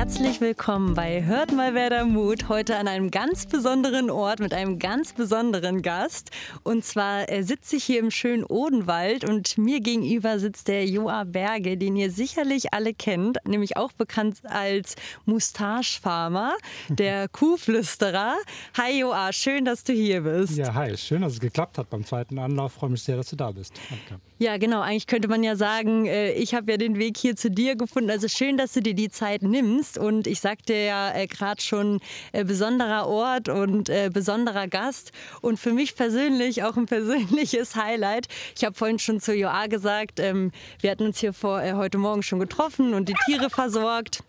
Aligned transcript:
Herzlich 0.00 0.40
willkommen 0.40 0.94
bei 0.94 1.26
Hört 1.26 1.52
mal 1.52 1.74
wer 1.74 1.90
da 1.90 2.06
Mut. 2.06 2.48
Heute 2.48 2.78
an 2.78 2.88
einem 2.88 3.10
ganz 3.10 3.44
besonderen 3.44 4.08
Ort 4.08 4.40
mit 4.40 4.54
einem 4.54 4.78
ganz 4.78 5.12
besonderen 5.12 5.82
Gast. 5.82 6.30
Und 6.62 6.86
zwar 6.86 7.28
äh, 7.30 7.42
sitze 7.42 7.76
ich 7.76 7.84
hier 7.84 8.00
im 8.00 8.10
schönen 8.10 8.44
Odenwald 8.44 9.28
und 9.28 9.58
mir 9.58 9.80
gegenüber 9.80 10.38
sitzt 10.38 10.68
der 10.68 10.86
Joa 10.86 11.24
Berge, 11.24 11.76
den 11.76 11.96
ihr 11.96 12.10
sicherlich 12.10 12.72
alle 12.72 12.94
kennt, 12.94 13.36
nämlich 13.46 13.76
auch 13.76 13.92
bekannt 13.92 14.38
als 14.44 14.96
Mustache-Farmer, 15.26 16.54
der 16.88 17.28
Kuhflüsterer. 17.32 18.36
Hi 18.78 19.00
Joa, 19.00 19.34
schön, 19.34 19.66
dass 19.66 19.84
du 19.84 19.92
hier 19.92 20.22
bist. 20.22 20.56
Ja, 20.56 20.72
hi, 20.72 20.96
schön, 20.96 21.20
dass 21.20 21.34
es 21.34 21.40
geklappt 21.40 21.76
hat 21.76 21.90
beim 21.90 22.06
zweiten 22.06 22.38
Anlauf. 22.38 22.72
Freue 22.72 22.88
mich 22.88 23.02
sehr, 23.02 23.18
dass 23.18 23.28
du 23.28 23.36
da 23.36 23.50
bist. 23.50 23.74
Danke. 23.90 24.18
Ja, 24.42 24.56
genau. 24.56 24.80
Eigentlich 24.80 25.06
könnte 25.06 25.28
man 25.28 25.42
ja 25.42 25.54
sagen, 25.54 26.06
äh, 26.06 26.32
ich 26.32 26.54
habe 26.54 26.70
ja 26.70 26.78
den 26.78 26.98
Weg 26.98 27.18
hier 27.18 27.36
zu 27.36 27.50
dir 27.50 27.76
gefunden. 27.76 28.08
Also 28.08 28.26
schön, 28.26 28.56
dass 28.56 28.72
du 28.72 28.80
dir 28.80 28.94
die 28.94 29.10
Zeit 29.10 29.42
nimmst. 29.42 29.98
Und 29.98 30.26
ich 30.26 30.40
sagte 30.40 30.72
ja 30.72 31.14
äh, 31.14 31.26
gerade 31.26 31.60
schon, 31.60 32.00
äh, 32.32 32.42
besonderer 32.42 33.06
Ort 33.06 33.50
und 33.50 33.90
besonderer 34.14 34.66
Gast. 34.66 35.12
Und 35.42 35.58
für 35.58 35.74
mich 35.74 35.94
persönlich 35.94 36.62
auch 36.62 36.78
ein 36.78 36.86
persönliches 36.86 37.76
Highlight. 37.76 38.28
Ich 38.56 38.64
habe 38.64 38.74
vorhin 38.74 38.98
schon 38.98 39.20
zu 39.20 39.34
Joa 39.34 39.66
gesagt, 39.66 40.18
ähm, 40.20 40.52
wir 40.80 40.90
hatten 40.90 41.04
uns 41.04 41.18
hier 41.18 41.34
vor, 41.34 41.60
heute 41.74 41.98
Morgen 41.98 42.22
schon 42.22 42.40
getroffen 42.40 42.94
und 42.94 43.10
die 43.10 43.14
Tiere 43.26 43.50
versorgt. 43.50 44.22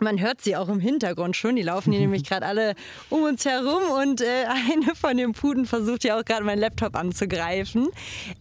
Man 0.00 0.20
hört 0.20 0.40
sie 0.40 0.56
auch 0.56 0.68
im 0.68 0.80
Hintergrund 0.80 1.36
schon. 1.36 1.54
Die 1.54 1.62
laufen 1.62 1.92
hier 1.92 2.00
nämlich 2.02 2.24
gerade 2.24 2.46
alle 2.46 2.74
um 3.10 3.22
uns 3.22 3.44
herum 3.44 3.82
und 4.02 4.20
äh, 4.20 4.44
eine 4.72 4.94
von 4.94 5.16
den 5.16 5.32
Puten 5.32 5.66
versucht 5.66 6.04
ja 6.04 6.18
auch 6.18 6.24
gerade 6.24 6.44
meinen 6.44 6.58
Laptop 6.58 6.96
anzugreifen. 6.96 7.88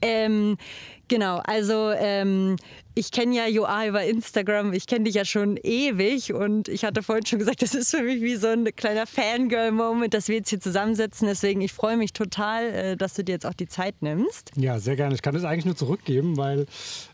Ähm, 0.02 0.58
genau, 1.08 1.42
also 1.46 1.92
ähm, 1.92 2.56
ich 2.96 3.12
kenne 3.12 3.36
ja 3.36 3.48
Joa 3.48 3.88
über 3.88 4.04
Instagram, 4.04 4.74
ich 4.74 4.86
kenne 4.86 5.06
dich 5.06 5.16
ja 5.16 5.26
schon 5.26 5.58
ewig 5.58 6.34
und 6.34 6.68
ich 6.68 6.86
hatte 6.86 7.02
vorhin 7.02 7.26
schon 7.26 7.40
gesagt, 7.40 7.62
das 7.64 7.74
ist 7.74 7.92
für 7.92 8.04
mich 8.04 8.22
wie 8.22 8.36
so 8.36 8.48
ein 8.48 8.66
kleiner 8.76 9.08
Fangirl-Moment, 9.08 10.14
dass 10.14 10.28
wir 10.28 10.36
jetzt 10.36 10.50
hier 10.50 10.60
zusammensetzen. 10.60 11.28
Deswegen, 11.28 11.62
ich 11.62 11.74
freue 11.74 11.98
mich 11.98 12.14
total, 12.14 12.66
äh, 12.66 12.98
dass 12.98 13.16
du 13.16 13.24
dir 13.24 13.32
jetzt 13.32 13.46
auch 13.46 13.54
die 13.54 13.68
Zeit 13.68 13.96
nimmst. 14.02 14.52
Ja, 14.56 14.80
sehr 14.80 14.96
gerne. 14.96 15.16
Ich 15.16 15.22
kann 15.22 15.34
das 15.34 15.44
eigentlich 15.44 15.66
nur 15.66 15.76
zurückgeben, 15.76 16.38
weil 16.38 16.68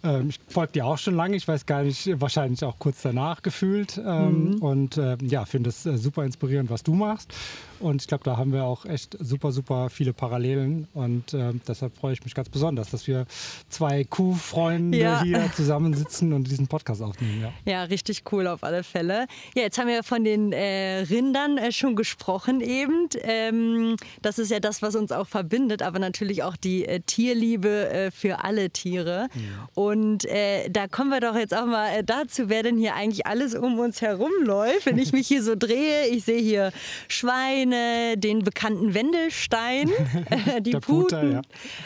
ähm, 0.03 0.29
ich 0.29 0.39
folge 0.49 0.73
dir 0.73 0.85
auch 0.85 0.97
schon 0.97 1.15
lange. 1.15 1.37
Ich 1.37 1.47
weiß 1.47 1.65
gar 1.65 1.83
nicht, 1.83 2.09
wahrscheinlich 2.19 2.63
auch 2.63 2.77
kurz 2.79 3.01
danach 3.01 3.41
gefühlt. 3.41 3.97
Ähm, 3.97 4.51
mhm. 4.51 4.55
Und 4.61 4.97
äh, 4.97 5.17
ja, 5.21 5.45
finde 5.45 5.69
es 5.69 5.85
äh, 5.85 5.97
super 5.97 6.25
inspirierend, 6.25 6.69
was 6.69 6.83
du 6.83 6.93
machst. 6.93 7.33
Und 7.79 8.01
ich 8.01 8.07
glaube, 8.09 8.25
da 8.25 8.35
haben 8.35 8.51
wir 8.51 8.65
auch 8.65 8.85
echt 8.85 9.15
super, 9.21 9.53
super 9.53 9.89
viele 9.89 10.11
Parallelen. 10.11 10.89
Und 10.93 11.33
äh, 11.33 11.53
deshalb 11.65 11.95
freue 11.95 12.11
ich 12.11 12.23
mich 12.25 12.35
ganz 12.35 12.49
besonders, 12.49 12.89
dass 12.89 13.07
wir 13.07 13.25
zwei 13.69 14.03
Kuhfreunde 14.03 14.97
ja. 14.97 15.23
hier 15.23 15.49
zusammen 15.55 15.68
zusammensitzen 15.69 16.33
und 16.33 16.49
diesen 16.49 16.67
Podcast 16.67 17.03
aufnehmen. 17.03 17.41
Ja. 17.41 17.71
ja, 17.71 17.83
richtig 17.83 18.23
cool 18.31 18.47
auf 18.47 18.63
alle 18.63 18.83
Fälle. 18.83 19.27
Ja, 19.53 19.61
jetzt 19.61 19.77
haben 19.77 19.87
wir 19.87 20.01
von 20.01 20.23
den 20.23 20.51
äh, 20.51 21.01
Rindern 21.01 21.59
äh, 21.59 21.71
schon 21.71 21.95
gesprochen 21.95 22.59
eben. 22.59 23.07
Ähm, 23.21 23.95
das 24.23 24.39
ist 24.39 24.49
ja 24.49 24.59
das, 24.59 24.81
was 24.81 24.95
uns 24.95 25.11
auch 25.11 25.27
verbindet, 25.27 25.83
aber 25.83 25.99
natürlich 25.99 26.41
auch 26.41 26.57
die 26.57 26.85
äh, 26.85 27.01
Tierliebe 27.01 27.89
äh, 27.89 28.11
für 28.11 28.43
alle 28.43 28.71
Tiere. 28.71 29.27
Ja. 29.35 29.69
Und 29.75 30.25
äh, 30.25 30.69
da 30.69 30.87
kommen 30.87 31.11
wir 31.11 31.19
doch 31.19 31.35
jetzt 31.35 31.53
auch 31.53 31.67
mal 31.67 31.99
äh, 31.99 32.03
dazu, 32.03 32.49
wer 32.49 32.63
denn 32.63 32.79
hier 32.79 32.95
eigentlich 32.95 33.27
alles 33.27 33.53
um 33.53 33.77
uns 33.77 34.01
herum 34.01 34.31
läuft. 34.43 34.87
Wenn 34.87 34.97
ich 34.97 35.13
mich 35.13 35.27
hier 35.27 35.43
so 35.43 35.53
drehe, 35.55 36.07
ich 36.07 36.23
sehe 36.23 36.41
hier 36.41 36.71
Schweine, 37.07 38.17
den 38.17 38.43
bekannten 38.43 38.95
Wendelstein, 38.95 39.91
die 40.61 40.71
Der 40.71 40.79
Puten. 40.79 40.99
Puter, 40.99 41.23
ja. 41.31 41.41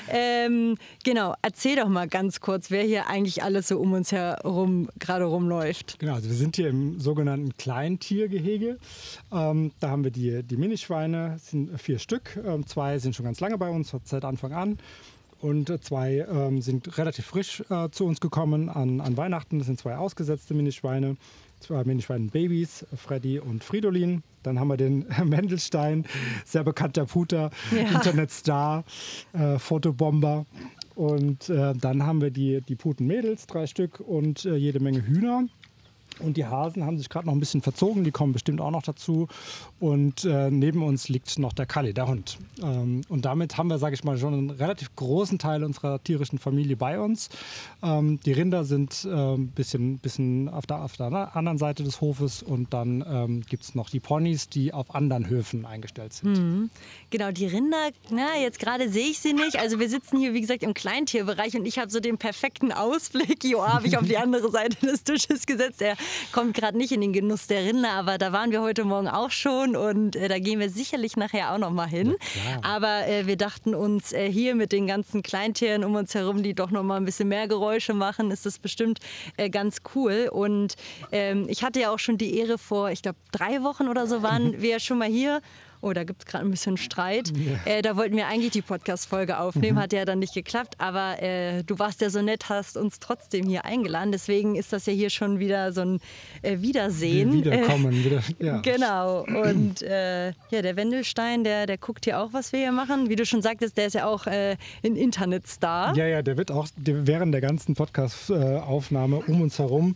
ähm, 0.08 0.78
genau, 1.04 1.34
erzähl 1.42 1.76
doch 1.76 1.89
mal 1.89 2.08
ganz 2.08 2.39
kurz, 2.39 2.72
wer 2.72 2.84
hier 2.84 3.08
eigentlich 3.08 3.44
alles 3.44 3.67
so 3.67 3.72
so 3.73 3.79
um 3.79 3.93
uns 3.93 4.11
herum 4.11 4.89
gerade 4.99 5.25
rumläuft. 5.25 5.97
Genau, 5.99 6.13
also 6.13 6.29
wir 6.29 6.35
sind 6.35 6.55
hier 6.55 6.70
im 6.70 6.99
sogenannten 6.99 7.58
Kleintiergehege. 7.58 8.77
Ähm, 9.31 9.71
da 9.80 9.89
haben 9.89 10.03
wir 10.03 10.11
die, 10.11 10.43
die 10.43 10.58
Minischweine, 10.58 11.37
sind 11.39 11.80
vier 11.81 11.98
Stück. 11.98 12.39
Ähm, 12.45 12.67
zwei 12.67 12.99
sind 12.99 13.15
schon 13.15 13.25
ganz 13.25 13.39
lange 13.39 13.58
bei 13.58 13.70
uns, 13.70 13.95
seit 14.03 14.25
Anfang 14.25 14.53
an. 14.53 14.77
Und 15.39 15.83
zwei 15.83 16.25
ähm, 16.30 16.61
sind 16.61 16.98
relativ 16.98 17.25
frisch 17.25 17.64
äh, 17.70 17.89
zu 17.89 18.05
uns 18.05 18.21
gekommen 18.21 18.70
an, 18.70 19.02
an 19.02 19.17
Weihnachten. 19.17 19.58
Das 19.58 19.65
sind 19.65 19.80
zwei 19.80 19.98
ausgesetzte 19.98 20.53
Minischweine, 20.53 21.17
zwei 21.59 21.83
Minischweinen-Babys, 21.83 22.86
Freddy 22.95 23.39
und 23.39 23.64
Fridolin. 23.64 24.23
Dann 24.43 24.59
haben 24.59 24.67
wir 24.67 24.77
den 24.77 25.05
Mendelstein, 25.25 26.05
sehr 26.45 26.64
bekannter 26.64 27.05
Puter, 27.05 27.49
ja. 27.71 27.89
Internetstar, 27.89 28.83
äh, 29.33 29.58
Fotobomber. 29.58 30.45
Und 30.95 31.49
äh, 31.49 31.73
dann 31.73 32.04
haben 32.04 32.21
wir 32.21 32.31
die, 32.31 32.61
die 32.61 32.76
Putenmädels, 32.76 33.48
drei 33.48 33.67
Stück 33.67 33.99
und 33.99 34.45
äh, 34.45 34.55
jede 34.55 34.80
Menge 34.80 35.05
Hühner. 35.05 35.45
Und 36.19 36.37
die 36.37 36.45
Hasen 36.45 36.85
haben 36.85 36.97
sich 36.97 37.09
gerade 37.09 37.27
noch 37.27 37.33
ein 37.33 37.39
bisschen 37.39 37.61
verzogen, 37.61 38.03
die 38.03 38.11
kommen 38.11 38.33
bestimmt 38.33 38.61
auch 38.61 38.71
noch 38.71 38.83
dazu. 38.83 39.27
Und 39.79 40.25
äh, 40.25 40.49
neben 40.49 40.83
uns 40.83 41.09
liegt 41.09 41.37
noch 41.39 41.53
der 41.53 41.65
Kalli, 41.65 41.93
der 41.93 42.07
Hund. 42.07 42.37
Ähm, 42.61 43.01
und 43.09 43.25
damit 43.25 43.57
haben 43.57 43.69
wir, 43.69 43.77
sage 43.77 43.95
ich 43.95 44.03
mal, 44.03 44.17
schon 44.17 44.33
einen 44.33 44.49
relativ 44.49 44.95
großen 44.95 45.39
Teil 45.39 45.63
unserer 45.63 46.03
tierischen 46.03 46.39
Familie 46.39 46.77
bei 46.77 46.99
uns. 46.99 47.29
Ähm, 47.81 48.19
die 48.25 48.31
Rinder 48.31 48.63
sind 48.63 49.05
ein 49.05 49.43
äh, 49.43 49.47
bisschen, 49.55 49.97
bisschen 49.99 50.49
auf, 50.49 50.65
der, 50.65 50.83
auf 50.83 50.95
der 50.97 51.35
anderen 51.35 51.57
Seite 51.57 51.83
des 51.83 52.01
Hofes 52.01 52.43
und 52.43 52.73
dann 52.73 53.03
ähm, 53.07 53.41
gibt 53.47 53.63
es 53.63 53.75
noch 53.75 53.89
die 53.89 53.99
Ponys, 53.99 54.49
die 54.49 54.73
auf 54.73 54.95
anderen 54.95 55.27
Höfen 55.30 55.65
eingestellt 55.65 56.13
sind. 56.13 56.37
Mhm. 56.37 56.69
Genau, 57.09 57.31
die 57.31 57.45
Rinder, 57.45 57.89
na, 58.09 58.39
jetzt 58.41 58.59
gerade 58.59 58.89
sehe 58.89 59.09
ich 59.09 59.19
sie 59.19 59.33
nicht. 59.33 59.59
Also 59.59 59.80
wir 59.80 59.89
sitzen 59.89 60.17
hier, 60.19 60.33
wie 60.33 60.41
gesagt, 60.41 60.63
im 60.63 60.73
Kleintierbereich 60.73 61.55
und 61.55 61.65
ich 61.65 61.80
habe 61.80 61.89
so 61.91 61.99
den 61.99 62.17
perfekten 62.17 62.71
Ausblick. 62.71 63.43
Joa 63.43 63.73
habe 63.73 63.87
ich 63.87 63.97
auf 63.97 64.05
die 64.05 64.17
andere 64.23 64.49
Seite 64.51 64.85
des 64.85 65.03
Tisches 65.03 65.45
gesetzt. 65.45 65.81
Er 65.81 65.95
kommt 66.31 66.55
gerade 66.55 66.77
nicht 66.77 66.91
in 66.91 67.02
den 67.02 67.14
Genuss 67.14 67.47
der 67.47 67.64
Rinder, 67.64 67.91
aber 67.91 68.17
da 68.17 68.31
waren 68.31 68.52
wir 68.52 68.61
heute 68.61 68.83
Morgen 68.83 69.08
auch 69.08 69.31
schon 69.31 69.75
und 69.75 70.15
äh, 70.15 70.27
da 70.27 70.39
gehen 70.39 70.59
wir 70.59 70.69
sicherlich 70.69 71.17
nachher 71.17 71.53
auch 71.53 71.58
noch 71.58 71.71
mal 71.71 71.87
hin. 71.87 72.15
Ja, 72.36 72.59
aber 72.64 73.08
äh, 73.08 73.27
wir 73.27 73.37
dachten 73.37 73.75
uns 73.75 74.13
äh, 74.13 74.31
hier 74.31 74.55
mit 74.55 74.71
den 74.71 74.87
ganzen 74.87 75.23
Kleintieren 75.23 75.83
um 75.83 75.95
uns 75.95 76.13
herum, 76.15 76.43
die 76.43 76.53
doch 76.53 76.71
noch 76.71 76.83
mal 76.83 76.97
ein 76.97 77.05
bisschen 77.05 77.27
mehr 77.27 77.47
Geräusche 77.47 77.93
machen, 77.93 78.31
ist 78.31 78.45
das 78.45 78.59
bestimmt 78.59 78.99
äh, 79.37 79.49
ganz 79.49 79.77
cool. 79.95 80.30
Und 80.31 80.75
ähm, 81.11 81.45
ich 81.49 81.63
hatte 81.63 81.80
ja 81.80 81.92
auch 81.92 81.99
schon 81.99 82.17
die 82.17 82.37
Ehre 82.37 82.58
vor, 82.58 82.92
ich 82.92 83.02
glaube 83.02 83.17
drei 83.31 83.63
Wochen 83.63 83.87
oder 83.87 84.08
so 84.08 84.23
waren 84.23 84.61
wir 84.61 84.80
schon 84.80 84.97
mal 84.97 85.09
hier 85.09 85.42
oh, 85.83 85.94
da 85.94 86.04
gibt 86.04 86.23
es 86.23 86.26
gerade 86.26 86.45
ein 86.45 86.52
bisschen 86.52 86.77
Streit. 86.77 87.32
Ja. 87.36 87.60
Äh, 87.71 87.82
da 87.82 87.98
wollten 87.98 88.16
wir 88.16 88.27
eigentlich 88.27 88.52
die 88.52 88.61
Podcast-Folge 88.61 89.38
aufnehmen, 89.38 89.76
mhm. 89.77 89.82
hat 89.82 89.94
ja 89.94 90.05
dann 90.05 90.20
nicht 90.20 90.33
geklappt. 90.33 90.76
Aber 90.77 91.21
äh, 91.21 91.64
du 91.64 91.77
warst 91.77 92.02
ja 92.02 92.10
so 92.10 92.21
nett, 92.21 92.49
hast 92.49 92.77
uns 92.77 92.99
trotzdem 92.99 93.45
hier 93.45 93.66
eingeladen. 93.66 94.11
Deswegen 94.11 94.55
ist 94.55 94.72
das 94.72 94.86
ja 94.86 94.93
hier 94.93 95.10
schon 95.10 95.39
wieder 95.39 95.73
so 95.73 95.82
ein 95.82 95.99
äh, 96.42 96.60
Wiedersehen. 96.60 97.33
Wiederkommen. 97.33 97.92
Wieder, 98.04 98.22
ja. 98.39 98.58
Genau. 98.61 99.23
Und 99.23 99.82
äh, 99.82 100.27
ja, 100.27 100.61
der 100.61 100.76
Wendelstein, 100.76 101.43
der, 101.43 101.66
der 101.66 101.77
guckt 101.77 102.05
hier 102.05 102.20
auch, 102.20 102.32
was 102.32 102.54
wir 102.54 102.60
hier 102.60 102.72
machen. 102.72 103.10
Wie 103.10 103.16
du 103.16 103.26
schon 103.26 103.42
sagtest, 103.42 103.77
der 103.77 103.88
ist 103.88 103.93
ja 103.93 104.08
auch 104.08 104.26
äh, 104.26 104.55
ein 104.86 104.95
Internetstar. 104.95 105.95
Ja, 105.95 106.08
ja, 106.08 106.22
der 106.22 106.38
wird 106.38 106.52
auch 106.52 106.67
während 106.77 107.33
der 107.33 107.42
ganzen 107.42 107.76
Podcast-Aufnahme 107.76 109.22
um 109.27 109.42
uns 109.42 109.60
herum 109.60 109.95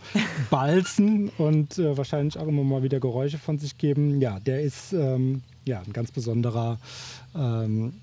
balzen 0.50 1.30
und 1.38 1.80
äh, 1.80 1.98
wahrscheinlich 1.98 2.38
auch 2.38 2.48
immer 2.48 2.64
mal 2.64 2.84
wieder 2.84 3.00
Geräusche 3.00 3.38
von 3.38 3.58
sich 3.58 3.78
geben. 3.78 4.20
Ja, 4.20 4.40
der 4.40 4.62
ist 4.62 4.92
ähm, 4.94 5.42
ja, 5.68 5.82
ein 5.82 5.94
ganz 5.94 6.12
besonderer 6.12 6.80
ähm, 7.36 7.94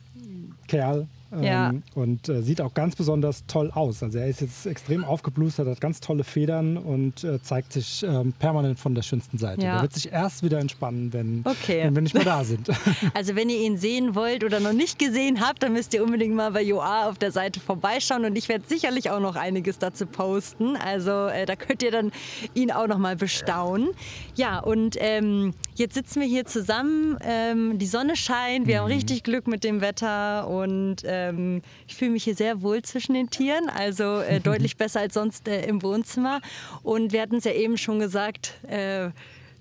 Kerl, 0.69 1.09
ja. 1.43 1.71
Ähm, 1.71 1.83
und 1.95 2.29
äh, 2.29 2.43
sieht 2.43 2.61
auch 2.61 2.75
ganz 2.75 2.97
besonders 2.97 3.47
toll 3.47 3.71
aus. 3.73 4.03
Also 4.03 4.19
er 4.19 4.29
ist 4.29 4.41
jetzt 4.41 4.67
extrem 4.67 5.05
aufgeblustert, 5.05 5.67
hat 5.67 5.81
ganz 5.81 6.01
tolle 6.01 6.25
Federn 6.25 6.77
und 6.77 7.25
äh, 7.25 7.43
zeigt 7.43 7.73
sich 7.73 8.05
ähm, 8.07 8.33
permanent 8.39 8.79
von 8.79 8.95
der 8.95 9.03
schönsten 9.03 9.39
Seite. 9.39 9.63
Ja. 9.63 9.77
Er 9.77 9.83
wird 9.83 9.93
sich 9.93 10.13
erst 10.13 10.43
wieder 10.43 10.59
entspannen, 10.59 11.13
wenn, 11.13 11.43
okay. 11.45 11.85
wenn 11.85 11.95
wir 11.95 12.03
nicht 12.03 12.15
mehr 12.15 12.25
da 12.25 12.45
sind. 12.45 12.69
Also 13.15 13.37
wenn 13.37 13.49
ihr 13.49 13.61
ihn 13.61 13.77
sehen 13.77 14.15
wollt 14.15 14.45
oder 14.45 14.61
noch 14.61 14.73
nicht 14.73 14.99
gesehen 14.99 15.41
habt, 15.41 15.63
dann 15.63 15.73
müsst 15.73 15.95
ihr 15.95 16.03
unbedingt 16.03 16.35
mal 16.35 16.51
bei 16.51 16.63
Joa 16.63 17.09
auf 17.09 17.19
der 17.19 17.33
Seite 17.33 17.61
vorbeischauen 17.61 18.25
und 18.25 18.37
ich 18.37 18.49
werde 18.49 18.65
sicherlich 18.67 19.11
auch 19.11 19.21
noch 19.21 19.37
einiges 19.37 19.79
dazu 19.79 20.07
posten. 20.07 20.77
Also 20.77 21.27
äh, 21.27 21.47
da 21.47 21.57
könnt 21.57 21.83
ihr 21.83 21.91
dann 21.91 22.13
ihn 22.55 22.71
auch 22.71 22.87
noch 22.87 22.99
mal 22.99 23.17
bestaunen. 23.17 23.91
Ja, 24.35 24.59
und 24.59 24.97
ähm, 24.99 25.55
jetzt 25.75 25.95
sitzen 25.95 26.21
wir 26.21 26.27
hier 26.27 26.45
zusammen, 26.45 27.19
ähm, 27.23 27.79
die 27.79 27.87
Sonne 27.87 28.17
scheint, 28.17 28.67
wir 28.67 28.77
mhm. 28.77 28.81
haben 28.81 28.93
richtig 28.93 29.23
Glück 29.23 29.47
mit 29.47 29.65
dem 29.65 29.81
Wetter 29.81 30.49
und 30.49 31.05
äh, 31.05 31.24
ähm, 31.29 31.63
ich 31.87 31.95
fühle 31.95 32.13
mich 32.13 32.25
hier 32.25 32.35
sehr 32.35 32.63
wohl 32.63 32.83
zwischen 32.83 33.15
den 33.15 33.31
Tieren, 33.31 33.69
also 33.69 34.21
äh, 34.21 34.41
deutlich 34.43 34.77
besser 34.77 35.01
als 35.01 35.15
sonst 35.15 35.49
äh, 35.49 35.67
im 35.67 35.83
Wohnzimmer. 35.83 36.41
Und 36.83 37.13
wir 37.13 37.23
hatten 37.23 37.37
es 37.37 37.45
ja 37.45 37.53
eben 37.53 37.77
schon 37.77 37.99
gesagt, 37.99 38.55
äh, 38.69 39.11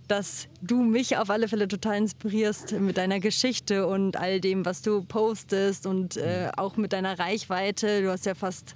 dass 0.08 0.48
du 0.62 0.82
mich 0.82 1.18
auf 1.18 1.30
alle 1.30 1.48
Fälle 1.48 1.68
total 1.68 1.98
inspirierst 1.98 2.74
mit 2.74 2.98
deiner 2.98 3.20
Geschichte 3.20 3.88
und 3.88 4.18
all 4.18 4.40
dem, 4.42 4.66
was 4.66 4.82
du 4.82 5.04
postest 5.04 5.88
und 5.88 6.18
äh, 6.18 6.50
auch 6.58 6.78
mit 6.78 6.94
deiner 6.94 7.18
Reichweite. 7.18 8.02
Du 8.02 8.12
hast 8.12 8.26
ja 8.26 8.36
fast 8.36 8.76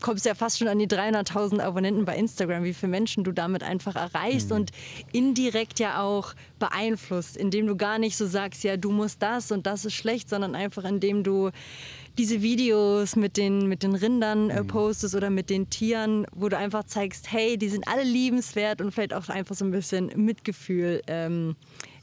kommst 0.00 0.26
ja 0.26 0.34
fast 0.34 0.58
schon 0.58 0.68
an 0.68 0.78
die 0.78 0.86
300.000 0.86 1.60
Abonnenten 1.60 2.04
bei 2.04 2.16
Instagram, 2.16 2.64
wie 2.64 2.74
viele 2.74 2.90
Menschen 2.90 3.24
du 3.24 3.32
damit 3.32 3.62
einfach 3.62 3.96
erreichst 3.96 4.50
mhm. 4.50 4.56
und 4.56 4.70
indirekt 5.12 5.78
ja 5.78 6.02
auch 6.02 6.34
beeinflusst, 6.58 7.36
indem 7.36 7.66
du 7.66 7.76
gar 7.76 7.98
nicht 7.98 8.16
so 8.16 8.26
sagst, 8.26 8.64
ja, 8.64 8.76
du 8.76 8.90
musst 8.90 9.22
das 9.22 9.52
und 9.52 9.66
das 9.66 9.84
ist 9.84 9.94
schlecht, 9.94 10.28
sondern 10.28 10.54
einfach 10.54 10.84
indem 10.84 11.22
du 11.22 11.50
diese 12.18 12.42
Videos 12.42 13.16
mit 13.16 13.36
den, 13.36 13.66
mit 13.66 13.82
den 13.82 13.94
Rindern 13.94 14.50
äh, 14.50 14.62
mhm. 14.62 14.66
postest 14.66 15.14
oder 15.14 15.30
mit 15.30 15.48
den 15.48 15.70
Tieren, 15.70 16.26
wo 16.34 16.48
du 16.48 16.56
einfach 16.56 16.84
zeigst, 16.84 17.32
hey, 17.32 17.56
die 17.56 17.68
sind 17.68 17.88
alle 17.88 18.02
liebenswert 18.02 18.80
und 18.80 18.92
vielleicht 18.92 19.14
auch 19.14 19.28
einfach 19.28 19.54
so 19.54 19.64
ein 19.64 19.70
bisschen 19.70 20.10
Mitgefühl 20.16 21.02
ähm, 21.06 21.56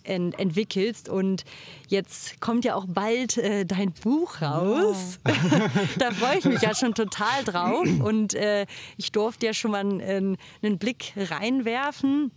ent 0.08 0.40
entwickelst. 0.40 1.10
Und 1.10 1.44
jetzt 1.88 2.40
kommt 2.42 2.66
ja 2.66 2.76
auch 2.76 2.86
bald 2.88 3.38
äh, 3.38 3.66
dein 3.66 3.92
Buch 3.92 4.42
raus. 4.42 5.20
Ja. 5.26 5.34
da 6.00 6.12
freue 6.12 6.38
ich 6.40 6.46
mich 6.46 6.62
ja 6.62 6.76
schon 6.76 6.94
total 6.94 7.44
drauf. 7.44 7.88
Und 8.00 8.34
äh, 8.34 8.66
ich 8.98 9.12
durfte 9.12 9.46
ja 9.46 9.54
schon 9.54 9.72
mal 9.72 9.80
einen, 9.80 10.38
einen 10.62 10.78
Blick 10.78 11.14
reinwerfen. 11.16 12.32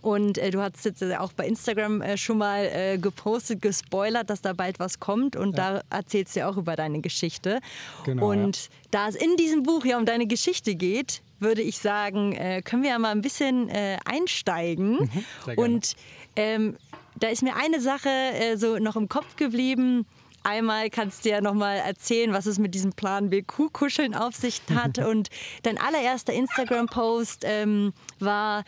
Und 0.00 0.38
äh, 0.38 0.50
du 0.50 0.62
hast 0.62 0.84
jetzt 0.84 1.02
auch 1.02 1.32
bei 1.32 1.46
Instagram 1.46 2.00
äh, 2.00 2.16
schon 2.16 2.38
mal 2.38 2.64
äh, 2.64 2.98
gepostet, 2.98 3.60
gespoilert, 3.60 4.30
dass 4.30 4.40
da 4.40 4.54
bald 4.54 4.78
was 4.80 5.00
kommt. 5.00 5.36
Und 5.36 5.56
ja. 5.56 5.82
da 5.90 5.96
erzählst 5.96 6.34
du 6.34 6.40
ja 6.40 6.48
auch 6.48 6.56
über 6.56 6.76
deine 6.76 7.00
Geschichte. 7.00 7.60
Genau, 8.04 8.30
und 8.30 8.56
ja. 8.56 8.70
da 8.90 9.08
es 9.08 9.16
in 9.16 9.36
diesem 9.36 9.62
Buch 9.62 9.84
ja 9.84 9.98
um 9.98 10.06
deine 10.06 10.26
Geschichte 10.26 10.74
geht, 10.74 11.22
würde 11.40 11.60
ich 11.60 11.78
sagen, 11.78 12.32
äh, 12.32 12.62
können 12.62 12.82
wir 12.82 12.90
ja 12.90 12.98
mal 12.98 13.10
ein 13.10 13.20
bisschen 13.20 13.68
äh, 13.68 13.98
einsteigen. 14.04 15.10
Mhm, 15.46 15.54
und 15.56 15.94
ähm, 16.36 16.76
da 17.16 17.28
ist 17.28 17.42
mir 17.42 17.56
eine 17.56 17.80
Sache 17.80 18.08
äh, 18.08 18.56
so 18.56 18.78
noch 18.78 18.96
im 18.96 19.08
Kopf 19.08 19.36
geblieben. 19.36 20.06
Einmal 20.44 20.90
kannst 20.90 21.24
du 21.24 21.30
ja 21.30 21.40
noch 21.40 21.54
mal 21.54 21.76
erzählen, 21.76 22.32
was 22.32 22.46
es 22.46 22.58
mit 22.58 22.74
diesem 22.74 22.94
Plan 22.94 23.30
BQ-Kuscheln 23.30 24.14
auf 24.14 24.34
sich 24.34 24.60
hat. 24.74 24.98
Und 25.06 25.28
dein 25.62 25.78
allererster 25.78 26.32
Instagram-Post 26.32 27.44
ähm, 27.46 27.92
war 28.18 28.64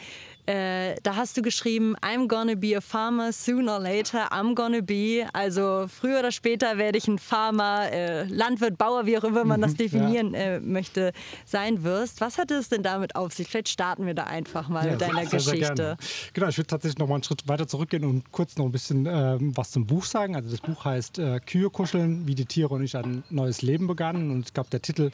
äh, 0.46 0.96
da 1.02 1.16
hast 1.16 1.36
du 1.36 1.42
geschrieben, 1.42 1.96
I'm 2.02 2.28
gonna 2.28 2.54
be 2.54 2.76
a 2.76 2.80
farmer 2.80 3.32
sooner 3.32 3.74
or 3.74 3.80
later, 3.80 4.30
I'm 4.30 4.54
gonna 4.54 4.82
be. 4.82 5.26
Also 5.32 5.86
früher 5.88 6.18
oder 6.18 6.32
später 6.32 6.76
werde 6.76 6.98
ich 6.98 7.08
ein 7.08 7.18
Farmer, 7.18 7.90
äh, 7.90 8.24
Landwirt, 8.24 8.76
Bauer, 8.76 9.06
wie 9.06 9.16
auch 9.16 9.24
immer 9.24 9.44
man 9.44 9.62
das 9.62 9.72
mhm, 9.72 9.76
definieren 9.76 10.34
ja. 10.34 10.40
äh, 10.40 10.60
möchte, 10.60 11.12
sein 11.46 11.82
wirst. 11.82 12.20
Was 12.20 12.36
hat 12.36 12.50
es 12.50 12.68
denn 12.68 12.82
damit 12.82 13.16
auf 13.16 13.32
sich? 13.32 13.48
Vielleicht 13.48 13.70
starten 13.70 14.04
wir 14.06 14.14
da 14.14 14.24
einfach 14.24 14.68
mal 14.68 14.84
ja, 14.84 14.92
mit 14.92 15.00
deiner 15.00 15.26
sehr, 15.26 15.38
Geschichte. 15.38 15.96
Sehr 15.98 16.30
genau, 16.34 16.48
ich 16.48 16.58
würde 16.58 16.66
tatsächlich 16.66 16.98
noch 16.98 17.08
mal 17.08 17.14
einen 17.14 17.24
Schritt 17.24 17.48
weiter 17.48 17.66
zurückgehen 17.66 18.04
und 18.04 18.30
kurz 18.30 18.56
noch 18.56 18.66
ein 18.66 18.72
bisschen 18.72 19.06
ähm, 19.06 19.56
was 19.56 19.70
zum 19.70 19.86
Buch 19.86 20.04
sagen. 20.04 20.36
Also 20.36 20.50
das 20.50 20.60
Buch 20.60 20.84
heißt 20.84 21.18
äh, 21.20 21.40
Kühe 21.40 21.70
kuscheln, 21.70 22.26
wie 22.26 22.34
die 22.34 22.44
Tiere 22.44 22.74
und 22.74 22.82
ich 22.82 22.96
ein 22.96 23.24
neues 23.30 23.62
Leben 23.62 23.86
begannen. 23.86 24.30
Und 24.30 24.46
ich 24.46 24.52
glaube, 24.52 24.68
der 24.68 24.82
Titel 24.82 25.10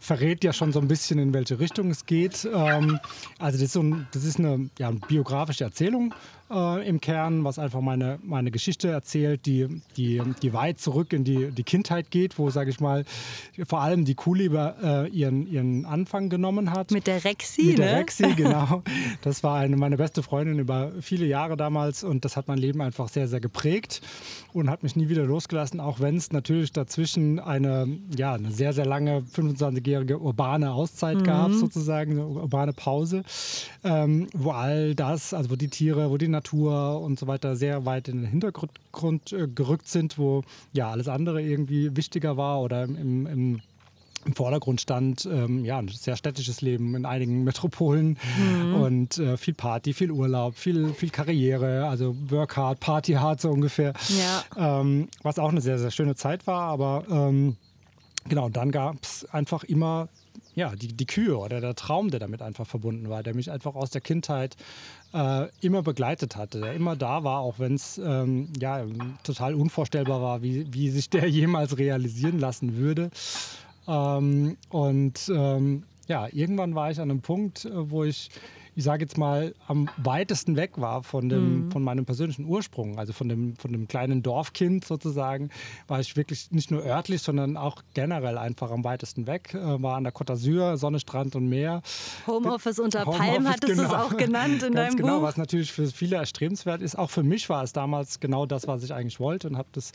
verrät 0.00 0.44
ja 0.44 0.52
schon 0.52 0.72
so 0.72 0.80
ein 0.80 0.88
bisschen, 0.88 1.18
in 1.18 1.32
welche 1.32 1.58
Richtung 1.58 1.90
es 1.90 2.04
geht. 2.04 2.44
Ähm, 2.44 3.00
also 3.38 3.58
das 3.58 3.62
ist, 3.62 3.72
so 3.72 3.82
ein, 3.82 4.06
das 4.12 4.24
ist 4.24 4.38
eine 4.38 4.65
ja, 4.78 4.90
biografische 4.90 5.64
Erzählung 5.64 6.14
äh, 6.50 6.88
im 6.88 7.00
Kern, 7.00 7.44
was 7.44 7.58
einfach 7.58 7.80
meine, 7.80 8.18
meine 8.22 8.50
Geschichte 8.50 8.88
erzählt, 8.88 9.46
die, 9.46 9.82
die, 9.96 10.22
die 10.42 10.52
weit 10.52 10.80
zurück 10.80 11.12
in 11.12 11.24
die, 11.24 11.50
die 11.50 11.64
Kindheit 11.64 12.10
geht, 12.10 12.38
wo, 12.38 12.50
sage 12.50 12.70
ich 12.70 12.80
mal, 12.80 13.04
vor 13.66 13.80
allem 13.80 14.04
die 14.04 14.14
Kuhliebe 14.14 14.74
äh, 14.82 15.08
ihren, 15.10 15.46
ihren 15.46 15.84
Anfang 15.84 16.28
genommen 16.28 16.70
hat. 16.70 16.90
Mit 16.90 17.06
der 17.06 17.24
Rexi, 17.24 17.62
Mit 17.64 17.78
der 17.78 17.92
ne? 17.92 17.98
Rexi, 17.98 18.32
genau. 18.36 18.82
Das 19.22 19.42
war 19.42 19.58
eine, 19.58 19.76
meine 19.76 19.96
beste 19.96 20.22
Freundin 20.22 20.58
über 20.58 20.92
viele 21.00 21.26
Jahre 21.26 21.56
damals 21.56 22.04
und 22.04 22.24
das 22.24 22.36
hat 22.36 22.48
mein 22.48 22.58
Leben 22.58 22.80
einfach 22.80 23.08
sehr, 23.08 23.28
sehr 23.28 23.40
geprägt 23.40 24.00
und 24.52 24.70
hat 24.70 24.82
mich 24.82 24.96
nie 24.96 25.08
wieder 25.08 25.24
losgelassen, 25.24 25.80
auch 25.80 26.00
wenn 26.00 26.16
es 26.16 26.32
natürlich 26.32 26.72
dazwischen 26.72 27.40
eine, 27.40 27.88
ja, 28.16 28.34
eine 28.34 28.50
sehr, 28.50 28.72
sehr 28.72 28.86
lange 28.86 29.24
25-jährige 29.34 30.18
urbane 30.18 30.72
Auszeit 30.72 31.18
mhm. 31.18 31.24
gab, 31.24 31.52
sozusagen, 31.52 32.12
eine 32.12 32.26
urbane 32.26 32.72
Pause, 32.72 33.22
ähm, 33.84 34.28
wo 34.32 34.52
all 34.52 34.94
das, 34.94 35.34
also 35.34 35.50
wo 35.50 35.56
die 35.56 35.68
Tiere, 35.68 36.10
wo 36.10 36.16
die 36.16 36.28
Natur 36.36 37.00
und 37.00 37.18
so 37.18 37.26
weiter 37.26 37.56
sehr 37.56 37.84
weit 37.86 38.08
in 38.08 38.22
den 38.22 38.30
Hintergrund 38.30 39.32
äh, 39.32 39.48
gerückt 39.48 39.88
sind, 39.88 40.18
wo 40.18 40.42
ja 40.72 40.90
alles 40.90 41.08
andere 41.08 41.42
irgendwie 41.42 41.96
wichtiger 41.96 42.36
war 42.36 42.60
oder 42.60 42.84
im, 42.84 43.26
im 43.26 43.60
im 44.26 44.34
Vordergrund 44.34 44.80
stand 44.80 45.24
ähm, 45.26 45.64
ja, 45.64 45.78
ein 45.78 45.88
sehr 45.88 46.16
städtisches 46.16 46.60
Leben 46.60 46.94
in 46.96 47.06
einigen 47.06 47.44
Metropolen 47.44 48.18
mhm. 48.36 48.74
und 48.74 49.18
äh, 49.18 49.36
viel 49.36 49.54
Party, 49.54 49.94
viel 49.94 50.10
Urlaub, 50.10 50.56
viel, 50.56 50.92
viel 50.94 51.10
Karriere, 51.10 51.86
also 51.86 52.16
Work 52.28 52.56
hard, 52.56 52.80
Party 52.80 53.12
hard 53.12 53.40
so 53.40 53.50
ungefähr. 53.50 53.94
Ja. 54.08 54.80
Ähm, 54.80 55.08
was 55.22 55.38
auch 55.38 55.50
eine 55.50 55.60
sehr, 55.60 55.78
sehr 55.78 55.92
schöne 55.92 56.16
Zeit 56.16 56.46
war, 56.46 56.62
aber 56.62 57.04
ähm, 57.08 57.56
genau, 58.28 58.48
dann 58.48 58.72
gab 58.72 58.96
es 59.02 59.24
einfach 59.30 59.62
immer 59.64 60.08
ja, 60.56 60.74
die, 60.74 60.88
die 60.88 61.06
Kühe 61.06 61.36
oder 61.36 61.60
der 61.60 61.74
Traum, 61.74 62.10
der 62.10 62.18
damit 62.18 62.40
einfach 62.40 62.66
verbunden 62.66 63.10
war, 63.10 63.22
der 63.22 63.34
mich 63.34 63.50
einfach 63.50 63.74
aus 63.74 63.90
der 63.90 64.00
Kindheit 64.00 64.56
äh, 65.12 65.48
immer 65.60 65.82
begleitet 65.82 66.34
hatte, 66.34 66.60
der 66.60 66.72
immer 66.72 66.96
da 66.96 67.22
war, 67.24 67.40
auch 67.40 67.58
wenn 67.58 67.74
es 67.74 67.98
ähm, 67.98 68.48
ja, 68.58 68.84
total 69.22 69.54
unvorstellbar 69.54 70.22
war, 70.22 70.42
wie, 70.42 70.66
wie 70.72 70.88
sich 70.88 71.10
der 71.10 71.28
jemals 71.28 71.76
realisieren 71.76 72.40
lassen 72.40 72.76
würde. 72.76 73.10
Ähm, 73.86 74.56
und 74.70 75.30
ähm, 75.32 75.84
ja, 76.08 76.26
irgendwann 76.32 76.74
war 76.74 76.90
ich 76.90 77.00
an 77.00 77.10
einem 77.10 77.20
Punkt, 77.20 77.66
äh, 77.66 77.90
wo 77.90 78.04
ich 78.04 78.30
ich 78.76 78.84
sage 78.84 79.04
jetzt 79.04 79.16
mal, 79.16 79.54
am 79.68 79.88
weitesten 79.96 80.54
weg 80.54 80.72
war 80.76 81.02
von, 81.02 81.30
dem, 81.30 81.66
mhm. 81.66 81.70
von 81.70 81.82
meinem 81.82 82.04
persönlichen 82.04 82.44
Ursprung, 82.44 82.98
also 82.98 83.14
von 83.14 83.26
dem, 83.26 83.56
von 83.56 83.72
dem 83.72 83.88
kleinen 83.88 84.22
Dorfkind 84.22 84.84
sozusagen, 84.84 85.48
war 85.88 85.98
ich 85.98 86.14
wirklich 86.14 86.50
nicht 86.50 86.70
nur 86.70 86.84
örtlich, 86.84 87.22
sondern 87.22 87.56
auch 87.56 87.82
generell 87.94 88.36
einfach 88.36 88.70
am 88.70 88.84
weitesten 88.84 89.26
weg. 89.26 89.54
Äh, 89.54 89.82
war 89.82 89.96
an 89.96 90.04
der 90.04 90.12
Côte 90.12 90.34
d'Azur, 90.34 90.76
Sonne, 90.76 91.00
Strand 91.00 91.34
und 91.36 91.48
Meer. 91.48 91.80
Homeoffice 92.26 92.78
unter 92.78 93.06
Homeoffice, 93.06 93.26
Palm 93.26 93.48
hattest 93.48 93.72
genau. 93.72 93.88
du 93.88 93.88
es 93.88 93.94
auch 93.94 94.16
genannt 94.18 94.62
in 94.62 94.72
deinem 94.74 94.96
genau, 94.96 95.20
Buch. 95.20 95.22
was 95.22 95.38
natürlich 95.38 95.72
für 95.72 95.86
viele 95.86 96.16
erstrebenswert 96.16 96.82
ist. 96.82 96.98
Auch 96.98 97.10
für 97.10 97.22
mich 97.22 97.48
war 97.48 97.64
es 97.64 97.72
damals 97.72 98.20
genau 98.20 98.44
das, 98.44 98.68
was 98.68 98.82
ich 98.82 98.92
eigentlich 98.92 99.20
wollte 99.20 99.48
und 99.48 99.56
habe 99.56 99.68
das 99.72 99.92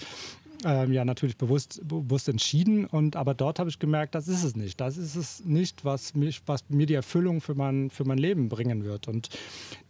ähm, 0.66 0.94
ja 0.94 1.06
natürlich 1.06 1.38
bewusst, 1.38 1.82
bewusst 1.84 2.30
entschieden. 2.30 2.86
Und, 2.86 3.16
aber 3.16 3.34
dort 3.34 3.60
habe 3.60 3.70
ich 3.70 3.80
gemerkt, 3.80 4.16
das 4.16 4.28
ist 4.28 4.44
es 4.44 4.56
nicht. 4.56 4.80
Das 4.80 4.98
ist 4.98 5.16
es 5.16 5.44
nicht, 5.46 5.86
was, 5.86 6.16
mich, 6.16 6.42
was 6.46 6.64
mir 6.70 6.86
die 6.86 6.94
Erfüllung 6.94 7.42
für 7.42 7.56
mein, 7.56 7.90
für 7.90 8.06
mein 8.06 8.18
Leben 8.18 8.50
bringen 8.50 8.84
wird. 8.84 9.08
Und 9.08 9.30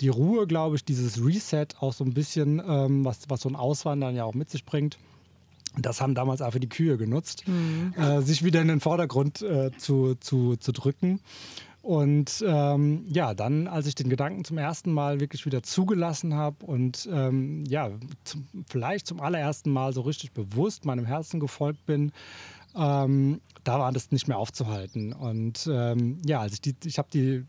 die 0.01 0.09
Ruhe, 0.09 0.47
glaube 0.47 0.75
ich, 0.75 0.85
dieses 0.85 1.23
Reset 1.23 1.67
auch 1.79 1.93
so 1.93 2.03
ein 2.03 2.13
bisschen, 2.13 2.61
ähm, 2.65 3.05
was, 3.05 3.21
was 3.27 3.41
so 3.41 3.49
ein 3.49 3.55
Auswandern 3.55 4.15
ja 4.15 4.23
auch 4.23 4.33
mit 4.33 4.49
sich 4.49 4.65
bringt. 4.65 4.97
Das 5.77 6.01
haben 6.01 6.15
damals 6.15 6.41
auch 6.41 6.51
für 6.51 6.59
die 6.59 6.67
Kühe 6.67 6.97
genutzt, 6.97 7.47
mhm. 7.47 7.93
äh, 7.97 8.21
sich 8.21 8.43
wieder 8.43 8.61
in 8.61 8.67
den 8.67 8.81
Vordergrund 8.81 9.41
äh, 9.41 9.71
zu, 9.77 10.15
zu, 10.15 10.57
zu 10.57 10.73
drücken. 10.73 11.21
Und 11.81 12.43
ähm, 12.47 13.05
ja, 13.07 13.33
dann, 13.33 13.67
als 13.67 13.87
ich 13.87 13.95
den 13.95 14.09
Gedanken 14.09 14.43
zum 14.43 14.59
ersten 14.59 14.93
Mal 14.93 15.19
wirklich 15.19 15.45
wieder 15.45 15.63
zugelassen 15.63 16.35
habe 16.35 16.63
und 16.65 17.09
ähm, 17.11 17.63
ja, 17.65 17.89
zum, 18.23 18.47
vielleicht 18.69 19.07
zum 19.07 19.19
allerersten 19.19 19.71
Mal 19.71 19.91
so 19.91 20.01
richtig 20.01 20.31
bewusst 20.31 20.85
meinem 20.85 21.05
Herzen 21.05 21.39
gefolgt 21.39 21.85
bin, 21.87 22.11
ähm, 22.75 23.41
da 23.63 23.79
war 23.79 23.91
das 23.91 24.11
nicht 24.11 24.27
mehr 24.27 24.37
aufzuhalten. 24.37 25.11
Und 25.13 25.67
ähm, 25.71 26.21
ja, 26.23 26.41
also 26.41 26.55
ich, 26.63 26.75
ich 26.85 26.97
habe 26.99 27.09
die 27.11 27.45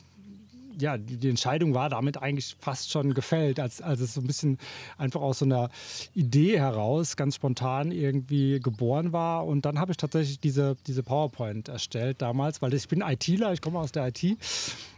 ja, 0.79 0.99
die, 0.99 1.29
Entscheidung 1.29 1.75
war 1.75 1.89
damit 1.89 2.21
eigentlich 2.21 2.57
fast 2.61 2.91
schon 2.91 3.15
gefällt, 3.15 3.61
als, 3.61 3.81
als 3.81 4.01
es 4.01 4.15
so 4.15 4.21
ein 4.21 4.27
bisschen 4.27 4.59
einfach 4.99 5.21
aus 5.21 5.41
so 5.41 5.45
einer 5.45 5.71
Idee 6.15 6.59
heraus 6.59 7.17
ganz 7.17 7.37
spontan 7.37 7.93
irgendwie 7.93 8.61
geboren 8.61 9.13
war. 9.13 9.47
Und 9.47 9.65
dann 9.65 9.79
habe 9.79 9.93
ich 9.93 9.97
tatsächlich 9.97 10.41
diese, 10.41 10.77
diese 10.87 11.03
PowerPoint 11.03 11.69
erstellt 11.69 12.23
damals, 12.23 12.63
weil 12.63 12.75
ich 12.75 12.89
bin 12.89 13.01
ITler, 13.01 13.53
ich 13.53 13.61
komme 13.61 13.79
aus 13.79 13.93
der 13.93 14.09
IT. 14.09 14.23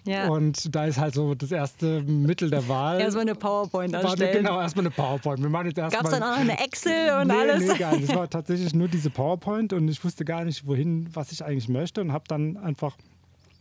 Ja. 0.06 0.28
Und 0.28 0.74
da 0.74 0.84
ist 0.84 0.98
halt 0.98 1.14
so 1.14 1.34
das 1.34 1.50
erste 1.50 2.02
Mittel 2.02 2.50
der 2.50 2.68
Wahl. 2.68 3.00
Erstmal 3.00 3.22
eine 3.22 3.34
PowerPoint 3.34 3.94
erstellen. 3.94 4.44
Genau, 4.44 4.60
erstmal 4.60 4.84
eine 4.84 4.90
PowerPoint. 4.90 5.42
Gab 5.74 6.04
es 6.04 6.10
dann 6.10 6.22
auch 6.22 6.32
noch 6.32 6.38
eine 6.38 6.62
Excel 6.62 7.20
und 7.20 7.28
nee, 7.28 7.34
alles? 7.34 7.72
Nee, 7.72 7.78
gar 7.78 7.96
nicht. 7.96 8.10
Es 8.10 8.14
war 8.14 8.28
tatsächlich 8.28 8.74
nur 8.74 8.88
diese 8.88 9.10
PowerPoint 9.10 9.72
und 9.72 9.88
ich 9.88 10.04
wusste 10.04 10.24
gar 10.24 10.44
nicht, 10.44 10.66
wohin, 10.66 11.08
was 11.14 11.32
ich 11.32 11.44
eigentlich 11.44 11.68
möchte 11.68 12.00
und 12.00 12.12
habe 12.12 12.24
dann 12.28 12.56
einfach 12.58 12.96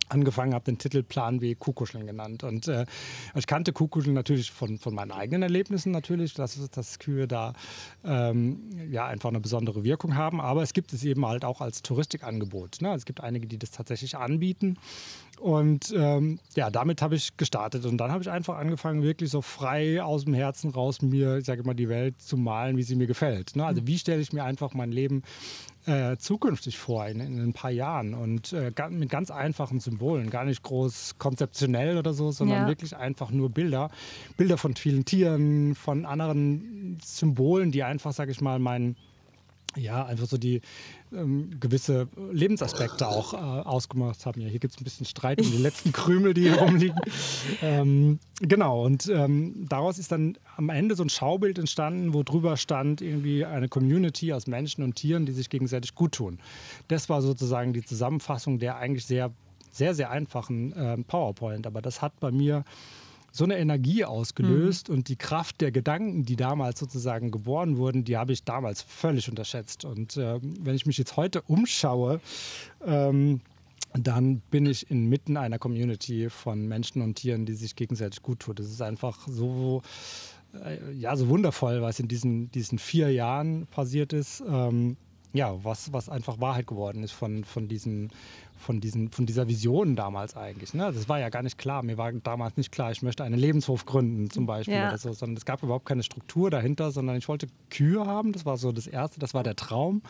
angefangen 0.10 0.54
habe, 0.54 0.66
den 0.66 0.78
Titel 0.78 1.04
Plan 1.04 1.40
B 1.40 1.56
Kuhkuscheln 1.56 2.06
genannt. 2.06 2.44
Und 2.44 2.68
äh, 2.68 2.86
ich 3.36 3.48
kannte 3.48 3.74
Kuhkuscheln 3.74 4.14
natürlich 4.14 4.52
von, 4.52 4.78
von 4.78 4.94
meinen 4.94 5.12
eigenen 5.12 5.44
Erlebnissen 5.44 5.92
natürlich, 5.92 6.34
dass, 6.34 6.70
dass 6.70 7.00
Kühe 7.00 7.28
da 7.28 7.54
ähm, 8.04 8.70
ja 8.90 9.06
einfach 9.06 9.30
eine 9.30 9.40
besondere 9.40 9.84
Wirkung 9.84 10.16
haben. 10.16 10.42
Aber 10.42 10.62
es 10.64 10.74
gibt 10.74 10.94
es 10.94 11.04
eben 11.04 11.26
halt 11.26 11.46
auch 11.46 11.62
als 11.62 11.82
Touristikangebot. 11.82 12.82
Ne? 12.82 12.94
Es 12.94 13.06
gibt 13.06 13.22
einige, 13.22 13.48
die 13.48 13.58
das 13.58 13.72
tatsächlich 13.72 14.18
anbieten. 14.18 14.78
Und 15.40 15.94
ähm, 15.96 16.40
ja, 16.56 16.70
damit 16.70 17.02
habe 17.02 17.16
ich 17.16 17.36
gestartet. 17.38 17.86
Und 17.86 17.98
dann 17.98 18.12
habe 18.12 18.22
ich 18.22 18.30
einfach 18.30 18.58
angefangen, 18.58 19.04
wirklich 19.04 19.30
so 19.30 19.42
frei 19.42 20.02
aus 20.02 20.26
dem 20.26 20.34
Herzen 20.34 20.70
raus 20.72 21.02
mir, 21.02 21.38
ich 21.38 21.46
sage 21.46 21.64
mal, 21.64 21.74
die 21.74 21.90
Welt 21.90 22.22
zu 22.22 22.38
malen, 22.38 22.78
wie 22.78 22.84
sie 22.84 22.96
mir 22.96 23.08
gefällt. 23.08 23.56
Ne? 23.56 23.66
Also 23.66 23.82
mhm. 23.82 23.88
wie 23.88 23.98
stelle 23.98 24.22
ich 24.22 24.32
mir 24.32 24.44
einfach 24.44 24.74
mein 24.74 24.92
Leben 24.92 25.24
äh, 25.86 26.18
zukünftig 26.18 26.78
vor, 26.78 27.08
in, 27.08 27.20
in, 27.20 27.40
ein 27.40 27.54
paar 27.54 27.72
Jahren. 27.72 28.14
Und 28.14 28.54
äh, 28.54 28.72
mit 28.90 29.10
ganz 29.10 29.32
einfachen 29.32 29.80
Symbolen, 29.80 30.30
gar 30.30 30.46
nicht 30.46 30.64
groß 30.64 31.16
konzeptionell 31.18 31.98
oder 31.98 32.14
so, 32.14 32.32
sondern 32.32 32.64
ja. 32.64 32.68
wirklich 32.68 32.96
einfach 32.96 33.32
nur 33.32 33.50
Bilder. 33.50 33.90
Bilder 34.38 34.58
von 34.58 34.76
vielen 34.76 35.06
Tieren, 35.06 35.76
von 35.76 36.06
anderen 36.06 37.00
Symbolen, 37.04 37.72
die 37.72 37.84
einfach, 37.84 38.14
sage 38.14 38.32
ich 38.32 38.42
mal, 38.42 38.60
mein 38.60 38.96
ja, 39.76 40.06
einfach 40.06 40.28
so 40.28 40.38
die 40.38 40.62
ähm, 41.12 41.60
gewisse 41.60 42.08
Lebensaspekte 42.32 43.08
auch 43.08 43.34
äh, 43.34 43.38
ausgemacht 43.38 44.26
haben. 44.26 44.42
Ja, 44.42 44.48
hier 44.48 44.60
gibt 44.60 44.74
es 44.74 44.82
ein 44.82 44.84
bisschen 44.84 45.06
Streit 45.06 45.42
um 45.42 45.50
die 45.50 45.58
letzten 45.62 45.92
Krümel, 45.92 46.34
die 46.34 46.44
hier 46.44 46.58
rumliegen. 46.58 47.00
Ähm, 47.62 48.20
genau, 48.40 48.86
und 48.86 49.08
ähm, 49.08 49.66
daraus 49.70 49.98
ist 49.98 50.12
dann 50.12 50.38
am 50.56 50.70
Ende 50.70 50.96
so 50.96 51.04
ein 51.04 51.10
Schaubild 51.10 51.58
entstanden, 51.58 52.14
wo 52.14 52.24
drüber 52.24 52.58
stand 52.58 53.02
irgendwie 53.02 53.46
eine 53.46 53.70
Community 53.70 54.34
aus 54.34 54.48
Menschen 54.48 54.84
und 54.84 54.96
Tieren, 54.96 55.26
die 55.26 55.32
sich 55.32 55.50
gegenseitig 55.50 55.96
gut 55.96 56.14
tun. 56.14 56.40
Das 56.88 57.10
war 57.10 57.22
sozusagen 57.22 57.74
die 57.74 57.84
Zusammenfassung 57.84 58.60
der 58.60 58.78
eigentlich 58.78 59.06
sehr, 59.06 59.32
sehr, 59.72 59.96
sehr 59.96 60.12
einfachen 60.12 60.74
äh, 60.74 60.98
PowerPoint. 60.98 61.68
Aber 61.68 61.82
das 61.82 62.02
hat 62.02 62.20
bei 62.20 62.32
mir 62.32 62.64
so 63.36 63.46
eine 63.46 63.58
Energie 63.58 64.06
ausgelöst 64.06 64.90
mhm. 64.90 64.96
und 64.96 65.08
die 65.10 65.16
Kraft 65.16 65.60
der 65.60 65.72
Gedanken, 65.72 66.24
die 66.24 66.36
damals 66.36 66.80
sozusagen 66.80 67.32
geboren 67.32 67.78
wurden, 67.78 68.04
die 68.04 68.16
habe 68.16 68.32
ich 68.32 68.44
damals 68.44 68.84
völlig 68.84 69.28
unterschätzt. 69.28 69.86
Und 69.86 70.18
äh, 70.18 70.40
wenn 70.42 70.76
ich 70.76 70.86
mich 70.86 71.00
jetzt 71.00 71.18
heute 71.18 71.42
umschaue, 71.42 72.22
ähm, 72.86 73.42
dann 73.94 74.40
bin 74.52 74.68
ich 74.68 74.92
inmitten 74.92 75.36
einer 75.36 75.58
Community 75.58 76.30
von 76.30 76.68
Menschen 76.68 77.02
und 77.02 77.16
Tieren, 77.16 77.48
die 77.48 77.56
sich 77.56 77.76
gegenseitig 77.76 78.22
gut 78.22 78.40
tut. 78.40 78.60
Das 78.60 78.68
ist 78.68 78.84
einfach 78.84 79.28
so, 79.28 79.82
äh, 80.64 80.94
ja, 80.94 81.16
so 81.16 81.28
wundervoll, 81.28 81.82
was 81.82 82.00
in 82.00 82.08
diesen, 82.08 82.52
diesen 82.52 82.78
vier 82.78 83.12
Jahren 83.12 83.66
passiert 83.66 84.14
ist. 84.14 84.44
Ähm, 84.48 84.96
ja, 85.34 85.64
was, 85.64 85.92
was 85.92 86.08
einfach 86.08 86.40
Wahrheit 86.40 86.68
geworden 86.68 87.02
ist 87.02 87.14
von, 87.14 87.44
von 87.44 87.68
diesem 87.68 88.10
von, 88.64 88.82
diesen, 88.82 89.12
von 89.12 89.26
dieser 89.26 89.48
Vision 89.48 89.96
damals 89.96 90.36
eigentlich. 90.36 90.74
Ne? 90.74 90.92
Das 90.92 91.08
war 91.08 91.20
ja 91.20 91.30
gar 91.30 91.44
nicht 91.44 91.58
klar. 91.58 91.84
Mir 91.84 91.98
war 91.98 92.12
damals 92.12 92.58
nicht 92.58 92.72
klar, 92.72 92.92
ich 92.92 93.02
möchte 93.02 93.24
einen 93.24 93.38
Lebenshof 93.38 93.86
gründen 93.86 94.30
zum 94.30 94.46
Beispiel 94.46 94.76
ja. 94.76 94.90
oder 94.90 94.98
so, 94.98 95.14
sondern 95.14 95.38
es 95.38 95.46
gab 95.46 95.62
überhaupt 95.62 95.86
keine 95.86 96.04
Struktur 96.04 96.50
dahinter, 96.50 96.92
sondern 96.92 97.18
ich 97.18 97.28
wollte 97.28 97.48
Kühe 97.70 98.06
haben. 98.06 98.32
Das 98.32 98.46
war 98.46 98.58
so 98.58 98.72
das 98.72 98.88
Erste, 98.88 99.20
das 99.20 99.34
war 99.34 99.44
der 99.44 99.56
Traum, 99.56 100.02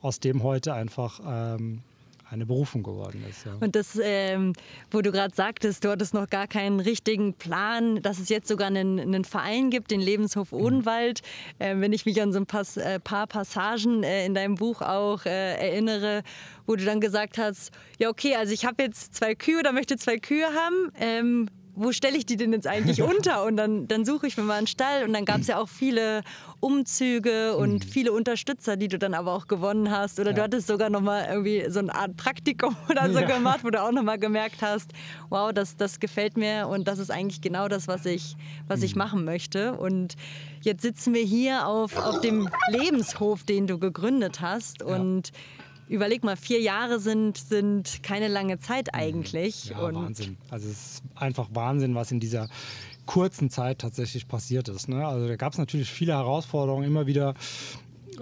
aus 0.00 0.20
dem 0.20 0.42
heute 0.42 0.74
einfach 0.74 1.20
ähm, 1.26 1.82
eine 2.30 2.46
Berufung 2.46 2.82
geworden 2.82 3.24
ist. 3.28 3.44
Ja. 3.44 3.56
Und 3.60 3.74
das, 3.74 3.98
ähm, 4.00 4.52
wo 4.90 5.02
du 5.02 5.10
gerade 5.10 5.34
sagtest, 5.34 5.84
du 5.84 5.90
hattest 5.90 6.14
noch 6.14 6.28
gar 6.28 6.46
keinen 6.46 6.78
richtigen 6.78 7.34
Plan, 7.34 8.00
dass 8.02 8.18
es 8.18 8.28
jetzt 8.28 8.46
sogar 8.46 8.68
einen, 8.68 9.00
einen 9.00 9.24
Verein 9.24 9.70
gibt, 9.70 9.90
den 9.90 10.00
Lebenshof 10.00 10.52
mhm. 10.52 10.60
Odenwald. 10.60 11.22
Mhm. 11.58 11.64
Äh, 11.64 11.80
wenn 11.80 11.92
ich 11.92 12.06
mich 12.06 12.22
an 12.22 12.32
so 12.32 12.38
ein 12.38 12.46
Pass, 12.46 12.76
äh, 12.76 13.00
paar 13.00 13.26
Passagen 13.26 14.04
äh, 14.04 14.24
in 14.26 14.34
deinem 14.34 14.54
Buch 14.54 14.80
auch 14.80 15.26
äh, 15.26 15.54
erinnere, 15.54 16.22
wo 16.66 16.76
du 16.76 16.84
dann 16.84 17.00
gesagt 17.00 17.36
hast, 17.36 17.72
ja 17.98 18.08
okay, 18.08 18.36
also 18.36 18.52
ich 18.52 18.64
habe 18.64 18.82
jetzt 18.82 19.14
zwei 19.14 19.34
Kühe 19.34 19.58
oder 19.58 19.72
möchte 19.72 19.96
zwei 19.96 20.18
Kühe 20.18 20.46
haben. 20.46 20.92
Ähm, 21.00 21.48
wo 21.74 21.92
stelle 21.92 22.16
ich 22.16 22.26
die 22.26 22.36
denn 22.36 22.52
jetzt 22.52 22.66
eigentlich 22.66 23.02
unter? 23.02 23.44
Und 23.44 23.56
dann, 23.56 23.88
dann 23.88 24.04
suche 24.04 24.26
ich 24.26 24.36
mir 24.36 24.42
mal 24.42 24.58
einen 24.58 24.66
Stall. 24.66 25.04
Und 25.04 25.12
dann 25.12 25.24
gab 25.24 25.40
es 25.40 25.46
ja 25.46 25.58
auch 25.58 25.68
viele 25.68 26.22
Umzüge 26.60 27.56
und 27.56 27.84
mhm. 27.84 27.88
viele 27.88 28.12
Unterstützer, 28.12 28.76
die 28.76 28.88
du 28.88 28.98
dann 28.98 29.14
aber 29.14 29.34
auch 29.34 29.46
gewonnen 29.46 29.90
hast. 29.90 30.20
Oder 30.20 30.30
ja. 30.30 30.36
du 30.36 30.42
hattest 30.42 30.66
sogar 30.66 30.90
nochmal 30.90 31.26
irgendwie 31.30 31.64
so 31.68 31.80
eine 31.80 31.94
Art 31.94 32.16
Praktikum 32.16 32.76
oder 32.90 33.10
so 33.12 33.20
ja. 33.20 33.26
gemacht, 33.26 33.60
wo 33.64 33.70
du 33.70 33.82
auch 33.82 33.92
nochmal 33.92 34.18
gemerkt 34.18 34.62
hast, 34.62 34.92
wow, 35.28 35.52
das, 35.52 35.76
das 35.76 36.00
gefällt 36.00 36.36
mir 36.36 36.68
und 36.68 36.86
das 36.86 36.98
ist 36.98 37.10
eigentlich 37.10 37.40
genau 37.40 37.68
das, 37.68 37.88
was 37.88 38.06
ich, 38.06 38.36
was 38.68 38.82
ich 38.82 38.94
mhm. 38.94 38.98
machen 38.98 39.24
möchte. 39.24 39.74
Und 39.74 40.14
jetzt 40.62 40.82
sitzen 40.82 41.14
wir 41.14 41.22
hier 41.22 41.66
auf, 41.66 41.96
auf 41.96 42.20
dem 42.20 42.48
Lebenshof, 42.68 43.44
den 43.44 43.66
du 43.66 43.78
gegründet 43.78 44.40
hast. 44.40 44.82
Und 44.82 45.28
ja 45.28 45.34
überleg 45.90 46.24
mal, 46.24 46.36
vier 46.36 46.60
Jahre 46.60 47.00
sind, 47.00 47.36
sind 47.36 48.02
keine 48.02 48.28
lange 48.28 48.58
Zeit 48.58 48.86
mhm. 48.92 49.00
eigentlich. 49.00 49.66
Ja, 49.66 49.92
Wahnsinn. 49.92 50.36
Also 50.48 50.68
es 50.68 50.94
ist 50.94 51.02
einfach 51.16 51.48
Wahnsinn, 51.52 51.94
was 51.94 52.12
in 52.12 52.20
dieser 52.20 52.48
kurzen 53.06 53.50
Zeit 53.50 53.80
tatsächlich 53.80 54.28
passiert 54.28 54.68
ist. 54.68 54.88
Ne? 54.88 55.06
Also 55.06 55.26
da 55.26 55.36
gab 55.36 55.52
es 55.52 55.58
natürlich 55.58 55.90
viele 55.90 56.12
Herausforderungen, 56.12 56.86
immer 56.86 57.06
wieder 57.06 57.34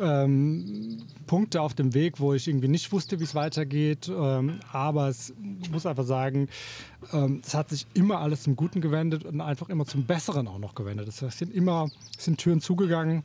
ähm, 0.01 0.99
Punkte 1.27 1.61
auf 1.61 1.75
dem 1.75 1.93
Weg, 1.93 2.21
wo 2.21 2.33
ich 2.33 2.49
irgendwie 2.49 2.69
nicht 2.69 2.91
wusste, 2.91 3.21
wie 3.21 3.25
es 3.25 3.35
weitergeht. 3.35 4.09
Ähm, 4.09 4.61
aber 4.73 5.09
es 5.09 5.35
muss 5.71 5.85
einfach 5.85 6.05
sagen, 6.05 6.49
ähm, 7.13 7.43
es 7.45 7.55
hat 7.55 7.69
sich 7.69 7.87
immer 7.93 8.21
alles 8.21 8.45
zum 8.45 8.57
Guten 8.57 8.81
gewendet 8.81 9.25
und 9.25 9.41
einfach 9.43 9.69
immer 9.69 9.85
zum 9.85 10.05
Besseren 10.05 10.49
auch 10.49 10.59
noch 10.59 10.75
gewendet. 10.75 11.09
Es 11.09 11.19
sind 11.19 11.53
immer 11.55 11.91
sind 12.17 12.39
Türen 12.39 12.61
zugegangen 12.61 13.25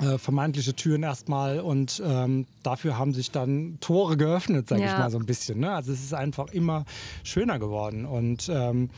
äh, 0.00 0.18
vermeintliche 0.18 0.74
Türen 0.74 1.02
erstmal 1.02 1.60
und 1.60 2.02
ähm, 2.04 2.46
dafür 2.62 2.98
haben 2.98 3.14
sich 3.14 3.30
dann 3.30 3.78
Tore 3.80 4.16
geöffnet, 4.16 4.68
sage 4.68 4.82
ja. 4.82 4.92
ich 4.92 4.98
mal 4.98 5.10
so 5.10 5.18
ein 5.18 5.26
bisschen. 5.26 5.60
Ne? 5.60 5.72
Also 5.72 5.92
es 5.92 6.02
ist 6.02 6.14
einfach 6.14 6.48
immer 6.52 6.84
schöner 7.22 7.58
geworden 7.58 8.04
und 8.04 8.48
ähm, 8.48 8.90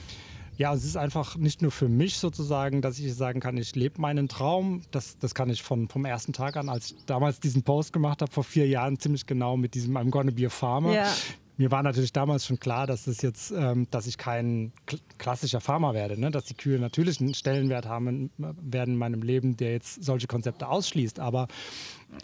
ja, 0.59 0.73
es 0.73 0.85
ist 0.85 0.97
einfach 0.97 1.37
nicht 1.37 1.61
nur 1.61 1.71
für 1.71 1.89
mich 1.89 2.17
sozusagen, 2.17 2.81
dass 2.81 2.99
ich 2.99 3.15
sagen 3.15 3.41
kann, 3.41 3.59
ich 3.59 3.75
lebe 3.77 4.01
meinen 4.01 4.27
Traum. 4.27 4.81
Das, 4.91 5.19
das 5.19 5.35
kann 5.35 5.51
ich 5.51 5.63
von, 5.63 5.89
vom 5.89 6.07
ersten 6.07 6.33
Tag 6.33 6.57
an, 6.57 6.71
als 6.71 6.93
ich 6.93 7.05
damals 7.05 7.41
diesen 7.41 7.63
Post 7.63 7.93
gemacht 7.93 8.23
habe, 8.23 8.33
vor 8.33 8.45
vier 8.45 8.67
Jahren, 8.67 8.99
ziemlich 8.99 9.27
genau 9.27 9.59
mit 9.59 9.75
diesem 9.75 9.97
I'm 9.99 10.09
gonna 10.09 10.31
be 10.31 10.47
a 10.47 10.49
farmer. 10.49 10.95
Ja. 10.95 11.13
Mir 11.57 11.71
war 11.71 11.83
natürlich 11.83 12.13
damals 12.13 12.47
schon 12.47 12.61
klar, 12.61 12.87
dass 12.87 13.07
es 13.07 13.23
jetzt, 13.23 13.51
ähm, 13.51 13.87
dass 13.91 14.07
ich 14.07 14.19
kein 14.19 14.73
klassischer 15.19 15.61
Farmer 15.61 15.95
werde, 15.95 16.21
ne? 16.21 16.31
dass 16.31 16.45
die 16.45 16.55
Kühe 16.55 16.79
natürlich 16.79 17.21
einen 17.21 17.35
Stellenwert 17.35 17.87
haben 17.87 18.31
werden 18.37 18.95
in 18.95 18.99
meinem 18.99 19.23
Leben, 19.23 19.57
der 19.57 19.73
jetzt 19.73 20.05
solche 20.05 20.27
Konzepte 20.27 20.69
ausschließt. 20.69 21.19
Aber 21.19 21.49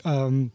ähm, 0.05 0.53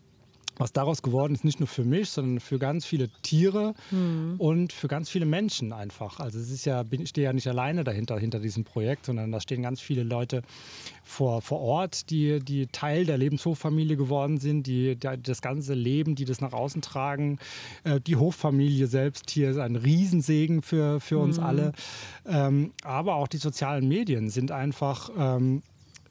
was 0.60 0.72
daraus 0.72 1.02
geworden 1.02 1.34
ist, 1.34 1.46
nicht 1.46 1.60
nur 1.60 1.68
für 1.68 1.84
mich, 1.84 2.10
sondern 2.10 2.40
für 2.40 2.60
ganz 2.60 2.86
viele 2.86 3.10
Tiere 3.22 3.74
mhm. 3.92 4.36
und 4.38 4.74
für 4.74 4.88
ganz 4.88 5.10
viele 5.10 5.26
Menschen 5.26 5.74
einfach. 5.74 6.20
Also 6.20 6.40
es 6.40 6.50
ist 6.50 6.66
ja, 6.66 6.84
ich 6.90 7.10
stehe 7.10 7.26
ja 7.26 7.34
nicht 7.34 7.48
alleine 7.48 7.84
dahinter, 7.84 8.18
hinter 8.18 8.40
diesem 8.40 8.64
Projekt, 8.64 9.06
sondern 9.06 9.32
da 9.32 9.40
stehen 9.40 9.62
ganz 9.62 9.82
viele 9.82 10.04
Leute 10.04 10.42
vor, 11.04 11.42
vor 11.42 11.60
Ort, 11.60 12.10
die, 12.10 12.40
die 12.40 12.68
Teil 12.68 13.06
der 13.06 13.18
Lebenshoffamilie 13.18 13.98
geworden 13.98 14.40
sind, 14.40 14.68
die, 14.68 14.96
die 14.96 15.22
das 15.22 15.42
ganze 15.42 15.74
Leben, 15.74 16.16
die 16.16 16.26
das 16.26 16.42
nach 16.42 16.54
außen 16.54 16.82
tragen. 16.82 17.40
Äh, 17.84 18.00
die 18.02 18.16
Hoffamilie 18.16 18.88
selbst 18.88 19.30
hier 19.30 19.52
ist 19.52 19.58
ein 19.58 19.76
Riesensegen 19.76 20.62
für, 20.62 21.00
für 21.00 21.20
uns 21.20 21.38
mhm. 21.38 21.44
alle. 21.44 21.72
Ähm, 22.26 22.72
aber 22.84 23.16
auch 23.16 23.28
die 23.28 23.38
sozialen 23.38 23.88
Medien 23.88 24.30
sind 24.30 24.52
einfach 24.52 25.10
ähm, 25.18 25.62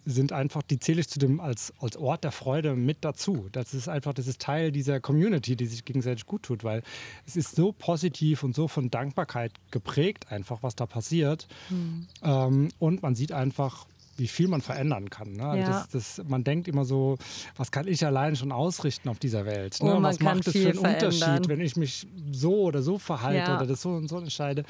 sind 0.06 0.32
einfach, 0.32 0.62
die 0.62 0.78
zähle 0.78 1.00
ich 1.00 1.08
zu 1.08 1.18
dem 1.18 1.40
als, 1.40 1.74
als 1.80 1.96
Ort 1.96 2.22
der 2.22 2.30
Freude 2.30 2.74
mit 2.74 2.98
dazu. 3.00 3.48
Das 3.50 3.74
ist 3.74 3.88
einfach, 3.88 4.14
das 4.14 4.28
ist 4.28 4.40
Teil 4.40 4.70
dieser 4.70 5.00
Community, 5.00 5.56
die 5.56 5.66
sich 5.66 5.84
gegenseitig 5.84 6.26
gut 6.26 6.44
tut, 6.44 6.62
weil 6.62 6.82
es 7.26 7.36
ist 7.36 7.56
so 7.56 7.72
positiv 7.72 8.44
und 8.44 8.54
so 8.54 8.68
von 8.68 8.88
Dankbarkeit 8.88 9.52
geprägt, 9.72 10.30
einfach, 10.30 10.62
was 10.62 10.76
da 10.76 10.86
passiert. 10.86 11.48
Mhm. 11.70 12.06
Ähm, 12.22 12.68
und 12.78 13.02
man 13.02 13.16
sieht 13.16 13.32
einfach, 13.32 13.86
wie 14.16 14.28
viel 14.28 14.46
man 14.48 14.60
verändern 14.60 15.10
kann. 15.10 15.32
Ne? 15.32 15.44
Also 15.44 15.62
ja. 15.62 15.68
das, 15.68 15.88
das, 16.16 16.28
man 16.28 16.44
denkt 16.44 16.68
immer 16.68 16.84
so, 16.84 17.18
was 17.56 17.72
kann 17.72 17.88
ich 17.88 18.06
allein 18.06 18.36
schon 18.36 18.52
ausrichten 18.52 19.08
auf 19.08 19.18
dieser 19.18 19.44
Welt? 19.44 19.82
Ne? 19.82 19.96
Oh, 19.96 20.02
was 20.02 20.20
macht 20.20 20.46
es 20.46 20.52
für 20.52 20.70
einen 20.70 20.78
verändern. 20.78 21.12
Unterschied, 21.12 21.48
wenn 21.48 21.60
ich 21.60 21.76
mich 21.76 22.06
so 22.30 22.62
oder 22.62 22.80
so 22.80 22.98
verhalte 22.98 23.50
ja. 23.50 23.56
oder 23.56 23.66
das 23.66 23.82
so 23.82 23.90
und 23.90 24.08
so 24.08 24.18
entscheide? 24.18 24.64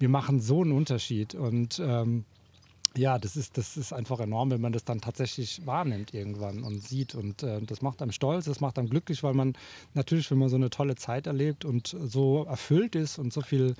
Wir 0.00 0.08
machen 0.08 0.40
so 0.40 0.62
einen 0.62 0.72
Unterschied 0.72 1.36
und 1.36 1.80
ähm, 1.82 2.24
ja, 2.96 3.18
das 3.18 3.36
ist, 3.36 3.58
das 3.58 3.76
ist 3.76 3.92
einfach 3.92 4.20
enorm, 4.20 4.50
wenn 4.50 4.60
man 4.60 4.72
das 4.72 4.84
dann 4.84 5.00
tatsächlich 5.00 5.64
wahrnimmt 5.66 6.14
irgendwann 6.14 6.62
und 6.62 6.82
sieht. 6.82 7.14
Und 7.14 7.42
äh, 7.42 7.60
das 7.62 7.82
macht 7.82 8.02
einem 8.02 8.12
stolz, 8.12 8.44
das 8.44 8.60
macht 8.60 8.78
einem 8.78 8.88
glücklich, 8.88 9.22
weil 9.22 9.34
man 9.34 9.54
natürlich, 9.94 10.30
wenn 10.30 10.38
man 10.38 10.48
so 10.48 10.56
eine 10.56 10.70
tolle 10.70 10.94
Zeit 10.96 11.26
erlebt 11.26 11.64
und 11.64 11.96
so 12.02 12.44
erfüllt 12.44 12.94
ist 12.94 13.18
und 13.18 13.32
so 13.32 13.40
viel 13.40 13.74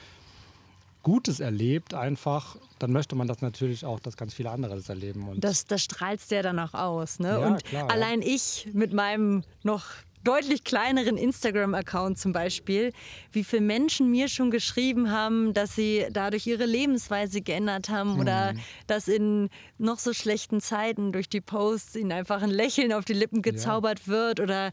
Gutes 1.02 1.40
erlebt, 1.40 1.94
einfach, 1.94 2.56
dann 2.78 2.92
möchte 2.92 3.16
man 3.16 3.26
das 3.26 3.42
natürlich 3.42 3.84
auch, 3.84 3.98
dass 4.00 4.16
ganz 4.16 4.34
viele 4.34 4.50
andere 4.50 4.76
das 4.76 4.88
erleben. 4.88 5.28
Und 5.28 5.42
das, 5.42 5.66
das 5.66 5.82
strahlst 5.82 6.30
ja 6.30 6.42
dann 6.42 6.58
auch 6.58 6.74
aus. 6.74 7.18
Ne? 7.18 7.28
Ja, 7.28 7.46
und 7.46 7.64
klar, 7.64 7.90
allein 7.90 8.22
ja. 8.22 8.28
ich 8.28 8.68
mit 8.72 8.92
meinem 8.92 9.42
noch 9.64 9.86
deutlich 10.24 10.64
kleineren 10.64 11.16
Instagram-Account 11.16 12.18
zum 12.18 12.32
Beispiel, 12.32 12.92
wie 13.32 13.44
viele 13.44 13.62
Menschen 13.62 14.10
mir 14.10 14.28
schon 14.28 14.50
geschrieben 14.50 15.10
haben, 15.10 15.54
dass 15.54 15.74
sie 15.74 16.06
dadurch 16.10 16.46
ihre 16.46 16.66
Lebensweise 16.66 17.40
geändert 17.40 17.88
haben 17.88 18.14
mhm. 18.14 18.20
oder 18.20 18.54
dass 18.86 19.08
in 19.08 19.48
noch 19.78 19.98
so 19.98 20.12
schlechten 20.12 20.60
Zeiten 20.60 21.12
durch 21.12 21.28
die 21.28 21.40
Posts 21.40 21.96
ihnen 21.96 22.12
einfach 22.12 22.42
ein 22.42 22.50
Lächeln 22.50 22.92
auf 22.92 23.04
die 23.04 23.14
Lippen 23.14 23.42
gezaubert 23.42 24.00
ja. 24.06 24.12
wird 24.12 24.40
oder 24.40 24.72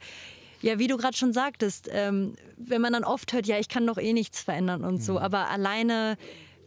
ja, 0.62 0.78
wie 0.78 0.88
du 0.88 0.98
gerade 0.98 1.16
schon 1.16 1.32
sagtest, 1.32 1.90
ähm, 1.90 2.36
wenn 2.58 2.82
man 2.82 2.92
dann 2.92 3.06
oft 3.06 3.32
hört, 3.32 3.48
ja, 3.48 3.58
ich 3.60 3.70
kann 3.70 3.88
doch 3.88 3.98
eh 3.98 4.12
nichts 4.12 4.42
verändern 4.42 4.84
und 4.84 4.96
mhm. 4.96 5.02
so, 5.02 5.20
aber 5.20 5.50
alleine 5.50 6.18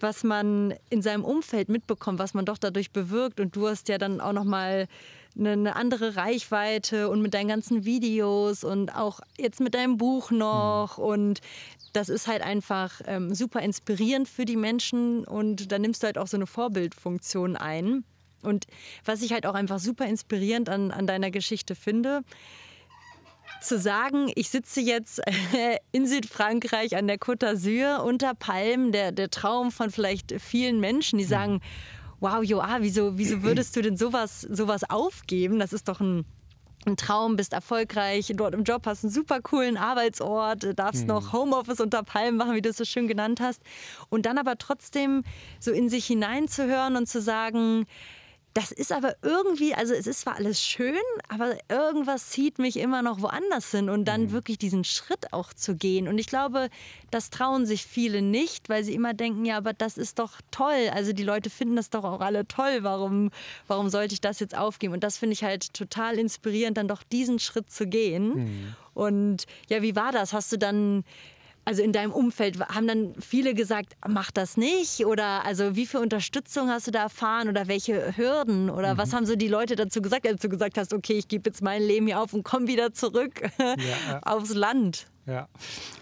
was 0.02 0.24
man 0.24 0.74
in 0.90 1.00
seinem 1.00 1.24
Umfeld 1.24 1.68
mitbekommt, 1.68 2.18
was 2.18 2.34
man 2.34 2.44
doch 2.44 2.58
dadurch 2.58 2.90
bewirkt 2.90 3.40
und 3.40 3.54
du 3.54 3.68
hast 3.68 3.88
ja 3.88 3.98
dann 3.98 4.20
auch 4.20 4.32
noch 4.32 4.44
mal 4.44 4.88
eine 5.38 5.76
andere 5.76 6.16
Reichweite 6.16 7.08
und 7.08 7.22
mit 7.22 7.34
deinen 7.34 7.48
ganzen 7.48 7.84
Videos 7.84 8.64
und 8.64 8.94
auch 8.94 9.20
jetzt 9.38 9.60
mit 9.60 9.74
deinem 9.74 9.96
Buch 9.96 10.30
noch. 10.30 10.98
Mhm. 10.98 11.04
Und 11.04 11.40
das 11.92 12.08
ist 12.08 12.26
halt 12.26 12.42
einfach 12.42 13.00
ähm, 13.06 13.34
super 13.34 13.60
inspirierend 13.60 14.28
für 14.28 14.44
die 14.44 14.56
Menschen 14.56 15.24
und 15.24 15.72
da 15.72 15.78
nimmst 15.78 16.02
du 16.02 16.06
halt 16.06 16.18
auch 16.18 16.26
so 16.26 16.36
eine 16.36 16.46
Vorbildfunktion 16.46 17.56
ein. 17.56 18.04
Und 18.42 18.66
was 19.04 19.22
ich 19.22 19.32
halt 19.32 19.46
auch 19.46 19.54
einfach 19.54 19.78
super 19.78 20.06
inspirierend 20.06 20.68
an, 20.68 20.90
an 20.90 21.06
deiner 21.06 21.30
Geschichte 21.30 21.74
finde, 21.74 22.22
zu 23.60 23.78
sagen, 23.78 24.32
ich 24.34 24.50
sitze 24.50 24.80
jetzt 24.80 25.20
in 25.92 26.06
Südfrankreich 26.06 26.96
an 26.96 27.06
der 27.06 27.18
Côte 27.18 27.46
d'Azur 27.46 28.02
unter 28.02 28.34
Palmen, 28.34 28.92
der, 28.92 29.12
der 29.12 29.30
Traum 29.30 29.70
von 29.70 29.90
vielleicht 29.90 30.34
vielen 30.40 30.80
Menschen, 30.80 31.18
die 31.18 31.24
mhm. 31.24 31.28
Wow, 32.22 32.42
Joa, 32.42 32.78
wieso, 32.80 33.18
wieso 33.18 33.42
würdest 33.42 33.76
du 33.76 33.82
denn 33.82 33.96
sowas, 33.96 34.40
sowas 34.40 34.88
aufgeben? 34.88 35.58
Das 35.58 35.72
ist 35.72 35.88
doch 35.88 36.00
ein 36.00 36.24
ein 36.84 36.96
Traum, 36.96 37.36
bist 37.36 37.52
erfolgreich 37.52 38.32
dort 38.34 38.54
im 38.54 38.64
Job, 38.64 38.86
hast 38.86 39.04
einen 39.04 39.12
super 39.12 39.40
coolen 39.40 39.76
Arbeitsort, 39.76 40.78
darfst 40.78 41.02
mhm. 41.02 41.08
noch 41.08 41.32
Homeoffice 41.32 41.80
unter 41.80 42.02
Palmen 42.02 42.36
machen, 42.36 42.54
wie 42.54 42.62
du 42.62 42.70
es 42.70 42.76
so 42.76 42.84
schön 42.84 43.06
genannt 43.06 43.40
hast. 43.40 43.62
Und 44.08 44.26
dann 44.26 44.38
aber 44.38 44.58
trotzdem 44.58 45.22
so 45.60 45.70
in 45.70 45.88
sich 45.88 46.06
hineinzuhören 46.06 46.96
und 46.96 47.08
zu 47.08 47.20
sagen, 47.20 47.86
das 48.54 48.70
ist 48.70 48.92
aber 48.92 49.16
irgendwie, 49.22 49.74
also 49.74 49.94
es 49.94 50.06
ist 50.06 50.20
zwar 50.20 50.36
alles 50.36 50.62
schön, 50.62 50.94
aber 51.28 51.56
irgendwas 51.70 52.30
zieht 52.30 52.58
mich 52.58 52.78
immer 52.78 53.00
noch 53.00 53.22
woanders 53.22 53.70
hin 53.70 53.88
und 53.88 54.04
dann 54.04 54.24
mhm. 54.24 54.32
wirklich 54.32 54.58
diesen 54.58 54.84
Schritt 54.84 55.32
auch 55.32 55.54
zu 55.54 55.74
gehen. 55.74 56.06
Und 56.06 56.18
ich 56.18 56.26
glaube, 56.26 56.68
das 57.10 57.30
trauen 57.30 57.64
sich 57.64 57.86
viele 57.86 58.20
nicht, 58.20 58.68
weil 58.68 58.84
sie 58.84 58.94
immer 58.94 59.14
denken, 59.14 59.46
ja, 59.46 59.56
aber 59.56 59.72
das 59.72 59.96
ist 59.96 60.18
doch 60.18 60.40
toll. 60.50 60.90
Also 60.92 61.12
die 61.12 61.22
Leute 61.22 61.48
finden 61.48 61.76
das 61.76 61.88
doch 61.88 62.04
auch 62.04 62.20
alle 62.20 62.46
toll. 62.46 62.80
Warum, 62.82 63.30
warum 63.68 63.88
sollte 63.88 64.12
ich 64.12 64.20
das 64.20 64.38
jetzt 64.40 64.56
aufgeben? 64.56 64.92
Und 64.92 65.02
das 65.02 65.16
finde 65.16 65.32
ich 65.32 65.44
halt 65.44 65.72
total 65.72 66.18
inspirierend, 66.18 66.76
dann 66.76 66.88
doch 66.88 67.02
diesen 67.02 67.38
Schritt 67.38 67.70
zu 67.70 67.86
gehen. 67.86 68.34
Mhm. 68.34 68.76
Und 68.92 69.46
ja, 69.70 69.80
wie 69.80 69.96
war 69.96 70.12
das? 70.12 70.34
Hast 70.34 70.52
du 70.52 70.58
dann 70.58 71.04
also 71.64 71.82
in 71.82 71.92
deinem 71.92 72.12
Umfeld 72.12 72.58
haben 72.60 72.86
dann 72.88 73.14
viele 73.20 73.54
gesagt, 73.54 73.94
mach 74.06 74.30
das 74.30 74.56
nicht? 74.56 75.06
Oder 75.06 75.44
also 75.44 75.76
wie 75.76 75.86
viel 75.86 76.00
Unterstützung 76.00 76.68
hast 76.68 76.88
du 76.88 76.90
da 76.90 77.02
erfahren 77.02 77.48
oder 77.48 77.68
welche 77.68 78.16
Hürden? 78.16 78.68
Oder 78.68 78.94
mhm. 78.94 78.98
was 78.98 79.12
haben 79.12 79.26
so 79.26 79.36
die 79.36 79.48
Leute 79.48 79.76
dazu 79.76 80.02
gesagt, 80.02 80.26
als 80.26 80.42
du 80.42 80.48
gesagt 80.48 80.76
hast, 80.76 80.92
okay, 80.92 81.14
ich 81.14 81.28
gebe 81.28 81.48
jetzt 81.48 81.62
mein 81.62 81.82
Leben 81.82 82.06
hier 82.06 82.20
auf 82.20 82.34
und 82.34 82.42
komme 82.42 82.66
wieder 82.66 82.92
zurück 82.92 83.42
ja, 83.58 83.74
ja. 84.08 84.20
aufs 84.22 84.54
Land? 84.54 85.06
Ja, 85.24 85.48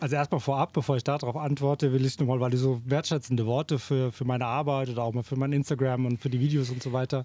also 0.00 0.17
erstmal 0.17 0.41
vorab, 0.41 0.73
bevor 0.73 0.97
ich 0.97 1.05
darauf 1.05 1.37
antworte, 1.37 1.93
will 1.93 2.07
ich 2.07 2.19
nochmal, 2.19 2.41
weil 2.41 2.53
du 2.53 2.57
so 2.57 2.81
wertschätzende 2.87 3.45
Worte 3.45 3.79
für, 3.79 4.12
für 4.12 4.25
meine 4.25 4.47
Arbeit 4.47 4.89
oder 4.89 5.03
auch 5.03 5.12
mal 5.12 5.23
für 5.23 5.37
mein 5.37 5.53
Instagram 5.53 6.07
und 6.07 6.19
für 6.19 6.31
die 6.31 6.41
Videos 6.41 6.71
und 6.71 6.83
so 6.83 6.95
weiter 6.95 7.25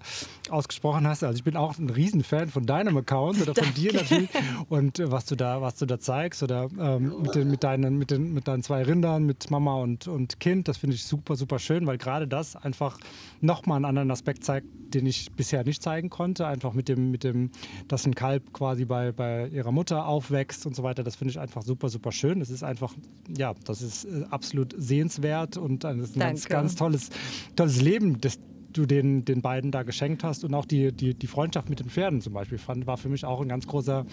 ausgesprochen 0.50 1.06
hast. 1.06 1.24
Also 1.24 1.38
ich 1.38 1.44
bin 1.44 1.56
auch 1.56 1.78
ein 1.78 1.88
Riesenfan 1.88 2.50
von 2.50 2.66
deinem 2.66 2.98
Account 2.98 3.40
oder 3.40 3.54
von 3.54 3.64
Danke. 3.64 3.80
dir 3.80 3.94
natürlich 3.94 4.28
und 4.68 4.98
äh, 4.98 5.10
was 5.10 5.24
du 5.24 5.36
da, 5.36 5.62
was 5.62 5.76
du 5.76 5.86
da 5.86 5.98
zeigst 5.98 6.42
oder 6.42 6.68
ähm, 6.78 7.22
mit, 7.22 7.34
den, 7.34 7.50
mit, 7.50 7.64
deinen, 7.64 7.96
mit, 7.96 8.10
den, 8.10 8.34
mit 8.34 8.46
deinen 8.46 8.62
zwei 8.62 8.82
Rindern, 8.82 9.24
mit 9.24 9.50
Mama 9.50 9.76
und, 9.76 10.06
und 10.06 10.38
Kind, 10.38 10.68
das 10.68 10.76
finde 10.76 10.96
ich 10.96 11.04
super, 11.04 11.34
super 11.34 11.58
schön, 11.58 11.86
weil 11.86 11.96
gerade 11.96 12.28
das 12.28 12.56
einfach 12.56 12.98
nochmal 13.40 13.76
einen 13.76 13.86
anderen 13.86 14.10
Aspekt 14.10 14.44
zeigt, 14.44 14.66
den 14.94 15.06
ich 15.06 15.32
bisher 15.32 15.64
nicht 15.64 15.82
zeigen 15.82 16.10
konnte. 16.10 16.46
Einfach 16.46 16.72
mit 16.72 16.88
dem, 16.88 17.10
mit 17.10 17.24
dem, 17.24 17.50
dass 17.88 18.06
ein 18.06 18.14
Kalb 18.14 18.52
quasi 18.52 18.84
bei, 18.84 19.12
bei 19.12 19.48
ihrer 19.48 19.72
Mutter 19.72 20.06
aufwächst 20.06 20.66
und 20.66 20.74
so 20.76 20.82
weiter. 20.82 21.02
Das 21.02 21.16
finde 21.16 21.32
ich 21.32 21.38
einfach 21.38 21.62
super, 21.62 21.85
super 21.88 22.12
schön. 22.12 22.40
Das 22.40 22.50
ist 22.50 22.62
einfach, 22.62 22.94
ja, 23.36 23.54
das 23.64 23.82
ist 23.82 24.04
äh, 24.04 24.24
absolut 24.30 24.74
sehenswert 24.76 25.56
und 25.56 25.84
ein 25.84 26.06
ganz, 26.18 26.46
ganz 26.46 26.74
tolles, 26.76 27.10
tolles 27.54 27.80
Leben, 27.80 28.20
das 28.20 28.38
du 28.76 28.86
den, 28.86 29.24
den 29.24 29.42
beiden 29.42 29.70
da 29.70 29.82
geschenkt 29.82 30.24
hast. 30.24 30.44
Und 30.44 30.54
auch 30.54 30.64
die, 30.64 30.92
die, 30.92 31.14
die 31.14 31.26
Freundschaft 31.26 31.68
mit 31.68 31.80
den 31.80 31.88
Pferden 31.88 32.20
zum 32.20 32.32
Beispiel 32.32 32.58
fand, 32.58 32.86
war 32.86 32.96
für 32.96 33.08
mich 33.08 33.24
auch 33.24 33.40
ein 33.40 33.48
ganz 33.48 33.66
großer 33.66 34.06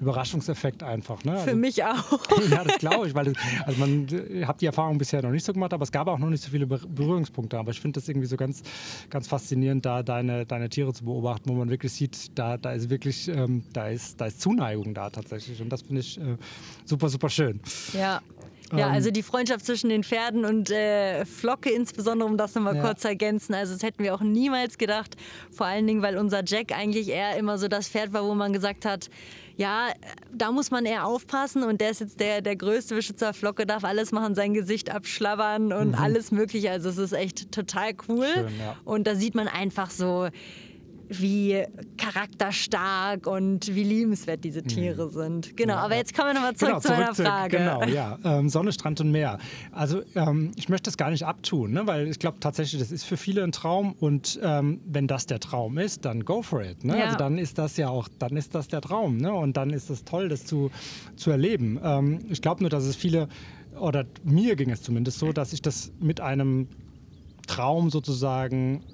Überraschungseffekt 0.00 0.82
einfach. 0.82 1.24
Ne? 1.24 1.32
Also, 1.32 1.44
für 1.46 1.56
mich 1.56 1.82
auch. 1.84 2.20
ja, 2.50 2.64
das 2.64 2.78
glaube 2.78 3.08
ich, 3.08 3.14
weil 3.14 3.26
das, 3.26 3.34
also 3.64 3.80
man 3.80 4.06
hat 4.46 4.60
die 4.60 4.66
Erfahrung 4.66 4.98
bisher 4.98 5.22
noch 5.22 5.30
nicht 5.30 5.44
so 5.44 5.52
gemacht, 5.52 5.72
aber 5.72 5.82
es 5.82 5.92
gab 5.92 6.08
auch 6.08 6.18
noch 6.18 6.30
nicht 6.30 6.42
so 6.42 6.50
viele 6.50 6.66
Berührungspunkte. 6.66 7.58
Aber 7.58 7.70
ich 7.70 7.80
finde 7.80 8.00
das 8.00 8.08
irgendwie 8.08 8.26
so 8.26 8.36
ganz, 8.36 8.62
ganz 9.10 9.28
faszinierend, 9.28 9.84
da 9.84 10.02
deine, 10.02 10.46
deine 10.46 10.68
Tiere 10.68 10.92
zu 10.92 11.04
beobachten, 11.04 11.48
wo 11.50 11.54
man 11.54 11.70
wirklich 11.70 11.92
sieht, 11.92 12.38
da, 12.38 12.56
da 12.56 12.72
ist 12.72 12.90
wirklich, 12.90 13.28
ähm, 13.28 13.64
da, 13.72 13.88
ist, 13.88 14.20
da 14.20 14.26
ist 14.26 14.40
Zuneigung 14.40 14.94
da 14.94 15.10
tatsächlich. 15.10 15.60
Und 15.60 15.70
das 15.70 15.82
finde 15.82 16.00
ich 16.00 16.18
äh, 16.18 16.36
super, 16.84 17.08
super 17.08 17.28
schön. 17.28 17.60
Ja. 17.92 18.20
Ja, 18.72 18.88
ähm, 18.88 18.92
also 18.92 19.10
die 19.10 19.22
Freundschaft 19.22 19.64
zwischen 19.64 19.90
den 19.90 20.04
Pferden 20.04 20.44
und 20.44 20.70
äh, 20.70 21.24
Flocke 21.24 21.70
insbesondere, 21.70 22.28
um 22.28 22.36
das 22.36 22.54
nochmal 22.54 22.76
ja. 22.76 22.82
kurz 22.82 23.02
zu 23.02 23.08
ergänzen. 23.08 23.54
Also 23.54 23.74
das 23.74 23.82
hätten 23.82 24.02
wir 24.02 24.14
auch 24.14 24.20
niemals 24.20 24.78
gedacht. 24.78 25.16
Vor 25.50 25.66
allen 25.66 25.86
Dingen, 25.86 26.02
weil 26.02 26.16
unser 26.16 26.42
Jack 26.44 26.72
eigentlich 26.72 27.08
eher 27.08 27.36
immer 27.36 27.58
so 27.58 27.68
das 27.68 27.88
Pferd 27.88 28.12
war, 28.12 28.24
wo 28.24 28.34
man 28.34 28.52
gesagt 28.52 28.84
hat, 28.84 29.10
ja, 29.56 29.88
da 30.32 30.52
muss 30.52 30.70
man 30.70 30.86
eher 30.86 31.04
aufpassen 31.04 31.64
und 31.64 31.82
der 31.82 31.90
ist 31.90 32.00
jetzt 32.00 32.18
der, 32.18 32.40
der 32.40 32.56
größte 32.56 32.94
Beschützer 32.94 33.34
Flocke, 33.34 33.66
darf 33.66 33.84
alles 33.84 34.10
machen, 34.10 34.34
sein 34.34 34.54
Gesicht 34.54 34.90
abschlabbern 34.90 35.72
und 35.74 35.88
mhm. 35.88 35.94
alles 35.96 36.30
mögliche. 36.30 36.70
Also 36.70 36.88
es 36.88 36.96
ist 36.96 37.12
echt 37.12 37.52
total 37.52 37.92
cool. 38.08 38.26
Schön, 38.32 38.58
ja. 38.58 38.76
Und 38.84 39.06
da 39.06 39.14
sieht 39.16 39.34
man 39.34 39.48
einfach 39.48 39.90
so, 39.90 40.28
wie 41.10 41.64
charakterstark 41.96 43.26
und 43.26 43.74
wie 43.74 43.82
liebenswert 43.82 44.44
diese 44.44 44.62
Tiere 44.62 45.06
mhm. 45.06 45.10
sind. 45.10 45.56
Genau, 45.56 45.74
ja, 45.74 45.80
aber 45.80 45.96
jetzt 45.96 46.14
kommen 46.14 46.28
wir 46.28 46.34
nochmal 46.34 46.54
zurück 46.54 46.74
genau, 46.74 46.80
zu 46.80 46.88
meiner 46.92 47.12
zurück, 47.12 47.28
Frage. 47.28 47.56
Genau, 47.58 47.82
ja. 47.84 48.18
Ähm, 48.24 48.48
Sonne, 48.48 48.72
Strand 48.72 49.00
und 49.00 49.10
Meer. 49.10 49.38
Also 49.72 50.02
ähm, 50.14 50.52
ich 50.56 50.68
möchte 50.68 50.84
das 50.84 50.96
gar 50.96 51.10
nicht 51.10 51.26
abtun, 51.26 51.72
ne? 51.72 51.86
weil 51.86 52.08
ich 52.08 52.18
glaube 52.18 52.38
tatsächlich, 52.40 52.80
das 52.80 52.92
ist 52.92 53.04
für 53.04 53.16
viele 53.16 53.42
ein 53.42 53.52
Traum 53.52 53.94
und 53.98 54.38
ähm, 54.42 54.80
wenn 54.86 55.08
das 55.08 55.26
der 55.26 55.40
Traum 55.40 55.78
ist, 55.78 56.04
dann 56.04 56.24
go 56.24 56.42
for 56.42 56.62
it. 56.62 56.84
Ne? 56.84 56.98
Ja. 56.98 57.06
Also 57.06 57.18
dann 57.18 57.38
ist 57.38 57.58
das 57.58 57.76
ja 57.76 57.88
auch, 57.88 58.08
dann 58.18 58.36
ist 58.36 58.54
das 58.54 58.68
der 58.68 58.80
Traum 58.80 59.16
ne? 59.16 59.32
und 59.32 59.56
dann 59.56 59.70
ist 59.70 59.90
es 59.90 60.04
toll, 60.04 60.28
das 60.28 60.46
zu, 60.46 60.70
zu 61.16 61.30
erleben. 61.30 61.80
Ähm, 61.82 62.20
ich 62.28 62.40
glaube 62.40 62.62
nur, 62.62 62.70
dass 62.70 62.84
es 62.84 62.94
viele, 62.94 63.28
oder 63.78 64.04
mir 64.22 64.54
ging 64.54 64.70
es 64.70 64.82
zumindest 64.82 65.18
so, 65.18 65.32
dass 65.32 65.52
ich 65.52 65.60
das 65.60 65.92
mit 65.98 66.20
einem 66.20 66.68
Traum 67.46 67.90
sozusagen 67.90 68.84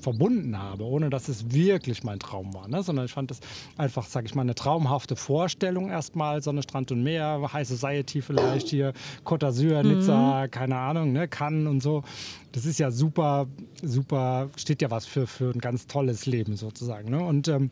verbunden 0.00 0.58
habe, 0.58 0.84
ohne 0.84 1.10
dass 1.10 1.28
es 1.28 1.52
wirklich 1.52 2.04
mein 2.04 2.18
Traum 2.18 2.54
war, 2.54 2.68
ne? 2.68 2.82
sondern 2.82 3.06
ich 3.06 3.12
fand 3.12 3.30
es 3.30 3.40
einfach, 3.76 4.06
sage 4.06 4.26
ich 4.26 4.34
mal, 4.34 4.42
eine 4.42 4.54
traumhafte 4.54 5.16
Vorstellung 5.16 5.90
erstmal, 5.90 6.42
Sonne, 6.42 6.62
Strand 6.62 6.92
und 6.92 7.02
Meer, 7.02 7.50
High 7.52 7.66
Society 7.66 8.22
vielleicht 8.22 8.68
hier, 8.68 8.92
Côte 9.24 9.46
d'Azur, 9.46 9.82
Nizza, 9.82 10.46
mhm. 10.46 10.50
keine 10.50 10.76
Ahnung, 10.76 11.12
ne? 11.12 11.28
Cannes 11.28 11.68
und 11.68 11.82
so. 11.82 12.02
Das 12.52 12.64
ist 12.64 12.78
ja 12.78 12.90
super, 12.90 13.46
super, 13.82 14.50
steht 14.56 14.82
ja 14.82 14.90
was 14.90 15.06
für, 15.06 15.26
für 15.26 15.50
ein 15.50 15.60
ganz 15.60 15.86
tolles 15.86 16.26
Leben 16.26 16.56
sozusagen. 16.56 17.10
Ne? 17.10 17.22
Und 17.22 17.48
ähm, 17.48 17.70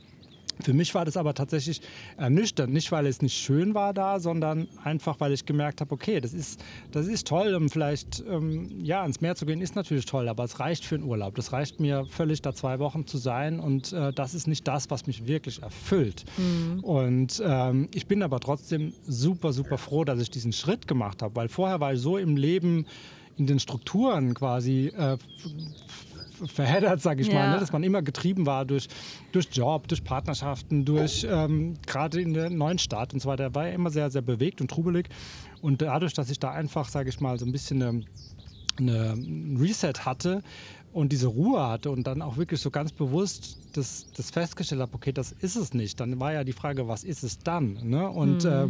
für 0.63 0.73
mich 0.73 0.95
war 0.95 1.05
das 1.05 1.17
aber 1.17 1.35
tatsächlich 1.35 1.81
ernüchternd. 2.17 2.73
Nicht, 2.73 2.91
weil 2.93 3.07
es 3.07 3.23
nicht 3.23 3.37
schön 3.37 3.75
war 3.75 3.93
da, 3.93 4.21
sondern 4.21 4.69
einfach, 4.83 5.21
weil 5.21 5.33
ich 5.33 5.45
gemerkt 5.45 5.81
habe, 5.81 5.93
okay, 5.93 6.21
das 6.21 6.33
ist, 6.33 6.63
das 6.93 7.07
ist 7.07 7.27
toll. 7.27 7.55
Um 7.55 7.69
vielleicht 7.69 8.25
ähm, 8.29 8.85
ja, 8.85 9.05
ins 9.05 9.21
Meer 9.21 9.37
zu 9.37 9.47
gehen, 9.47 9.61
ist 9.61 9.77
natürlich 9.77 10.07
toll, 10.07 10.29
aber 10.29 10.45
es 10.45 10.59
reicht 10.61 10.85
für 10.85 10.95
einen 10.95 11.05
Urlaub. 11.05 11.35
Das 11.35 11.53
reicht 11.53 11.81
mir 11.81 12.07
völlig, 12.07 12.43
da 12.43 12.55
zwei 12.55 12.79
Wochen 12.79 13.07
zu 13.07 13.19
sein. 13.19 13.61
Und 13.61 13.93
äh, 13.93 14.13
das 14.13 14.35
ist 14.35 14.47
nicht 14.47 14.67
das, 14.67 14.91
was 14.91 15.07
mich 15.07 15.27
wirklich 15.27 15.63
erfüllt. 15.63 16.25
Mhm. 16.37 16.81
Und 16.81 17.43
ähm, 17.45 17.89
ich 17.95 18.07
bin 18.07 18.23
aber 18.23 18.41
trotzdem 18.41 18.93
super, 19.07 19.53
super 19.53 19.79
froh, 19.79 20.05
dass 20.05 20.21
ich 20.21 20.31
diesen 20.31 20.53
Schritt 20.53 20.89
gemacht 20.89 21.23
habe, 21.23 21.37
weil 21.37 21.49
vorher 21.49 21.81
war 21.81 21.93
ich 21.95 22.01
so 22.01 22.17
im 22.17 22.37
Leben 22.37 22.87
in 23.37 23.47
den 23.47 23.59
Strukturen 23.61 24.35
quasi 24.35 24.87
äh, 24.97 25.19
verheddert, 26.47 27.01
sage 27.01 27.23
ich 27.23 27.29
ja. 27.29 27.35
mal, 27.35 27.51
ne? 27.53 27.61
dass 27.61 27.73
man 27.73 27.83
immer 27.83 28.03
getrieben 28.03 28.47
war 28.47 28.65
durch, 28.65 28.89
durch 29.33 29.49
Job, 29.53 29.89
durch 29.89 30.05
Partnerschaften, 30.05 30.85
durch 30.85 31.27
ähm, 31.29 31.75
gerade 31.87 32.21
in 32.21 32.35
der 32.35 32.51
neuen 32.51 32.79
Stadt 32.79 33.13
und 33.15 33.21
so 33.21 33.29
weiter. 33.29 33.45
Er 33.45 33.55
war 33.55 33.69
immer 33.69 33.91
sehr, 33.91 34.11
sehr 34.11 34.23
bewegt 34.23 34.61
und 34.61 34.71
trubelig. 34.71 35.09
Und 35.63 35.83
dadurch, 35.83 36.13
dass 36.13 36.31
ich 36.31 36.39
da 36.39 36.51
einfach, 36.51 36.89
sage 36.89 37.09
ich 37.09 37.21
mal, 37.21 37.39
so 37.39 37.47
ein 37.47 37.53
bisschen 37.53 37.83
eine, 37.83 38.03
eine 38.79 39.61
Reset 39.61 40.05
hatte, 40.05 40.43
und 40.97 41.13
diese 41.13 41.27
Ruhe 41.27 41.61
hatte 41.69 41.91
und 41.91 42.07
dann 42.07 42.23
auch 42.23 42.39
wirklich 42.39 42.59
so 42.59 42.71
ganz 42.71 42.91
bewusst 42.91 43.59
das, 43.77 44.07
das 44.17 44.31
festgestellt 44.31 44.81
habe, 44.81 44.95
okay, 44.95 45.13
das 45.13 45.33
ist 45.33 45.57
es 45.57 45.75
nicht. 45.75 46.01
Dann 46.01 46.19
war 46.21 46.33
ja 46.33 46.45
die 46.45 46.53
Frage, 46.53 46.89
was 46.89 47.05
ist 47.05 47.23
es 47.23 47.39
dann? 47.39 47.79
Ne? 47.83 48.09
Und 48.09 48.45
mhm. 48.45 48.51
äh, 48.51 48.69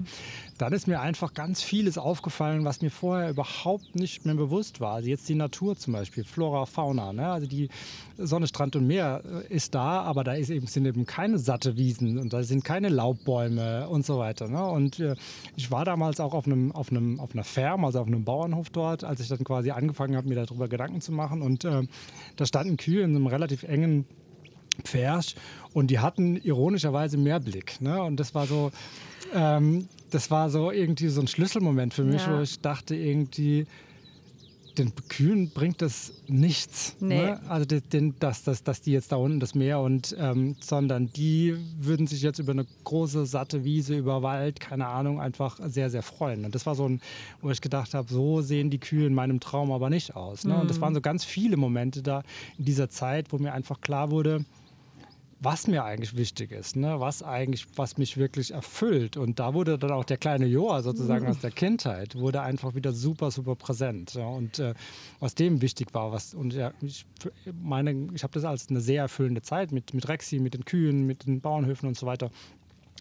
dann 0.58 0.72
ist 0.72 0.86
mir 0.86 1.00
einfach 1.00 1.34
ganz 1.34 1.62
vieles 1.62 1.98
aufgefallen, 1.98 2.64
was 2.64 2.82
mir 2.82 2.90
vorher 2.90 3.30
überhaupt 3.30 3.94
nicht 3.94 4.24
mehr 4.24 4.34
bewusst 4.34 4.80
war. 4.80 4.94
Also 4.94 5.08
jetzt 5.08 5.28
die 5.28 5.34
Natur 5.34 5.76
zum 5.76 5.92
Beispiel, 5.92 6.24
Flora, 6.24 6.66
Fauna. 6.66 7.12
Ne? 7.12 7.26
Also 7.26 7.46
die 7.46 7.68
Sonne, 8.18 8.46
Strand 8.46 8.76
und 8.76 8.86
Meer 8.86 9.22
äh, 9.24 9.54
ist 9.54 9.74
da, 9.74 10.02
aber 10.02 10.24
da 10.24 10.32
ist 10.32 10.50
eben, 10.50 10.66
sind 10.66 10.86
eben 10.86 11.06
keine 11.06 11.38
satte 11.38 11.76
Wiesen 11.76 12.18
und 12.18 12.32
da 12.32 12.42
sind 12.42 12.64
keine 12.64 12.88
Laubbäume 12.88 13.88
und 13.88 14.04
so 14.04 14.18
weiter. 14.18 14.48
Ne? 14.48 14.64
Und 14.64 15.00
äh, 15.00 15.14
ich 15.56 15.70
war 15.70 15.84
damals 15.84 16.20
auch 16.20 16.34
auf, 16.34 16.46
einem, 16.46 16.72
auf, 16.72 16.90
einem, 16.90 17.20
auf 17.20 17.34
einer 17.34 17.44
Farm, 17.44 17.84
also 17.84 18.00
auf 18.00 18.06
einem 18.06 18.24
Bauernhof 18.24 18.70
dort, 18.70 19.04
als 19.04 19.20
ich 19.20 19.28
dann 19.28 19.44
quasi 19.44 19.70
angefangen 19.70 20.16
habe, 20.16 20.28
mir 20.28 20.34
darüber 20.34 20.68
Gedanken 20.68 21.00
zu 21.00 21.12
machen. 21.12 21.42
Und 21.42 21.64
äh, 21.64 21.82
da 22.36 22.46
standen 22.46 22.76
Kühe 22.76 23.02
in 23.02 23.14
einem 23.14 23.26
relativ 23.26 23.62
engen 23.62 24.06
Pferch 24.82 25.34
und 25.72 25.88
die 25.88 25.98
hatten 25.98 26.36
ironischerweise 26.36 27.18
mehr 27.18 27.40
Blick. 27.40 27.80
Ne? 27.80 28.02
Und 28.02 28.18
das 28.18 28.34
war 28.34 28.46
so, 28.46 28.70
ähm, 29.34 29.88
das 30.10 30.30
war 30.30 30.50
so 30.50 30.70
irgendwie 30.70 31.08
so 31.08 31.20
ein 31.20 31.28
Schlüsselmoment 31.28 31.94
für 31.94 32.04
mich, 32.04 32.22
ja. 32.22 32.36
wo 32.36 32.42
ich 32.42 32.60
dachte 32.60 32.94
irgendwie, 32.94 33.66
den 34.78 34.92
Kühen 35.08 35.50
bringt 35.50 35.82
das 35.82 36.12
nichts. 36.28 36.96
Nee. 37.00 37.16
Ne? 37.16 37.40
Also 37.48 37.66
den, 37.66 38.14
dass, 38.18 38.42
dass, 38.44 38.62
dass 38.62 38.80
die 38.80 38.92
jetzt 38.92 39.12
da 39.12 39.16
unten 39.16 39.40
das 39.40 39.54
Meer 39.54 39.80
und 39.80 40.14
ähm, 40.18 40.56
sondern 40.60 41.12
die 41.12 41.56
würden 41.78 42.06
sich 42.06 42.22
jetzt 42.22 42.38
über 42.38 42.52
eine 42.52 42.66
große, 42.84 43.26
satte 43.26 43.64
Wiese, 43.64 43.96
über 43.96 44.22
Wald, 44.22 44.60
keine 44.60 44.86
Ahnung, 44.86 45.20
einfach 45.20 45.58
sehr, 45.66 45.90
sehr 45.90 46.02
freuen. 46.02 46.44
Und 46.44 46.54
das 46.54 46.66
war 46.66 46.74
so 46.74 46.88
ein, 46.88 47.00
wo 47.40 47.50
ich 47.50 47.60
gedacht 47.60 47.94
habe, 47.94 48.12
so 48.12 48.42
sehen 48.42 48.70
die 48.70 48.78
Kühe 48.78 49.06
in 49.06 49.14
meinem 49.14 49.40
Traum 49.40 49.72
aber 49.72 49.90
nicht 49.90 50.14
aus. 50.14 50.44
Ne? 50.44 50.54
Mhm. 50.54 50.60
Und 50.60 50.70
das 50.70 50.80
waren 50.80 50.94
so 50.94 51.00
ganz 51.00 51.24
viele 51.24 51.56
Momente 51.56 52.02
da 52.02 52.22
in 52.58 52.64
dieser 52.64 52.90
Zeit, 52.90 53.32
wo 53.32 53.38
mir 53.38 53.52
einfach 53.52 53.80
klar 53.80 54.10
wurde, 54.10 54.44
was 55.46 55.68
mir 55.68 55.84
eigentlich 55.84 56.16
wichtig 56.16 56.50
ist, 56.50 56.74
ne? 56.74 56.98
was 56.98 57.22
eigentlich, 57.22 57.68
was 57.76 57.98
mich 57.98 58.16
wirklich 58.16 58.50
erfüllt. 58.50 59.16
Und 59.16 59.38
da 59.38 59.54
wurde 59.54 59.78
dann 59.78 59.92
auch 59.92 60.02
der 60.02 60.16
kleine 60.16 60.44
Joa 60.44 60.82
sozusagen 60.82 61.24
mhm. 61.24 61.30
aus 61.30 61.38
der 61.38 61.52
Kindheit, 61.52 62.16
wurde 62.16 62.42
einfach 62.42 62.74
wieder 62.74 62.90
super, 62.92 63.30
super 63.30 63.54
präsent. 63.54 64.14
Ja? 64.14 64.26
Und 64.26 64.58
äh, 64.58 64.74
was 65.20 65.36
dem 65.36 65.62
wichtig 65.62 65.94
war, 65.94 66.10
was, 66.10 66.34
und 66.34 66.52
ja, 66.52 66.72
ich 66.82 67.06
meine, 67.62 68.08
ich 68.12 68.24
habe 68.24 68.32
das 68.32 68.44
als 68.44 68.68
eine 68.70 68.80
sehr 68.80 69.02
erfüllende 69.02 69.40
Zeit 69.40 69.70
mit, 69.70 69.94
mit 69.94 70.08
Rexi, 70.08 70.40
mit 70.40 70.54
den 70.54 70.64
Kühen, 70.64 71.06
mit 71.06 71.26
den 71.26 71.40
Bauernhöfen 71.40 71.86
und 71.86 71.96
so 71.96 72.06
weiter 72.06 72.32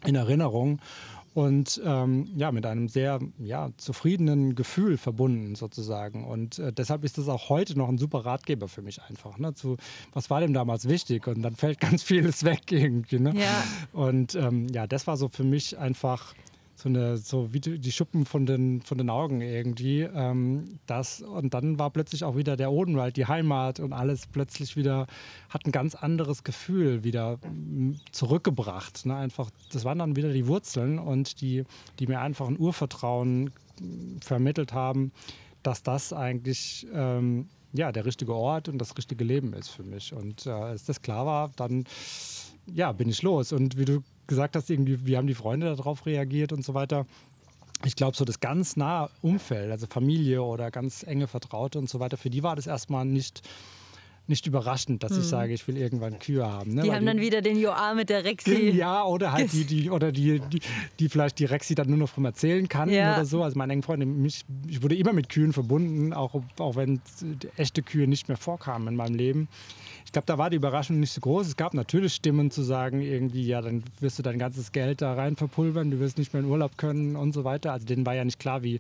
in 0.05 0.13
Erinnerung 0.13 0.79
und 1.35 1.81
ähm, 1.83 2.29
ja, 2.37 2.53
mit 2.53 2.65
einem 2.65 2.87
sehr 2.87 3.19
ja, 3.39 3.69
zufriedenen 3.75 4.55
Gefühl 4.55 4.97
verbunden 4.97 5.55
sozusagen. 5.55 6.23
Und 6.23 6.59
äh, 6.59 6.71
deshalb 6.71 7.03
ist 7.03 7.17
das 7.17 7.27
auch 7.27 7.49
heute 7.49 7.77
noch 7.77 7.89
ein 7.89 7.97
super 7.97 8.19
Ratgeber 8.19 8.69
für 8.69 8.81
mich 8.81 9.01
einfach. 9.09 9.37
Ne? 9.37 9.53
Zu, 9.53 9.75
was 10.13 10.29
war 10.29 10.39
dem 10.39 10.53
damals 10.53 10.87
wichtig? 10.87 11.27
Und 11.27 11.41
dann 11.41 11.57
fällt 11.57 11.79
ganz 11.81 12.03
vieles 12.03 12.45
weg 12.45 12.71
irgendwie. 12.71 13.19
Ne? 13.19 13.33
Ja. 13.35 13.65
Und 13.91 14.35
ähm, 14.35 14.69
ja, 14.69 14.87
das 14.87 15.07
war 15.07 15.17
so 15.17 15.27
für 15.27 15.43
mich 15.43 15.77
einfach 15.77 16.33
so 16.85 16.89
eine, 16.89 17.17
so 17.17 17.51
wie 17.51 17.59
die 17.59 17.91
Schuppen 17.91 18.25
von 18.25 18.45
den, 18.45 18.81
von 18.81 18.99
den 18.99 19.09
Augen 19.09 19.41
irgendwie. 19.41 20.01
Ähm, 20.01 20.77
das, 20.85 21.21
und 21.21 21.55
dann 21.55 21.79
war 21.79 21.89
plötzlich 21.89 22.23
auch 22.23 22.37
wieder 22.37 22.55
der 22.55 22.71
Odenwald, 22.71 23.17
die 23.17 23.25
Heimat 23.25 23.79
und 23.79 23.91
alles 23.91 24.27
plötzlich 24.27 24.77
wieder, 24.77 25.07
hat 25.49 25.65
ein 25.65 25.71
ganz 25.71 25.95
anderes 25.95 26.43
Gefühl 26.43 27.03
wieder 27.03 27.39
zurückgebracht. 28.11 29.07
Ne? 29.07 29.15
Einfach, 29.15 29.49
das 29.71 29.83
waren 29.83 29.97
dann 29.97 30.15
wieder 30.15 30.31
die 30.31 30.45
Wurzeln 30.45 30.99
und 30.99 31.41
die, 31.41 31.63
die 31.97 32.05
mir 32.05 32.21
einfach 32.21 32.47
ein 32.47 32.59
Urvertrauen 32.59 33.49
vermittelt 34.21 34.71
haben, 34.71 35.11
dass 35.63 35.81
das 35.81 36.13
eigentlich 36.13 36.85
ähm, 36.93 37.47
ja, 37.73 37.91
der 37.91 38.05
richtige 38.05 38.35
Ort 38.35 38.69
und 38.69 38.77
das 38.77 38.95
richtige 38.95 39.23
Leben 39.23 39.53
ist 39.53 39.69
für 39.69 39.83
mich. 39.83 40.13
Und 40.13 40.45
äh, 40.45 40.51
als 40.51 40.85
das 40.85 41.01
klar 41.01 41.25
war, 41.25 41.51
dann 41.55 41.85
ja, 42.71 42.91
bin 42.91 43.09
ich 43.09 43.23
los. 43.23 43.51
Und 43.51 43.75
wie 43.75 43.85
du 43.85 44.03
gesagt 44.27 44.55
hast, 44.55 44.69
irgendwie, 44.69 45.05
wie 45.05 45.17
haben 45.17 45.27
die 45.27 45.35
Freunde 45.35 45.75
darauf 45.75 46.05
reagiert 46.05 46.53
und 46.53 46.63
so 46.63 46.73
weiter. 46.73 47.05
Ich 47.83 47.95
glaube, 47.95 48.15
so 48.15 48.25
das 48.25 48.39
ganz 48.39 48.77
nahe 48.77 49.09
Umfeld, 49.21 49.71
also 49.71 49.85
Familie 49.88 50.41
oder 50.41 50.71
ganz 50.71 51.03
enge 51.03 51.27
Vertraute 51.27 51.77
und 51.77 51.89
so 51.89 51.99
weiter, 51.99 52.17
für 52.17 52.29
die 52.29 52.41
war 52.41 52.55
das 52.55 52.67
erstmal 52.67 53.05
nicht, 53.05 53.41
nicht 54.27 54.47
überraschend, 54.47 55.03
dass 55.03 55.11
hm. 55.11 55.19
ich 55.19 55.25
sage, 55.25 55.53
ich 55.53 55.67
will 55.67 55.77
irgendwann 55.77 56.17
Kühe 56.17 56.45
haben. 56.45 56.73
Ne? 56.73 56.83
Die 56.83 56.88
Weil 56.88 56.95
haben 56.95 57.01
die, 57.01 57.07
dann 57.07 57.21
wieder 57.21 57.41
den 57.41 57.59
Joa 57.59 57.93
mit 57.93 58.09
der 58.09 58.23
Rexi. 58.23 58.71
Ja, 58.71 59.03
oder 59.03 59.33
halt 59.33 59.51
die, 59.51 59.65
die, 59.65 59.89
oder 59.89 60.11
die, 60.11 60.39
die, 60.39 60.61
die 60.99 61.09
vielleicht 61.09 61.38
die 61.38 61.45
Rexi 61.45 61.75
dann 61.75 61.89
nur 61.89 61.97
noch 61.97 62.09
vom 62.09 62.25
Erzählen 62.25 62.67
kann 62.67 62.89
ja. 62.89 63.13
oder 63.13 63.25
so. 63.25 63.43
Also 63.43 63.57
meine 63.57 63.73
engen 63.73 63.83
Freunde, 63.83 64.05
mich, 64.05 64.45
ich 64.67 64.81
wurde 64.81 64.95
immer 64.95 65.13
mit 65.13 65.29
Kühen 65.29 65.53
verbunden, 65.53 66.13
auch, 66.13 66.41
auch 66.57 66.75
wenn 66.75 67.01
echte 67.57 67.83
Kühe 67.83 68.07
nicht 68.07 68.29
mehr 68.29 68.38
vorkamen 68.38 68.88
in 68.88 68.95
meinem 68.95 69.15
Leben 69.15 69.47
ich 70.05 70.11
glaube, 70.11 70.27
da 70.27 70.37
war 70.37 70.49
die 70.49 70.57
Überraschung 70.57 70.99
nicht 70.99 71.11
so 71.11 71.19
groß. 71.19 71.47
Es 71.47 71.55
gab 71.57 71.73
natürlich 71.73 72.13
Stimmen 72.13 72.51
zu 72.51 72.61
sagen, 72.61 73.01
irgendwie, 73.01 73.45
ja, 73.45 73.61
dann 73.61 73.83
wirst 73.99 74.19
du 74.19 74.23
dein 74.23 74.37
ganzes 74.37 74.71
Geld 74.71 75.01
da 75.01 75.13
rein 75.13 75.35
verpulvern, 75.35 75.91
du 75.91 75.99
wirst 75.99 76.17
nicht 76.17 76.33
mehr 76.33 76.43
in 76.43 76.49
Urlaub 76.49 76.77
können 76.77 77.15
und 77.15 77.33
so 77.33 77.43
weiter. 77.43 77.73
Also 77.73 77.85
denen 77.85 78.05
war 78.05 78.13
ja 78.13 78.23
nicht 78.23 78.39
klar, 78.39 78.63
wie, 78.63 78.79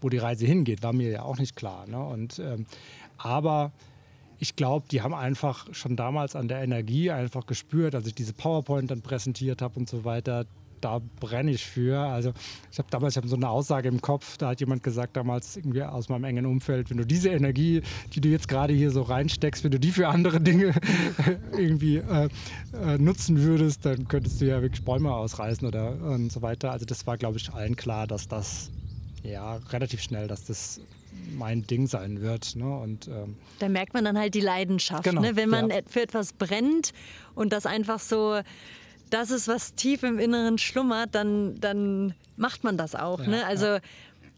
wo 0.00 0.08
die 0.08 0.18
Reise 0.18 0.46
hingeht, 0.46 0.82
war 0.82 0.92
mir 0.92 1.10
ja 1.10 1.22
auch 1.22 1.38
nicht 1.38 1.56
klar. 1.56 1.86
Ne? 1.86 1.98
Und, 1.98 2.38
ähm, 2.38 2.66
aber 3.18 3.72
ich 4.38 4.56
glaube, 4.56 4.86
die 4.90 5.02
haben 5.02 5.12
einfach 5.12 5.66
schon 5.74 5.96
damals 5.96 6.34
an 6.34 6.48
der 6.48 6.62
Energie 6.62 7.10
einfach 7.10 7.46
gespürt, 7.46 7.94
als 7.94 8.06
ich 8.06 8.14
diese 8.14 8.32
PowerPoint 8.32 8.90
dann 8.90 9.02
präsentiert 9.02 9.60
habe 9.60 9.78
und 9.78 9.88
so 9.88 10.04
weiter, 10.04 10.46
da 10.80 11.00
brenne 11.20 11.50
ich 11.50 11.64
für. 11.64 11.98
Also 11.98 12.32
ich 12.70 12.78
habe 12.78 12.88
damals, 12.90 13.14
ich 13.14 13.16
habe 13.18 13.28
so 13.28 13.36
eine 13.36 13.48
Aussage 13.48 13.88
im 13.88 14.00
Kopf, 14.00 14.36
da 14.36 14.48
hat 14.48 14.60
jemand 14.60 14.82
gesagt 14.82 15.16
damals 15.16 15.56
irgendwie 15.56 15.82
aus 15.82 16.08
meinem 16.08 16.24
engen 16.24 16.46
Umfeld, 16.46 16.90
wenn 16.90 16.96
du 16.96 17.06
diese 17.06 17.30
Energie, 17.30 17.82
die 18.14 18.20
du 18.20 18.28
jetzt 18.28 18.48
gerade 18.48 18.72
hier 18.72 18.90
so 18.90 19.02
reinsteckst, 19.02 19.64
wenn 19.64 19.70
du 19.70 19.80
die 19.80 19.92
für 19.92 20.08
andere 20.08 20.40
Dinge 20.40 20.74
irgendwie 21.52 21.96
äh, 21.96 22.28
äh, 22.74 22.98
nutzen 22.98 23.42
würdest, 23.42 23.84
dann 23.86 24.08
könntest 24.08 24.40
du 24.40 24.46
ja 24.46 24.62
wirklich 24.62 24.84
Bäume 24.84 25.12
ausreißen 25.12 25.66
oder 25.66 25.92
und 26.00 26.30
so 26.32 26.42
weiter. 26.42 26.72
Also 26.72 26.86
das 26.86 27.06
war, 27.06 27.16
glaube 27.16 27.38
ich, 27.38 27.52
allen 27.52 27.76
klar, 27.76 28.06
dass 28.06 28.28
das 28.28 28.70
ja 29.22 29.56
relativ 29.70 30.02
schnell, 30.02 30.28
dass 30.28 30.44
das 30.44 30.80
mein 31.36 31.66
Ding 31.66 31.86
sein 31.86 32.20
wird. 32.20 32.56
Ne? 32.56 32.78
Und, 32.78 33.08
ähm, 33.08 33.36
da 33.58 33.68
merkt 33.68 33.94
man 33.94 34.04
dann 34.04 34.18
halt 34.18 34.34
die 34.34 34.40
Leidenschaft, 34.40 35.04
genau, 35.04 35.20
ne? 35.20 35.36
wenn 35.36 35.48
man 35.48 35.70
ja. 35.70 35.80
für 35.86 36.02
etwas 36.02 36.32
brennt 36.32 36.92
und 37.34 37.52
das 37.52 37.66
einfach 37.66 38.00
so 38.00 38.40
das 39.10 39.30
ist, 39.30 39.48
was 39.48 39.74
tief 39.74 40.02
im 40.02 40.18
Inneren 40.18 40.58
schlummert, 40.58 41.14
dann, 41.14 41.60
dann 41.60 42.14
macht 42.36 42.64
man 42.64 42.76
das 42.76 42.94
auch. 42.94 43.20
Ja, 43.20 43.26
ne? 43.26 43.46
Also 43.46 43.66
ja. 43.66 43.80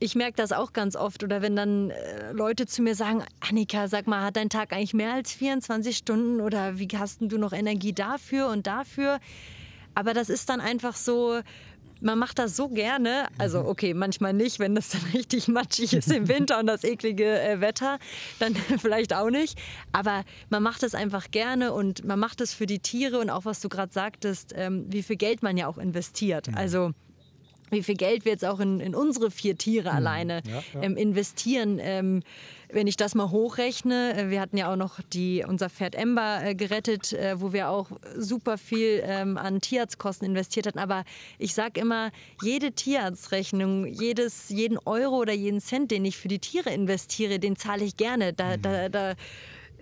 ich 0.00 0.14
merke 0.14 0.36
das 0.36 0.52
auch 0.52 0.72
ganz 0.72 0.96
oft. 0.96 1.22
Oder 1.22 1.42
wenn 1.42 1.56
dann 1.56 1.90
äh, 1.90 2.32
Leute 2.32 2.66
zu 2.66 2.82
mir 2.82 2.94
sagen, 2.94 3.22
Annika, 3.40 3.88
sag 3.88 4.06
mal, 4.06 4.24
hat 4.24 4.36
dein 4.36 4.48
Tag 4.48 4.72
eigentlich 4.72 4.94
mehr 4.94 5.12
als 5.12 5.32
24 5.32 5.96
Stunden 5.96 6.40
oder 6.40 6.78
wie 6.78 6.88
hast 6.96 7.20
du 7.20 7.38
noch 7.38 7.52
Energie 7.52 7.92
dafür 7.92 8.48
und 8.48 8.66
dafür? 8.66 9.20
Aber 9.94 10.14
das 10.14 10.30
ist 10.30 10.48
dann 10.48 10.60
einfach 10.60 10.96
so, 10.96 11.40
man 12.02 12.18
macht 12.18 12.38
das 12.38 12.56
so 12.56 12.68
gerne. 12.68 13.28
Also 13.38 13.62
mhm. 13.62 13.68
okay, 13.68 13.94
manchmal 13.94 14.32
nicht, 14.32 14.58
wenn 14.58 14.74
das 14.74 14.90
dann 14.90 15.02
richtig 15.14 15.48
matschig 15.48 15.94
ist 15.94 16.10
im 16.12 16.28
Winter 16.28 16.58
und 16.58 16.66
das 16.66 16.84
eklige 16.84 17.40
äh, 17.40 17.60
Wetter, 17.60 17.98
dann 18.38 18.54
vielleicht 18.78 19.14
auch 19.14 19.30
nicht. 19.30 19.58
Aber 19.92 20.24
man 20.50 20.62
macht 20.62 20.82
es 20.82 20.94
einfach 20.94 21.30
gerne 21.30 21.72
und 21.72 22.04
man 22.04 22.18
macht 22.18 22.40
es 22.40 22.52
für 22.52 22.66
die 22.66 22.80
Tiere 22.80 23.18
und 23.18 23.30
auch 23.30 23.44
was 23.44 23.60
du 23.60 23.68
gerade 23.68 23.92
sagtest, 23.92 24.52
ähm, 24.56 24.86
wie 24.88 25.02
viel 25.02 25.16
Geld 25.16 25.42
man 25.42 25.56
ja 25.56 25.66
auch 25.66 25.78
investiert. 25.78 26.48
Mhm. 26.48 26.56
Also 26.56 26.90
wie 27.72 27.82
viel 27.82 27.96
Geld 27.96 28.24
wir 28.24 28.32
jetzt 28.32 28.44
auch 28.44 28.60
in, 28.60 28.80
in 28.80 28.94
unsere 28.94 29.30
vier 29.30 29.56
Tiere 29.56 29.90
mhm. 29.90 29.96
alleine 29.96 30.42
ja, 30.46 30.62
ja. 30.74 30.82
Ähm, 30.82 30.96
investieren. 30.96 31.78
Ähm, 31.80 32.22
wenn 32.72 32.86
ich 32.86 32.96
das 32.96 33.14
mal 33.14 33.30
hochrechne, 33.30 34.16
äh, 34.16 34.30
wir 34.30 34.40
hatten 34.40 34.56
ja 34.56 34.72
auch 34.72 34.76
noch 34.76 35.00
die, 35.12 35.44
unser 35.46 35.68
Pferd 35.68 35.94
Ember 35.94 36.40
äh, 36.42 36.54
gerettet, 36.54 37.12
äh, 37.12 37.40
wo 37.40 37.52
wir 37.52 37.68
auch 37.68 37.90
super 38.16 38.58
viel 38.58 39.02
ähm, 39.04 39.36
an 39.36 39.60
Tierarztkosten 39.60 40.26
investiert 40.26 40.66
hatten. 40.66 40.78
Aber 40.78 41.04
ich 41.38 41.54
sage 41.54 41.80
immer, 41.80 42.10
jede 42.42 42.72
Tierarztrechnung, 42.72 43.86
jedes, 43.86 44.48
jeden 44.48 44.78
Euro 44.78 45.16
oder 45.16 45.32
jeden 45.32 45.60
Cent, 45.60 45.90
den 45.90 46.04
ich 46.04 46.16
für 46.16 46.28
die 46.28 46.38
Tiere 46.38 46.70
investiere, 46.70 47.38
den 47.38 47.56
zahle 47.56 47.84
ich 47.84 47.96
gerne. 47.96 48.32
Da, 48.32 48.56
mhm. 48.56 48.62
da, 48.62 48.88
da 48.88 49.14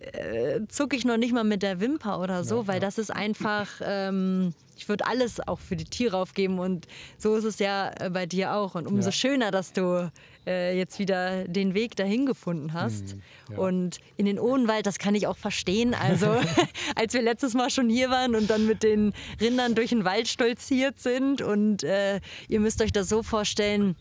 äh, 0.01 0.61
zucke 0.69 0.97
ich 0.97 1.05
noch 1.05 1.17
nicht 1.17 1.33
mal 1.33 1.45
mit 1.45 1.63
der 1.63 1.81
Wimper 1.81 2.21
oder 2.21 2.45
so, 2.45 2.63
ja, 2.63 2.67
weil 2.67 2.81
das 2.81 2.99
ist 2.99 3.11
einfach... 3.11 3.69
Ähm, 3.83 4.55
ich 4.81 4.89
würde 4.89 5.07
alles 5.07 5.47
auch 5.47 5.61
für 5.61 5.77
die 5.77 5.85
Tiere 5.85 6.17
aufgeben 6.17 6.59
und 6.59 6.89
so 7.19 7.37
ist 7.37 7.45
es 7.45 7.59
ja 7.59 7.93
äh, 8.01 8.09
bei 8.09 8.25
dir 8.25 8.55
auch. 8.55 8.75
Und 8.75 8.87
umso 8.87 9.09
ja. 9.09 9.13
schöner, 9.13 9.51
dass 9.51 9.75
du 9.75 10.11
äh, 10.47 10.77
jetzt 10.77 10.99
wieder 10.99 11.45
den 11.47 11.75
Weg 11.75 11.97
dahin 11.97 12.25
gefunden 12.25 12.73
hast. 12.73 13.15
Mhm, 13.15 13.23
ja. 13.53 13.59
Und 13.59 13.99
in 14.17 14.25
den 14.25 14.39
Odenwald, 14.39 14.87
das 14.87 14.99
kann 14.99 15.15
ich 15.15 15.27
auch 15.27 15.37
verstehen. 15.37 15.95
Also 15.95 16.29
als 16.97 17.13
wir 17.13 17.21
letztes 17.21 17.53
Mal 17.53 17.69
schon 17.69 17.91
hier 17.91 18.09
waren 18.09 18.35
und 18.35 18.49
dann 18.49 18.67
mit 18.67 18.83
den 18.83 19.13
Rindern 19.39 19.75
durch 19.75 19.91
den 19.91 20.05
Wald 20.05 20.29
stolziert 20.29 20.99
sind 20.99 21.43
und 21.43 21.85
äh, 21.85 22.21
ihr 22.49 22.61
müsst 22.61 22.81
euch 22.81 22.93
das 22.93 23.09
so 23.11 23.23
vorstellen, 23.23 23.97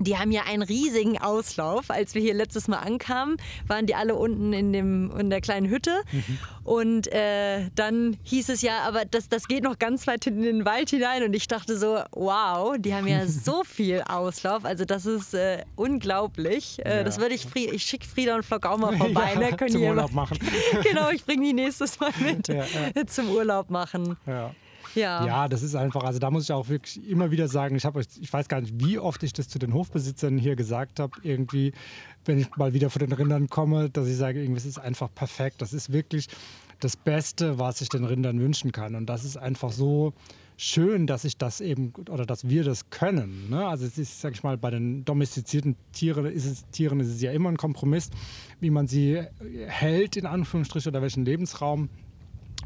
die 0.00 0.16
haben 0.16 0.32
ja 0.32 0.42
einen 0.44 0.62
riesigen 0.62 1.18
Auslauf. 1.18 1.90
Als 1.90 2.14
wir 2.14 2.22
hier 2.22 2.34
letztes 2.34 2.68
Mal 2.68 2.78
ankamen, 2.78 3.36
waren 3.66 3.86
die 3.86 3.94
alle 3.94 4.14
unten 4.14 4.52
in, 4.52 4.72
dem, 4.72 5.10
in 5.16 5.30
der 5.30 5.40
kleinen 5.40 5.68
Hütte. 5.68 6.02
Mhm. 6.10 6.38
Und 6.64 7.12
äh, 7.12 7.68
dann 7.74 8.16
hieß 8.22 8.48
es 8.48 8.62
ja, 8.62 8.80
aber 8.86 9.04
das, 9.04 9.28
das 9.28 9.46
geht 9.46 9.62
noch 9.62 9.78
ganz 9.78 10.06
weit 10.06 10.26
in 10.26 10.42
den 10.42 10.64
Wald 10.64 10.90
hinein. 10.90 11.22
Und 11.22 11.34
ich 11.34 11.48
dachte 11.48 11.76
so, 11.76 12.00
wow, 12.12 12.76
die 12.78 12.94
haben 12.94 13.06
ja 13.06 13.26
so 13.26 13.62
viel 13.62 14.02
Auslauf. 14.02 14.64
Also 14.64 14.84
das 14.84 15.04
ist 15.04 15.34
äh, 15.34 15.64
unglaublich. 15.76 16.78
Äh, 16.84 16.98
ja. 16.98 17.04
Das 17.04 17.18
würde 17.18 17.34
ich, 17.34 17.54
ich 17.54 17.82
schicke 17.82 18.06
Frieda 18.06 18.36
und 18.36 18.44
Flock 18.44 18.66
auch 18.66 18.78
mal 18.78 18.96
vorbei. 18.96 19.32
Ja, 19.34 19.40
ne? 19.40 19.56
Können 19.56 19.72
zum 19.72 19.82
Urlaub 19.82 20.12
machen. 20.12 20.38
genau, 20.82 21.10
ich 21.10 21.24
bringe 21.24 21.44
die 21.44 21.52
nächstes 21.52 22.00
Mal 22.00 22.12
mit 22.20 22.48
ja, 22.48 22.64
zum 23.06 23.30
Urlaub 23.30 23.68
machen. 23.68 24.16
Ja. 24.26 24.54
Ja. 24.94 25.24
ja, 25.26 25.48
das 25.48 25.62
ist 25.62 25.74
einfach, 25.74 26.04
also 26.04 26.18
da 26.18 26.30
muss 26.30 26.44
ich 26.44 26.52
auch 26.52 26.68
wirklich 26.68 27.08
immer 27.08 27.30
wieder 27.30 27.48
sagen, 27.48 27.76
ich, 27.76 27.84
habe, 27.84 28.00
ich 28.00 28.32
weiß 28.32 28.48
gar 28.48 28.60
nicht, 28.60 28.74
wie 28.78 28.98
oft 28.98 29.22
ich 29.22 29.32
das 29.32 29.48
zu 29.48 29.58
den 29.58 29.74
Hofbesitzern 29.74 30.38
hier 30.38 30.56
gesagt 30.56 31.00
habe, 31.00 31.12
irgendwie, 31.22 31.72
wenn 32.24 32.38
ich 32.38 32.54
mal 32.56 32.72
wieder 32.72 32.90
von 32.90 33.00
den 33.00 33.12
Rindern 33.12 33.48
komme, 33.48 33.90
dass 33.90 34.08
ich 34.08 34.16
sage, 34.16 34.42
es 34.54 34.64
ist 34.64 34.78
einfach 34.78 35.08
perfekt. 35.14 35.62
Das 35.62 35.72
ist 35.72 35.92
wirklich 35.92 36.28
das 36.80 36.96
Beste, 36.96 37.58
was 37.58 37.80
ich 37.80 37.88
den 37.88 38.04
Rindern 38.04 38.40
wünschen 38.40 38.72
kann. 38.72 38.94
Und 38.94 39.06
das 39.06 39.24
ist 39.24 39.36
einfach 39.36 39.72
so 39.72 40.14
schön, 40.56 41.06
dass 41.06 41.24
ich 41.24 41.38
das 41.38 41.62
eben 41.62 41.92
oder 42.10 42.26
dass 42.26 42.48
wir 42.48 42.64
das 42.64 42.90
können. 42.90 43.48
Ne? 43.48 43.66
Also 43.66 43.86
es 43.86 43.96
ist, 43.96 44.20
sag 44.20 44.34
ich 44.34 44.42
mal, 44.42 44.58
bei 44.58 44.70
den 44.70 45.04
domestizierten 45.06 45.76
Tieren 45.92 46.26
ist 46.26 46.44
es, 46.44 46.66
Tieren 46.70 47.00
ist 47.00 47.08
es 47.08 47.22
ja 47.22 47.32
immer 47.32 47.48
ein 47.48 47.56
Kompromiss, 47.56 48.10
wie 48.60 48.68
man 48.68 48.86
sie 48.86 49.22
hält, 49.66 50.16
in 50.16 50.26
Anführungsstrichen, 50.26 50.90
oder 50.90 51.00
welchen 51.00 51.24
Lebensraum 51.24 51.88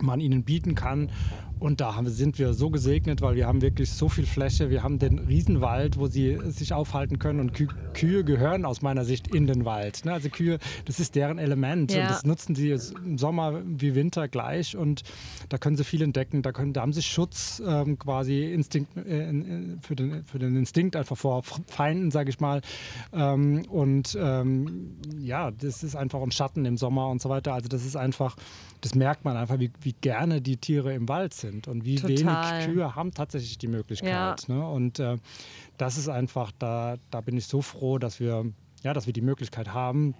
man 0.01 0.21
ihnen 0.21 0.43
bieten 0.43 0.75
kann. 0.75 1.11
Und 1.61 1.81
da 1.81 1.99
sind 2.05 2.39
wir 2.39 2.53
so 2.53 2.69
gesegnet, 2.69 3.23
weil 3.23 3.37
wir 3.37 3.47
haben 3.47 3.63
wirklich 3.63 3.91
so 3.91 4.09
viel 4.09 4.27
Fläche. 4.27 4.71
Wir 4.71 4.83
haben 4.83 4.99
den 4.99 5.19
Riesenwald, 5.21 5.99
wo 5.99 6.09
sie 6.09 6.39
sich 6.49 6.73
aufhalten 6.73 7.19
können. 7.19 7.41
Und 7.41 7.55
Kü 7.55 7.69
Kühe 7.95 8.25
gehören 8.25 8.65
aus 8.65 8.83
meiner 8.83 9.05
Sicht 9.05 9.29
in 9.29 9.47
den 9.47 9.65
Wald. 9.65 10.05
Ne? 10.05 10.13
Also 10.13 10.29
Kühe, 10.29 10.59
das 10.85 10.99
ist 10.99 11.15
deren 11.15 11.39
Element. 11.39 11.93
Ja. 11.93 12.03
Und 12.03 12.11
das 12.11 12.25
nutzen 12.25 12.55
sie 12.55 12.71
im 12.71 13.19
Sommer 13.19 13.63
wie 13.65 13.95
Winter 13.95 14.29
gleich. 14.29 14.77
Und 14.77 15.05
da 15.49 15.59
können 15.59 15.77
sie 15.77 15.85
viel 15.85 16.03
entdecken. 16.03 16.43
Da, 16.43 16.53
können, 16.53 16.73
da 16.73 16.83
haben 16.83 16.93
sie 16.93 17.03
Schutz 17.03 17.63
ähm, 17.65 17.99
quasi 17.99 18.53
Instinkt, 18.53 18.97
äh, 18.97 19.33
für, 19.81 19.97
den, 19.97 20.25
für 20.25 20.39
den 20.39 20.57
Instinkt 20.57 20.97
einfach 20.97 21.17
vor 21.17 21.43
Feinden, 21.69 22.11
sage 22.11 22.31
ich 22.31 22.41
mal. 22.41 22.61
Ähm, 23.13 23.65
und 23.71 24.19
ähm, 24.21 24.97
ja, 25.19 25.51
das 25.51 25.83
ist 25.83 25.95
einfach 25.95 26.21
ein 26.21 26.33
Schatten 26.33 26.65
im 26.65 26.77
Sommer 26.77 27.09
und 27.09 27.23
so 27.23 27.29
weiter. 27.29 27.55
Also 27.55 27.69
das 27.69 27.85
ist 27.85 27.97
einfach, 27.97 28.37
das 28.81 28.95
merkt 28.95 29.25
man 29.25 29.37
einfach, 29.37 29.61
wie, 29.61 29.71
wie 29.81 29.95
gerne 30.01 30.41
die 30.43 30.57
Tiere 30.57 30.93
im 30.93 31.09
Wald 31.09 31.33
sind 31.33 31.44
sind 31.45 31.69
und 31.69 31.85
wie 31.85 31.97
Total. 31.97 32.65
wenig 32.65 32.75
Kühe 32.75 32.95
haben 32.95 33.13
tatsächlich 33.13 33.59
die 33.59 33.69
Möglichkeit. 33.69 34.49
Ja. 34.49 34.55
Ne? 34.55 34.67
Und 34.67 34.99
äh, 34.99 35.19
das 35.77 35.99
ist 35.99 36.09
einfach, 36.09 36.53
da, 36.59 36.97
da 37.11 37.21
bin 37.21 37.37
ich 37.37 37.47
so 37.47 37.63
froh, 37.63 37.99
dass 37.99 38.21
wir, 38.21 38.47
ja, 38.83 38.93
dass 38.93 39.07
wir 39.07 39.13
die 39.13 39.21
Möglichkeit 39.21 39.73
haben, 39.73 40.15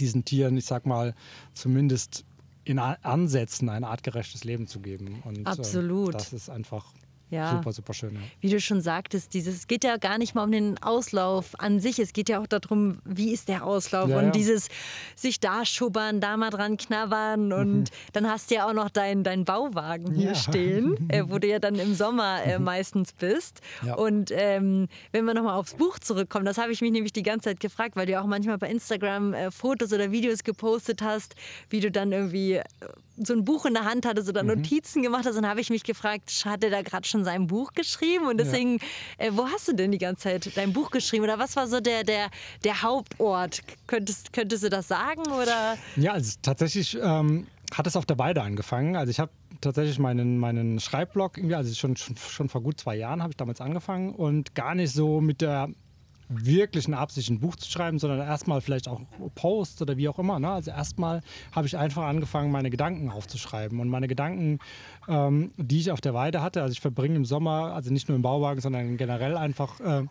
diesen 0.00 0.24
Tieren, 0.24 0.56
ich 0.56 0.64
sag 0.64 0.86
mal, 0.86 1.14
zumindest 1.52 2.24
in 2.64 2.78
Ansätzen 2.78 3.68
ein 3.70 3.84
artgerechtes 3.84 4.44
Leben 4.44 4.66
zu 4.66 4.80
geben. 4.80 5.22
Und, 5.24 5.46
Absolut. 5.46 6.10
Äh, 6.10 6.18
das 6.18 6.32
ist 6.32 6.50
einfach 6.50 6.92
Ja. 7.30 7.52
Super, 7.52 7.72
super 7.72 7.94
schön. 7.94 8.14
Ja. 8.14 8.20
Wie 8.40 8.50
du 8.50 8.60
schon 8.60 8.80
sagtest, 8.80 9.34
dieses, 9.34 9.56
es 9.56 9.66
geht 9.66 9.84
ja 9.84 9.96
gar 9.96 10.18
nicht 10.18 10.34
mal 10.34 10.44
um 10.44 10.52
den 10.52 10.82
Auslauf 10.82 11.58
an 11.58 11.80
sich, 11.80 11.98
es 11.98 12.12
geht 12.12 12.28
ja 12.28 12.40
auch 12.40 12.46
darum, 12.46 12.98
wie 13.04 13.32
ist 13.32 13.48
der 13.48 13.64
Auslauf 13.64 14.08
Ja, 14.08 14.18
und 14.18 14.26
ja. 14.26 14.30
dieses 14.30 14.68
sich 15.14 15.40
da 15.40 15.64
schubbern, 15.64 16.20
da 16.20 16.36
mal 16.36 16.50
dran 16.50 16.76
knabbern 16.76 17.52
und 17.52 17.90
dann 18.12 18.28
hast 18.28 18.50
du 18.50 18.56
ja 18.56 18.68
auch 18.68 18.72
noch 18.72 18.90
deinen 18.90 19.24
dein 19.24 19.44
Bauwagen 19.44 20.14
hier 20.14 20.34
stehen, 20.34 20.96
äh, 21.10 21.24
wo 21.26 21.38
du 21.38 21.46
ja 21.48 21.58
dann 21.58 21.74
im 21.76 21.94
Sommer 21.94 22.42
äh, 22.44 22.58
meistens 22.58 23.12
bist. 23.12 23.60
Und 23.96 24.30
ähm, 24.32 24.88
wenn 25.12 25.24
wir 25.24 25.34
nochmal 25.34 25.54
aufs 25.54 25.74
Buch 25.74 25.98
zurückkommen, 25.98 26.46
das 26.46 26.58
habe 26.58 26.72
ich 26.72 26.80
mich 26.80 26.92
nämlich 26.92 27.12
die 27.12 27.22
ganze 27.22 27.50
Zeit 27.50 27.60
gefragt, 27.60 27.96
weil 27.96 28.06
du 28.06 28.12
ja 28.12 28.22
auch 28.22 28.26
manchmal 28.26 28.58
bei 28.58 28.70
Instagram 28.70 29.34
äh, 29.34 29.50
Fotos 29.50 29.92
oder 29.92 30.10
Videos 30.10 30.44
gepostet 30.44 31.02
hast, 31.02 31.34
wie 31.68 31.80
du 31.80 31.90
dann 31.90 32.12
irgendwie 32.12 32.54
äh, 32.54 32.64
so 33.24 33.32
ein 33.34 33.44
Buch 33.44 33.66
in 33.66 33.74
der 33.74 33.84
Hand 33.84 34.06
hattest 34.06 34.28
oder 34.28 34.42
Notizen 34.42 35.02
gemacht 35.02 35.24
hast. 35.26 35.36
Und 35.36 35.42
dann 35.42 35.50
habe 35.50 35.60
ich 35.60 35.70
mich 35.70 35.84
gefragt, 35.84 36.30
hat 36.44 36.64
er 36.64 36.70
da 36.70 36.82
gerade 36.82 37.06
schon 37.06 37.24
sein 37.24 37.46
Buch 37.46 37.72
geschrieben? 37.72 38.26
Und 38.26 38.38
deswegen, 38.38 38.78
äh, 39.18 39.30
wo 39.32 39.46
hast 39.46 39.68
du 39.68 39.72
denn 39.72 39.92
die 39.92 39.98
ganze 39.98 40.22
Zeit 40.22 40.56
dein 40.56 40.72
Buch 40.72 40.90
geschrieben? 40.90 41.24
Oder 41.24 41.38
was 41.38 41.56
war 41.56 41.66
so 41.66 41.80
der, 41.80 42.04
der, 42.04 42.30
der 42.64 42.82
Hauptort? 42.82 43.62
Könntest, 43.86 44.32
könntest 44.32 44.64
du 44.64 44.70
das 44.70 44.88
sagen? 44.88 45.22
Oder? 45.22 45.76
Ja, 45.96 46.12
also 46.12 46.36
tatsächlich 46.42 46.96
ähm, 47.00 47.46
hat 47.74 47.86
es 47.86 47.96
auf 47.96 48.06
der 48.06 48.18
Weide 48.18 48.42
angefangen. 48.42 48.96
Also 48.96 49.10
ich 49.10 49.20
habe 49.20 49.32
tatsächlich 49.60 49.98
meinen, 49.98 50.38
meinen 50.38 50.80
Schreibblog, 50.80 51.36
irgendwie, 51.36 51.56
also 51.56 51.74
schon, 51.74 51.96
schon, 51.96 52.16
schon 52.16 52.48
vor 52.48 52.62
gut 52.62 52.80
zwei 52.80 52.96
Jahren 52.96 53.22
habe 53.22 53.32
ich 53.32 53.36
damals 53.36 53.60
angefangen 53.60 54.14
und 54.14 54.54
gar 54.54 54.74
nicht 54.74 54.92
so 54.92 55.20
mit 55.20 55.40
der 55.40 55.68
wirklichen 56.28 56.94
Absicht 56.94 57.30
ein 57.30 57.40
Buch 57.40 57.56
zu 57.56 57.70
schreiben, 57.70 57.98
sondern 57.98 58.20
erstmal 58.20 58.60
vielleicht 58.60 58.88
auch 58.88 59.00
Posts 59.34 59.82
oder 59.82 59.96
wie 59.96 60.08
auch 60.08 60.18
immer. 60.18 60.38
Ne? 60.38 60.50
Also 60.50 60.70
erstmal 60.70 61.22
habe 61.52 61.66
ich 61.66 61.76
einfach 61.76 62.04
angefangen, 62.04 62.50
meine 62.50 62.70
Gedanken 62.70 63.10
aufzuschreiben 63.10 63.80
und 63.80 63.88
meine 63.88 64.08
Gedanken, 64.08 64.58
ähm, 65.08 65.52
die 65.56 65.80
ich 65.80 65.90
auf 65.90 66.00
der 66.00 66.14
Weide 66.14 66.42
hatte. 66.42 66.62
Also 66.62 66.72
ich 66.72 66.80
verbringe 66.80 67.16
im 67.16 67.24
Sommer, 67.24 67.74
also 67.74 67.92
nicht 67.92 68.08
nur 68.08 68.16
im 68.16 68.22
Bauwagen, 68.22 68.60
sondern 68.60 68.96
generell 68.96 69.36
einfach 69.36 69.80
äh, 69.80 70.04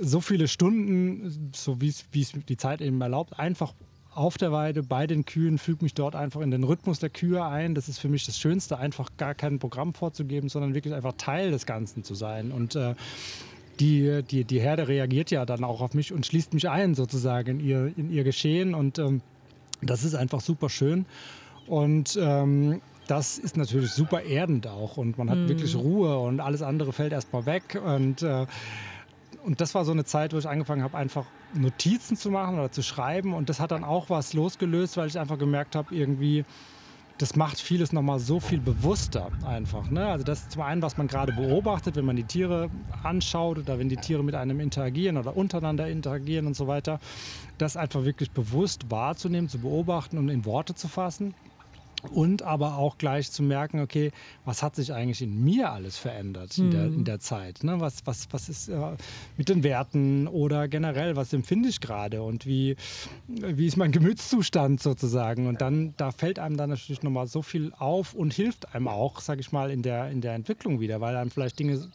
so 0.00 0.20
viele 0.20 0.48
Stunden, 0.48 1.50
so 1.54 1.80
wie 1.80 1.88
es 1.88 2.04
wie 2.12 2.22
es 2.22 2.32
die 2.48 2.56
Zeit 2.56 2.80
eben 2.80 3.00
erlaubt, 3.00 3.38
einfach 3.38 3.72
auf 4.16 4.38
der 4.38 4.50
Weide 4.50 4.82
bei 4.82 5.06
den 5.06 5.26
Kühen, 5.26 5.58
füge 5.58 5.84
mich 5.84 5.92
dort 5.92 6.16
einfach 6.16 6.40
in 6.40 6.50
den 6.50 6.64
Rhythmus 6.64 6.98
der 6.98 7.10
Kühe 7.10 7.44
ein. 7.44 7.74
Das 7.74 7.88
ist 7.88 7.98
für 7.98 8.08
mich 8.08 8.24
das 8.24 8.38
Schönste, 8.38 8.78
einfach 8.78 9.10
gar 9.18 9.34
kein 9.34 9.58
Programm 9.58 9.92
vorzugeben, 9.92 10.48
sondern 10.48 10.74
wirklich 10.74 10.94
einfach 10.94 11.12
Teil 11.18 11.50
des 11.50 11.66
Ganzen 11.66 12.02
zu 12.02 12.14
sein. 12.14 12.50
Und 12.50 12.76
äh, 12.76 12.94
die, 13.80 14.22
die, 14.22 14.44
die 14.44 14.60
Herde 14.60 14.88
reagiert 14.88 15.30
ja 15.30 15.44
dann 15.46 15.64
auch 15.64 15.80
auf 15.80 15.94
mich 15.94 16.12
und 16.12 16.26
schließt 16.26 16.54
mich 16.54 16.68
ein 16.68 16.94
sozusagen 16.94 17.60
in 17.60 17.66
ihr, 17.66 17.92
in 17.96 18.10
ihr 18.10 18.24
Geschehen. 18.24 18.74
Und 18.74 18.98
ähm, 18.98 19.20
das 19.82 20.04
ist 20.04 20.14
einfach 20.14 20.40
super 20.40 20.68
schön. 20.68 21.06
Und 21.66 22.18
ähm, 22.20 22.80
das 23.06 23.38
ist 23.38 23.56
natürlich 23.56 23.90
super 23.90 24.22
erdend 24.22 24.66
auch. 24.66 24.96
Und 24.96 25.18
man 25.18 25.30
hat 25.30 25.48
wirklich 25.48 25.76
Ruhe 25.76 26.18
und 26.18 26.40
alles 26.40 26.62
andere 26.62 26.92
fällt 26.92 27.12
erstmal 27.12 27.46
weg. 27.46 27.80
Und 27.84 28.22
äh, 28.22 28.46
und 29.46 29.60
das 29.60 29.76
war 29.76 29.84
so 29.84 29.92
eine 29.92 30.04
Zeit, 30.04 30.32
wo 30.32 30.38
ich 30.38 30.48
angefangen 30.48 30.82
habe, 30.82 30.96
einfach 30.96 31.24
Notizen 31.54 32.16
zu 32.16 32.32
machen 32.32 32.58
oder 32.58 32.72
zu 32.72 32.82
schreiben. 32.82 33.32
Und 33.32 33.48
das 33.48 33.60
hat 33.60 33.70
dann 33.70 33.84
auch 33.84 34.10
was 34.10 34.32
losgelöst, 34.32 34.96
weil 34.96 35.06
ich 35.06 35.20
einfach 35.20 35.38
gemerkt 35.38 35.76
habe, 35.76 35.94
irgendwie, 35.94 36.44
das 37.18 37.34
macht 37.34 37.60
vieles 37.60 37.92
nochmal 37.92 38.18
so 38.18 38.40
viel 38.40 38.60
bewusster 38.60 39.30
einfach. 39.46 39.90
Ne? 39.90 40.06
Also 40.06 40.24
das 40.24 40.40
ist 40.40 40.52
zum 40.52 40.62
einen, 40.62 40.82
was 40.82 40.96
man 40.98 41.06
gerade 41.06 41.32
beobachtet, 41.32 41.96
wenn 41.96 42.04
man 42.04 42.16
die 42.16 42.24
Tiere 42.24 42.68
anschaut 43.02 43.58
oder 43.58 43.78
wenn 43.78 43.88
die 43.88 43.96
Tiere 43.96 44.22
mit 44.22 44.34
einem 44.34 44.60
interagieren 44.60 45.16
oder 45.16 45.36
untereinander 45.36 45.88
interagieren 45.88 46.46
und 46.46 46.54
so 46.54 46.66
weiter. 46.66 47.00
Das 47.58 47.76
einfach 47.76 48.04
wirklich 48.04 48.32
bewusst 48.32 48.90
wahrzunehmen, 48.90 49.48
zu 49.48 49.58
beobachten 49.58 50.18
und 50.18 50.28
in 50.28 50.44
Worte 50.44 50.74
zu 50.74 50.88
fassen. 50.88 51.34
Und 52.10 52.42
aber 52.42 52.76
auch 52.76 52.98
gleich 52.98 53.30
zu 53.32 53.42
merken, 53.42 53.80
okay, 53.80 54.12
was 54.44 54.62
hat 54.62 54.76
sich 54.76 54.92
eigentlich 54.92 55.22
in 55.22 55.42
mir 55.42 55.72
alles 55.72 55.96
verändert 55.96 56.56
in, 56.56 56.70
der, 56.70 56.84
in 56.86 57.04
der 57.04 57.18
Zeit? 57.20 57.64
Ne? 57.64 57.80
Was, 57.80 58.06
was, 58.06 58.28
was 58.30 58.48
ist 58.48 58.68
äh, 58.68 58.96
mit 59.36 59.48
den 59.48 59.64
Werten 59.64 60.28
oder 60.28 60.68
generell, 60.68 61.16
was 61.16 61.32
empfinde 61.32 61.68
ich 61.68 61.80
gerade 61.80 62.22
und 62.22 62.46
wie, 62.46 62.76
wie 63.26 63.66
ist 63.66 63.76
mein 63.76 63.92
Gemütszustand 63.92 64.80
sozusagen? 64.80 65.46
Und 65.46 65.60
dann, 65.60 65.94
da 65.96 66.12
fällt 66.12 66.38
einem 66.38 66.56
dann 66.56 66.70
natürlich 66.70 67.02
nochmal 67.02 67.26
so 67.26 67.42
viel 67.42 67.72
auf 67.78 68.14
und 68.14 68.32
hilft 68.32 68.74
einem 68.74 68.88
auch, 68.88 69.20
sage 69.20 69.40
ich 69.40 69.50
mal, 69.50 69.70
in 69.70 69.82
der, 69.82 70.10
in 70.10 70.20
der 70.20 70.34
Entwicklung 70.34 70.80
wieder, 70.80 71.00
weil 71.00 71.16
einem 71.16 71.30
vielleicht 71.30 71.58
Dinge 71.58 71.88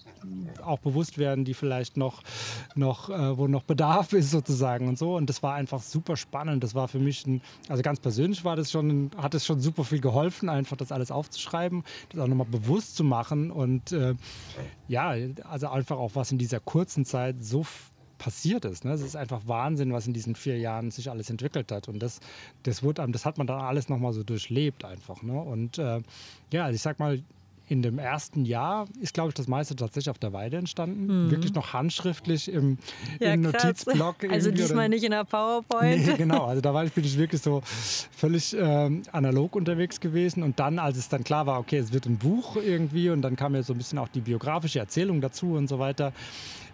auch 0.64 0.80
bewusst 0.80 1.18
werden, 1.18 1.46
die 1.46 1.54
vielleicht 1.54 1.96
noch, 1.96 2.22
noch 2.76 3.10
äh, 3.10 3.38
wo 3.38 3.48
noch 3.48 3.64
Bedarf 3.64 4.14
ist 4.14 4.32
sozusagen 4.32 4.88
und 4.88 4.98
so. 4.98 5.16
Und 5.16 5.30
das 5.30 5.42
war 5.42 5.54
einfach 5.54 5.82
super 5.82 6.18
spannend. 6.18 6.64
Das 6.64 6.76
war 6.76 6.88
für 6.88 7.00
mich, 7.00 7.26
ein, 7.26 7.42
also 7.70 7.82
ganz 7.82 8.00
persönlich 8.00 8.44
war 8.44 8.56
das 8.56 8.72
schon, 8.72 9.12
hat 9.18 9.34
es 9.34 9.46
schon 9.46 9.60
super 9.60 9.84
viel 9.84 10.01
geholfen, 10.02 10.50
einfach 10.50 10.78
das 10.78 10.92
alles 10.92 11.12
aufzuschreiben, 11.12 11.84
das 12.10 12.20
auch 12.20 12.28
nochmal 12.28 12.48
bewusst 12.48 12.96
zu 12.96 13.04
machen 13.04 13.52
und 13.52 13.92
äh, 13.92 14.16
ja, 14.88 15.16
also 15.50 15.70
einfach 15.70 15.98
auch 15.98 16.12
was 16.16 16.32
in 16.32 16.38
dieser 16.38 16.60
kurzen 16.60 17.06
Zeit 17.06 17.44
so 17.44 17.66
passiert 18.22 18.66
ist. 18.66 18.86
Ne? 18.86 18.92
Es 18.92 19.02
ist 19.02 19.16
einfach 19.16 19.42
Wahnsinn, 19.48 19.94
was 19.94 20.06
in 20.06 20.14
diesen 20.14 20.36
vier 20.36 20.60
Jahren 20.60 20.92
sich 20.92 21.10
alles 21.10 21.32
entwickelt 21.32 21.72
hat. 21.72 21.88
Und 21.88 22.00
das, 22.00 22.20
das, 22.62 22.84
wurde, 22.84 23.06
das 23.10 23.26
hat 23.26 23.40
man 23.40 23.48
dann 23.48 23.60
alles 23.60 23.90
nochmal 23.90 24.14
so 24.14 24.24
durchlebt 24.24 24.86
einfach. 24.86 25.24
Ne? 25.24 25.34
Und 25.42 25.80
äh, 25.80 26.02
ja, 26.54 26.66
also 26.66 26.76
ich 26.76 26.82
sag 26.84 27.00
mal, 27.00 27.24
in 27.72 27.82
dem 27.82 28.00
ersten 28.00 28.44
Jahr 28.44 28.86
ist, 29.00 29.14
glaube 29.14 29.30
ich, 29.30 29.34
das 29.36 29.48
meiste 29.48 29.78
tatsächlich 29.78 30.10
auf 30.10 30.20
der 30.20 30.34
Weide 30.34 30.58
entstanden. 30.58 31.32
Wirklich 31.32 31.54
noch 31.54 31.72
handschriftlich 31.72 32.52
im, 32.52 32.78
im 33.20 33.42
Notizblock. 33.42 34.18
Also 34.30 34.52
diesmal 34.52 34.90
nicht 34.90 35.04
in 35.04 35.12
der 35.12 35.24
PowerPoint. 35.24 36.06
Nee, 36.06 36.18
genau. 36.18 36.46
Also 36.52 36.60
da 36.60 36.74
war 36.74 36.84
ich, 36.84 36.92
bin 36.92 37.06
ich 37.06 37.18
wirklich 37.18 37.42
so 37.42 37.62
völlig 37.64 38.54
ähm, 38.60 39.04
analog 39.14 39.56
unterwegs 39.56 40.02
gewesen. 40.02 40.44
Und 40.44 40.60
dann, 40.60 40.80
als 40.80 40.98
es 40.98 41.08
dann 41.08 41.24
klar 41.24 41.46
war, 41.46 41.60
okay, 41.60 41.78
es 41.78 41.94
wird 41.94 42.08
ein 42.08 42.18
Buch 42.18 42.58
irgendwie 42.58 43.10
und 43.10 43.22
dann 43.22 43.38
kam 43.38 43.56
ja 43.56 43.64
so 43.64 43.74
ein 43.74 43.78
bisschen 43.78 44.00
auch 44.00 44.10
die 44.10 44.20
biografische 44.20 44.80
Erzählung 44.80 45.22
dazu 45.22 45.54
und 45.54 45.70
so 45.70 45.80
weiter. 45.80 46.12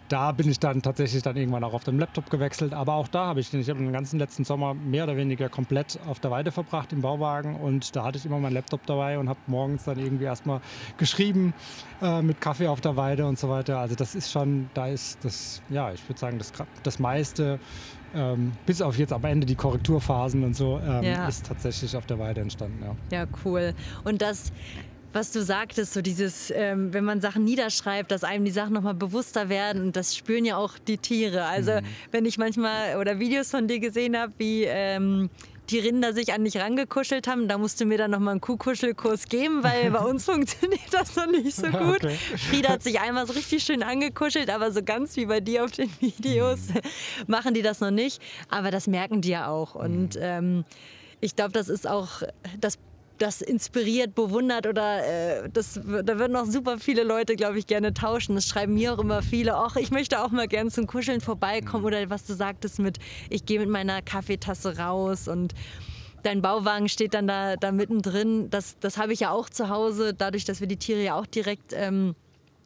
Da 0.08 0.32
bin 0.32 0.48
ich 0.50 0.58
dann 0.58 0.80
tatsächlich 0.80 1.22
dann 1.22 1.36
irgendwann 1.36 1.62
auch 1.64 1.74
auf 1.74 1.84
den 1.84 1.98
Laptop 1.98 2.30
gewechselt. 2.30 2.72
Aber 2.72 2.94
auch 2.94 3.08
da 3.08 3.26
habe 3.26 3.40
ich, 3.40 3.52
ich 3.52 3.68
habe 3.68 3.78
den 3.78 3.92
ganzen 3.92 4.18
letzten 4.18 4.44
Sommer 4.44 4.72
mehr 4.74 5.04
oder 5.04 5.16
weniger 5.16 5.48
komplett 5.48 5.98
auf 6.06 6.18
der 6.20 6.30
Weide 6.30 6.50
verbracht 6.50 6.92
im 6.92 7.02
Bauwagen. 7.02 7.56
Und 7.56 7.94
da 7.94 8.04
hatte 8.04 8.16
ich 8.18 8.24
immer 8.24 8.38
meinen 8.38 8.54
Laptop 8.54 8.86
dabei 8.86 9.18
und 9.18 9.28
habe 9.28 9.38
morgens 9.46 9.84
dann 9.84 9.98
irgendwie 9.98 10.24
erstmal 10.24 10.60
geschrieben 10.96 11.52
äh, 12.00 12.22
mit 12.22 12.40
Kaffee 12.40 12.68
auf 12.68 12.80
der 12.80 12.96
Weide 12.96 13.26
und 13.26 13.38
so 13.38 13.48
weiter. 13.50 13.78
Also 13.78 13.94
das 13.94 14.14
ist 14.14 14.30
schon, 14.30 14.70
da 14.74 14.86
ist 14.88 15.22
das, 15.24 15.60
ja, 15.68 15.92
ich 15.92 16.08
würde 16.08 16.18
sagen, 16.18 16.38
das, 16.38 16.52
das 16.82 16.98
meiste 16.98 17.58
ähm, 18.14 18.52
bis 18.64 18.80
auf 18.80 18.96
jetzt 18.98 19.12
am 19.12 19.22
Ende 19.24 19.46
die 19.46 19.54
Korrekturphasen 19.54 20.42
und 20.42 20.56
so, 20.56 20.80
ähm, 20.82 21.02
Ja. 21.04 21.28
ist 21.28 21.44
tatsächlich 21.46 21.94
auf 21.94 22.06
der 22.06 22.18
Weide 22.18 22.40
entstanden. 22.40 22.82
Ja. 23.10 23.18
Ja, 23.18 23.26
cool. 23.44 23.74
Und 24.04 24.22
das, 24.22 24.50
was 25.12 25.32
du 25.32 25.42
sagtest, 25.42 25.94
so 25.94 26.02
dieses, 26.02 26.50
ähm, 26.50 26.92
wenn 26.92 27.04
man 27.04 27.20
Sachen 27.20 27.44
niederschreibt, 27.44 28.10
dass 28.10 28.24
einem 28.24 28.44
die 28.44 28.50
Sachen 28.50 28.74
nochmal 28.74 28.94
bewusster 28.94 29.48
werden 29.48 29.82
und 29.82 29.96
das 29.96 30.16
spüren 30.16 30.44
ja 30.44 30.56
auch 30.56 30.78
die 30.78 30.98
Tiere. 30.98 31.44
Also 31.44 31.72
wenn 32.10 32.26
ich 32.26 32.38
manchmal 32.38 32.96
oder 32.96 33.18
Videos 33.18 33.50
von 33.50 33.68
dir 33.68 33.80
gesehen 33.80 34.16
habe, 34.16 34.32
wie 34.38 34.64
ähm, 34.64 35.30
die 35.70 35.78
Rinder 35.78 36.14
sich 36.14 36.32
an 36.32 36.44
dich 36.44 36.56
rangekuschelt 36.56 37.26
haben, 37.28 37.48
da 37.48 37.58
musst 37.58 37.80
du 37.80 37.84
mir 37.84 37.98
dann 37.98 38.10
nochmal 38.10 38.32
einen 38.32 38.40
Kuhkuschelkurs 38.40 39.26
geben, 39.26 39.62
weil 39.62 39.90
bei 39.90 40.00
uns 40.00 40.24
funktioniert 40.26 40.92
das 40.92 41.14
noch 41.16 41.26
nicht 41.26 41.54
so 41.54 41.66
gut. 41.66 42.04
Okay. 42.04 42.16
Frieda 42.36 42.70
hat 42.70 42.82
sich 42.82 43.00
einmal 43.00 43.26
so 43.26 43.34
richtig 43.34 43.64
schön 43.64 43.82
angekuschelt, 43.82 44.50
aber 44.50 44.72
so 44.72 44.82
ganz 44.82 45.16
wie 45.16 45.26
bei 45.26 45.40
dir 45.40 45.64
auf 45.64 45.72
den 45.72 45.90
Videos 46.00 46.60
machen 47.26 47.54
die 47.54 47.62
das 47.62 47.80
noch 47.80 47.90
nicht. 47.90 48.22
Aber 48.48 48.70
das 48.70 48.86
merken 48.86 49.20
die 49.20 49.30
ja 49.30 49.48
auch. 49.48 49.74
Und 49.74 50.18
ähm, 50.20 50.64
ich 51.20 51.36
glaube, 51.36 51.52
das 51.52 51.68
ist 51.68 51.86
auch 51.86 52.22
das 52.60 52.78
das 53.18 53.42
inspiriert, 53.42 54.14
bewundert 54.14 54.66
oder 54.66 55.04
äh, 55.04 55.48
das, 55.52 55.74
da 55.74 56.18
würden 56.18 56.36
auch 56.36 56.46
super 56.46 56.78
viele 56.78 57.02
Leute, 57.02 57.36
glaube 57.36 57.58
ich, 57.58 57.66
gerne 57.66 57.92
tauschen. 57.94 58.34
Das 58.34 58.46
schreiben 58.46 58.74
mir 58.74 58.94
auch 58.94 58.98
immer 58.98 59.22
viele. 59.22 59.56
Ach, 59.56 59.76
ich 59.76 59.90
möchte 59.90 60.22
auch 60.22 60.30
mal 60.30 60.48
gern 60.48 60.70
zum 60.70 60.86
Kuscheln 60.86 61.20
vorbeikommen 61.20 61.84
oder 61.84 62.10
was 62.10 62.24
du 62.24 62.34
sagtest 62.34 62.78
mit, 62.78 62.98
ich 63.30 63.44
gehe 63.44 63.58
mit 63.58 63.68
meiner 63.68 64.02
Kaffeetasse 64.02 64.78
raus 64.78 65.28
und 65.28 65.54
dein 66.22 66.42
Bauwagen 66.42 66.88
steht 66.88 67.14
dann 67.14 67.26
da, 67.26 67.56
da 67.56 67.72
mittendrin. 67.72 68.50
Das, 68.50 68.78
das 68.80 68.98
habe 68.98 69.12
ich 69.12 69.20
ja 69.20 69.30
auch 69.30 69.48
zu 69.48 69.68
Hause, 69.68 70.14
dadurch, 70.14 70.44
dass 70.44 70.60
wir 70.60 70.66
die 70.66 70.76
Tiere 70.76 71.02
ja 71.02 71.14
auch 71.14 71.26
direkt 71.26 71.72
ähm, 71.74 72.14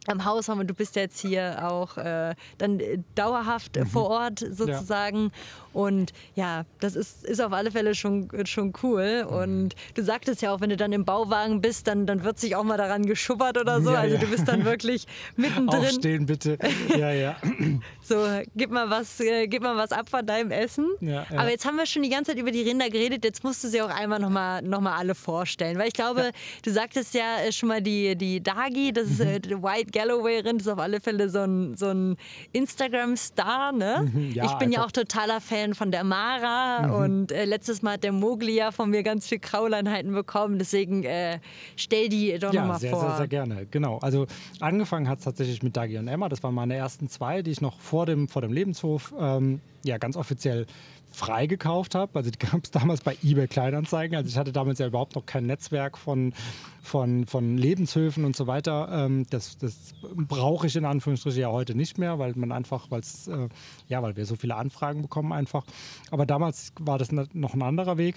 am 0.07 0.25
Haus 0.25 0.49
haben 0.49 0.61
und 0.61 0.67
du 0.69 0.75
bist 0.75 0.97
jetzt 0.97 1.21
hier 1.21 1.69
auch 1.71 1.97
äh, 1.97 2.35
dann 2.59 2.81
äh, 2.81 2.99
dauerhaft 3.15 3.77
äh, 3.77 3.87
vor 3.87 4.11
Ort 4.11 4.41
sozusagen. 4.41 5.31
Und 5.73 6.13
ja, 6.35 6.65
das 6.81 6.97
ist, 6.97 7.25
ist 7.25 7.41
auf 7.41 7.53
alle 7.53 7.71
Fälle 7.71 7.95
schon, 7.95 8.29
schon 8.45 8.73
cool. 8.83 9.27
Und 9.29 9.75
du 9.95 10.03
sagtest 10.03 10.43
ja 10.43 10.53
auch, 10.53 10.61
wenn 10.61 10.71
du 10.71 10.77
dann 10.77 10.93
im 10.93 11.05
Bauwagen 11.05 11.61
bist, 11.61 11.87
dann, 11.87 12.07
dann 12.07 12.25
wird 12.25 12.39
sich 12.39 12.57
auch 12.57 12.65
mal 12.65 12.77
daran 12.77 13.07
geschubbert 13.07 13.59
oder 13.59 13.81
so. 13.81 13.91
Ja, 13.93 14.01
also 14.01 14.17
ja. 14.17 14.21
du 14.21 14.27
bist 14.29 14.49
dann 14.49 14.65
wirklich 14.65 15.07
mittendrin. 15.37 15.81
Aufstehen 15.85 16.27
bitte. 16.27 16.59
Ja, 16.99 17.11
ja. 17.13 17.37
So, 18.05 18.17
gib 18.57 18.71
mal 18.71 18.91
was, 18.91 19.21
äh, 19.21 19.47
gib 19.47 19.63
mal 19.63 19.77
was 19.77 19.93
ab 19.93 20.09
von 20.11 20.27
deinem 20.27 20.51
Essen. 20.51 20.87
Ja. 21.01 21.25
Aber 21.31 21.51
jetzt 21.51 21.65
haben 21.65 21.77
wir 21.77 21.87
schon 21.87 22.03
die 22.03 22.09
ganze 22.11 22.33
Zeit 22.33 22.41
über 22.41 22.51
die 22.51 22.63
Rinder 22.63 22.91
geredet. 22.91 23.25
Jetzt 23.25 23.45
musst 23.45 23.63
du 23.65 23.69
sie 23.69 23.81
auch 23.81 23.89
einmal 23.89 24.19
nochmal 24.19 24.61
noch 24.61 24.81
mal 24.81 24.97
alle 24.97 25.15
vorstellen. 25.15 25.79
Weil 25.79 25.87
ich 25.89 25.95
glaube, 25.95 26.33
du 26.65 26.71
sagtest 26.71 27.15
ja 27.15 27.39
äh, 27.47 27.53
schon 27.53 27.69
mal 27.69 27.81
die, 27.81 28.17
die 28.17 28.43
Dagi, 28.43 28.93
das 28.93 29.07
ist 29.09 29.21
Mhm. 29.21 29.27
äh, 29.27 29.41
die 29.41 29.63
White 29.63 29.93
Galloway-Rind 29.93 30.61
ist 30.61 30.69
auf 30.69 30.79
alle 30.79 31.01
Fälle 31.01 31.29
so 31.29 31.41
ein, 31.41 31.77
so 31.77 31.87
ein 31.91 32.17
Instagram-Star. 32.53 33.73
Ne? 33.73 34.11
Mhm, 34.13 34.35
ich 34.43 34.53
bin 34.55 34.73
ja 34.73 34.85
auch 34.85 34.91
totaler 34.93 35.41
Fan 35.41 35.62
von 35.75 35.91
der 35.91 36.05
Mara 36.05 36.87
Mhm. 36.87 36.95
und 36.95 37.33
äh, 37.33 37.45
letztes 37.45 37.83
Mal 37.83 37.93
hat 37.95 38.05
der 38.05 38.13
Mogli 38.13 38.57
ja 38.57 38.71
von 38.73 38.91
mir 38.91 39.03
ganz 39.03 39.27
viel 39.29 39.39
Krauleinheiten 39.39 40.13
bekommen. 40.13 40.59
Deswegen 40.59 41.05
äh, 41.05 41.39
stell 41.77 42.09
die 42.09 42.39
doch 42.39 42.53
Ja, 42.53 42.63
nochmal 42.63 42.81
vor. 42.81 43.01
sehr, 43.01 43.17
sehr 43.17 43.29
gerne. 43.29 43.67
Genau. 43.71 43.99
Also 43.99 44.27
angefangen 44.61 45.09
hat 45.09 45.19
es 45.19 45.25
tatsächlich 45.25 45.63
mit 45.63 45.77
Dagi 45.77 45.97
und 45.99 46.09
Emma. 46.09 46.29
Das 46.29 46.43
waren 46.43 46.55
meine 46.55 46.75
ersten 46.75 47.09
zwei, 47.09 47.43
die 47.43 47.51
ich 47.53 47.61
noch 47.61 47.79
vor 47.81 48.07
dem, 48.07 48.29
vor 48.29 48.43
dem 48.43 48.53
Lebenshof 48.53 49.15
ähm, 49.19 49.61
ja, 49.85 49.99
ganz 49.99 50.17
offiziell 50.17 50.67
frei 51.13 51.47
gekauft 51.47 51.95
habe. 51.95 52.19
Also 52.19 52.31
die 52.31 52.39
gab 52.39 52.65
es 52.65 52.71
damals 52.73 53.01
bei 53.01 53.17
eBay 53.23 53.49
Kleinanzeigen. 53.49 54.17
Also 54.17 54.29
ich 54.29 54.37
hatte 54.37 54.53
damals 54.53 54.79
ja 54.79 54.87
überhaupt 54.87 55.15
noch 55.15 55.27
kein 55.27 55.47
Netzwerk 55.47 55.99
von, 55.99 56.35
von, 56.83 57.27
von 57.27 57.57
Lebenshöfen 57.57 58.25
und 58.25 58.37
so 58.37 58.47
weiter. 58.47 58.89
Ähm, 58.91 59.27
das 59.31 59.59
das 59.59 59.95
brauche 60.15 60.67
ich 60.67 60.77
in 60.77 60.85
Anführungsstrichen 60.85 61.41
ja 61.41 61.51
heute 61.51 61.75
nicht 61.75 61.99
mehr, 61.99 62.19
weil 62.19 62.33
man 62.37 62.53
einfach, 62.53 62.91
weil 62.91 63.01
äh, 63.01 63.49
ja, 63.89 64.03
weil 64.03 64.17
wir 64.17 64.27
so 64.27 64.37
viele 64.37 64.57
Anfragen 64.57 65.03
bekommen 65.03 65.33
einfach. 65.33 65.65
Aber 66.11 66.27
damals 66.27 66.73
war 66.81 66.99
das 66.99 67.13
noch 67.13 67.55
ein 67.55 67.63
anderer 67.63 67.99
Weg. 67.99 68.17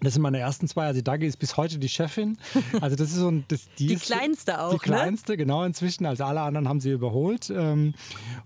Das 0.00 0.12
sind 0.12 0.22
meine 0.22 0.38
ersten 0.38 0.68
zwei. 0.68 0.86
Also 0.86 1.00
Dagi 1.00 1.26
ist 1.26 1.38
bis 1.38 1.56
heute 1.56 1.78
die 1.78 1.88
Chefin. 1.88 2.36
Also 2.80 2.96
das 2.96 3.08
ist 3.08 3.16
so 3.16 3.28
ein, 3.28 3.44
das, 3.48 3.68
die, 3.78 3.86
Die 3.86 3.94
ist, 3.94 4.04
kleinste 4.04 4.60
auch, 4.60 4.70
Die 4.70 4.76
ne? 4.90 4.96
kleinste, 4.96 5.36
genau 5.36 5.64
inzwischen. 5.64 6.04
Also 6.04 6.24
alle 6.24 6.42
anderen 6.42 6.68
haben 6.68 6.80
sie 6.80 6.90
überholt. 6.90 7.50
Ähm, 7.50 7.94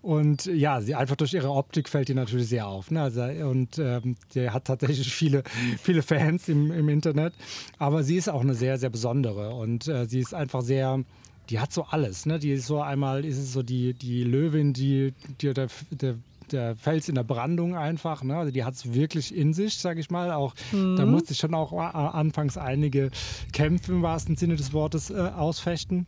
und 0.03 0.47
ja, 0.47 0.81
sie 0.81 0.95
einfach 0.95 1.17
durch 1.17 1.35
ihre 1.35 1.51
Optik 1.51 1.89
fällt 1.89 2.09
die 2.09 2.15
natürlich 2.15 2.49
sehr 2.49 2.69
auf. 2.69 2.91
Ne? 2.91 3.03
Also, 3.03 3.23
und 3.23 3.79
ähm, 3.79 4.17
die 4.35 4.51
hat 4.51 4.67
tatsächlich 4.67 5.13
viele, 5.13 5.43
viele 5.83 6.03
Fans 6.03 6.49
im, 6.49 6.71
im 6.71 6.89
Internet. 6.89 7.35
Aber 7.79 8.05
sie 8.05 8.17
ist 8.17 8.29
auch 8.29 8.43
eine 8.43 8.55
sehr, 8.55 8.79
sehr 8.79 8.91
besondere. 8.91 9.55
Und 9.55 9.89
äh, 9.89 10.07
sie 10.07 10.21
ist 10.21 10.35
einfach 10.35 10.63
sehr 10.63 11.05
die 11.51 11.59
hat 11.59 11.73
so 11.73 11.85
alles. 11.85 12.27
Ne? 12.27 12.39
Die 12.39 12.53
ist 12.53 12.67
so 12.67 12.81
einmal, 12.81 13.25
ist 13.25 13.39
es 13.39 13.53
so 13.53 13.65
die, 13.65 13.93
die 13.93 14.23
Löwin, 14.23 14.73
die, 14.73 15.13
die 15.41 15.53
der, 15.53 15.67
der, 15.91 16.15
der 16.53 16.77
Fels 16.77 17.09
in 17.09 17.15
der 17.15 17.25
Brandung 17.25 17.77
einfach. 17.77 18.23
Ne? 18.23 18.37
Also 18.37 18.53
die 18.53 18.65
hat 18.65 18.75
es 18.75 18.93
wirklich 18.95 19.35
in 19.35 19.53
sich, 19.53 19.79
sage 19.79 20.01
ich 20.01 20.11
mal. 20.11 20.31
Auch 20.33 20.55
da 20.73 21.07
musste 21.07 21.33
ich 21.33 21.39
schon 21.39 21.55
auch 21.55 21.73
a- 21.73 22.09
anfangs 22.11 22.57
einige 22.59 23.11
Kämpfe 23.53 23.93
im 23.93 24.03
wahrsten 24.03 24.37
Sinne 24.37 24.57
des 24.57 24.73
Wortes 24.73 25.11
äh, 25.11 25.15
ausfechten. 25.37 26.07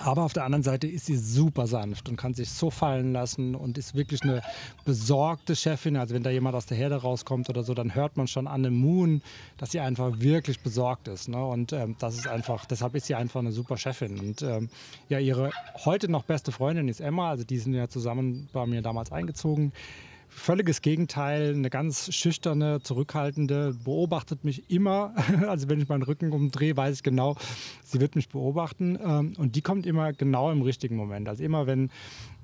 Aber 0.00 0.22
auf 0.22 0.32
der 0.32 0.44
anderen 0.44 0.62
Seite 0.62 0.86
ist 0.86 1.06
sie 1.06 1.16
super 1.16 1.66
sanft 1.66 2.08
und 2.08 2.16
kann 2.16 2.34
sich 2.34 2.50
so 2.50 2.70
fallen 2.70 3.12
lassen 3.12 3.54
und 3.54 3.78
ist 3.78 3.94
wirklich 3.94 4.22
eine 4.22 4.42
besorgte 4.84 5.54
Chefin. 5.54 5.96
Also 5.96 6.14
wenn 6.14 6.22
da 6.22 6.30
jemand 6.30 6.56
aus 6.56 6.66
der 6.66 6.76
Herde 6.76 6.96
rauskommt 6.96 7.48
oder 7.48 7.62
so, 7.62 7.74
dann 7.74 7.94
hört 7.94 8.16
man 8.16 8.26
schon 8.26 8.46
an 8.46 8.62
dem 8.62 8.74
Moon, 8.74 9.22
dass 9.58 9.72
sie 9.72 9.80
einfach 9.80 10.20
wirklich 10.20 10.60
besorgt 10.60 11.08
ist. 11.08 11.28
Ne? 11.28 11.44
Und 11.44 11.72
ähm, 11.72 11.96
das 11.98 12.14
ist 12.16 12.26
einfach, 12.26 12.64
deshalb 12.66 12.94
ist 12.94 13.06
sie 13.06 13.14
einfach 13.14 13.40
eine 13.40 13.52
super 13.52 13.76
Chefin. 13.76 14.18
Und 14.18 14.42
ähm, 14.42 14.68
ja, 15.08 15.18
ihre 15.18 15.50
heute 15.84 16.10
noch 16.10 16.24
beste 16.24 16.52
Freundin 16.52 16.88
ist 16.88 17.00
Emma. 17.00 17.30
Also 17.30 17.44
die 17.44 17.58
sind 17.58 17.74
ja 17.74 17.88
zusammen 17.88 18.48
bei 18.52 18.66
mir 18.66 18.82
damals 18.82 19.12
eingezogen. 19.12 19.72
Völliges 20.34 20.80
Gegenteil, 20.82 21.54
eine 21.54 21.70
ganz 21.70 22.12
schüchterne, 22.12 22.80
zurückhaltende, 22.82 23.74
beobachtet 23.84 24.44
mich 24.44 24.68
immer. 24.70 25.14
Also 25.46 25.68
wenn 25.68 25.80
ich 25.80 25.88
meinen 25.88 26.02
Rücken 26.02 26.32
umdrehe, 26.32 26.76
weiß 26.76 26.96
ich 26.96 27.02
genau, 27.02 27.36
sie 27.84 28.00
wird 28.00 28.16
mich 28.16 28.28
beobachten. 28.28 28.98
Ähm, 29.04 29.34
Und 29.38 29.54
die 29.56 29.62
kommt 29.62 29.86
immer 29.86 30.12
genau 30.12 30.50
im 30.50 30.62
richtigen 30.62 30.96
Moment. 30.96 31.28
Also 31.28 31.44
immer 31.44 31.66
wenn, 31.66 31.90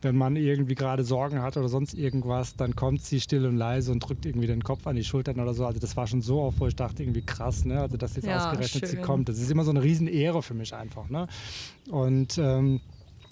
wenn 0.02 0.16
man 0.16 0.36
irgendwie 0.36 0.74
gerade 0.74 1.02
Sorgen 1.02 1.42
hat 1.42 1.56
oder 1.56 1.68
sonst 1.68 1.94
irgendwas, 1.94 2.54
dann 2.54 2.76
kommt 2.76 3.02
sie 3.02 3.20
still 3.20 3.46
und 3.46 3.56
leise 3.56 3.90
und 3.90 4.00
drückt 4.00 4.26
irgendwie 4.26 4.46
den 4.46 4.62
Kopf 4.62 4.86
an 4.86 4.94
die 4.96 5.04
Schultern 5.04 5.40
oder 5.40 5.54
so. 5.54 5.64
Also 5.66 5.80
das 5.80 5.96
war 5.96 6.06
schon 6.06 6.20
so 6.22 6.40
oft, 6.42 6.60
wo 6.60 6.66
ich 6.66 6.76
dachte, 6.76 7.02
irgendwie 7.02 7.22
krass, 7.22 7.64
ne? 7.64 7.80
Also 7.80 7.96
dass 7.96 8.14
jetzt 8.16 8.26
Ja, 8.26 8.36
ausgerechnet 8.36 8.86
sie 8.86 8.96
schön. 8.96 9.04
kommt. 9.04 9.28
Das 9.28 9.38
ist 9.38 9.50
immer 9.50 9.64
so 9.64 9.70
eine 9.70 9.82
Riesenehre 9.82 10.42
für 10.42 10.54
mich 10.54 10.74
einfach. 10.74 11.08
Ne? 11.08 11.26
Und 11.90 12.38
ähm, 12.38 12.80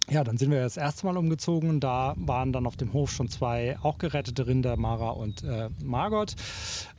ja, 0.08 0.22
dann 0.22 0.36
sind 0.38 0.50
wir 0.52 0.60
das 0.62 0.76
erste 0.76 1.04
Mal 1.06 1.16
umgezogen 1.16 1.68
und 1.68 1.80
da 1.80 2.14
waren 2.16 2.52
dann 2.52 2.66
auf 2.66 2.76
dem 2.76 2.92
Hof 2.92 3.10
schon 3.10 3.28
zwei 3.28 3.76
auch 3.82 3.98
gerettete 3.98 4.46
Rinder, 4.46 4.76
Mara 4.76 5.10
und 5.10 5.42
äh, 5.42 5.68
Margot. 5.82 6.34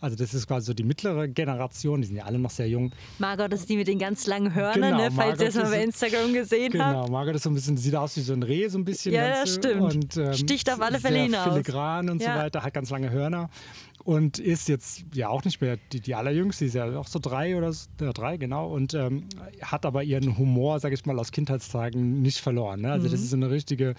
Also 0.02 0.16
das 0.18 0.34
ist 0.34 0.46
quasi 0.48 0.66
so 0.68 0.74
die 0.74 0.84
mittlere 0.84 1.28
Generation, 1.30 2.02
die 2.02 2.08
sind 2.08 2.18
ja 2.18 2.26
alle 2.26 2.38
noch 2.38 2.50
sehr 2.50 2.68
jung. 2.68 2.92
Margot 3.18 3.52
ist 3.54 3.70
die 3.70 3.78
mit 3.78 3.88
den 3.88 3.98
ganz 4.00 4.28
langen 4.28 4.54
Hörnern, 4.54 4.92
Genau, 4.92 4.98
ne? 4.98 5.12
falls 5.12 5.40
ihr 5.40 5.46
Margot 5.48 5.64
mal 5.64 5.70
bei 5.78 5.84
Instagram 5.84 6.34
gesehen 6.34 6.74
habt. 6.82 6.94
Genau, 6.96 7.08
Margot 7.08 7.36
ist 7.36 7.44
so 7.44 7.50
ein 7.50 7.54
bisschen, 7.56 7.78
sieht 7.78 7.96
aus 7.96 8.18
wie 8.18 8.22
so 8.22 8.34
ein 8.34 8.44
Reh, 8.44 8.68
so 8.68 8.78
ein 8.78 8.84
bisschen. 8.86 9.14
Ja, 9.14 9.42
das 9.42 9.56
stimmt. 9.56 9.94
Und, 9.94 10.18
ähm, 10.18 10.34
Sticht 10.34 10.70
auf 10.72 10.82
alle 10.82 11.00
Fälle 11.00 11.20
hinaus. 11.20 11.48
filigran 11.48 12.10
und 12.10 12.22
Ja. 12.22 12.34
so 12.34 12.40
weiter, 12.42 12.64
hat 12.64 12.74
ganz 12.74 12.90
lange 12.90 13.10
Hörner 13.10 13.50
und 14.04 14.40
ist 14.40 14.70
jetzt 14.70 15.04
ja 15.14 15.28
auch 15.30 15.44
nicht 15.44 15.60
mehr 15.62 15.78
die, 15.92 16.00
die 16.00 16.16
allerjüngste, 16.16 16.64
die 16.66 16.70
ist 16.70 16.74
ja 16.76 16.98
auch 16.98 17.08
so 17.08 17.20
drei 17.20 17.58
oder 17.58 17.74
so, 17.74 17.88
ja, 18.00 18.14
drei, 18.14 18.38
genau, 18.38 18.70
und 18.74 18.94
ähm, 18.94 19.28
hat 19.62 19.86
aber 19.86 20.04
ihren 20.04 20.38
Humor, 20.38 20.80
sag 20.80 20.94
ich 20.94 21.06
mal, 21.06 21.18
aus 21.20 21.32
Kindheitstagen 21.32 22.22
nicht 22.22 22.40
verloren. 22.40 22.82
Ne? 22.82 22.92
Also 22.92 23.08
Mhm. 23.08 23.12
das 23.12 23.22
ist 23.22 23.30
so 23.32 23.36
eine 23.36 23.50
richtige, 23.50 23.96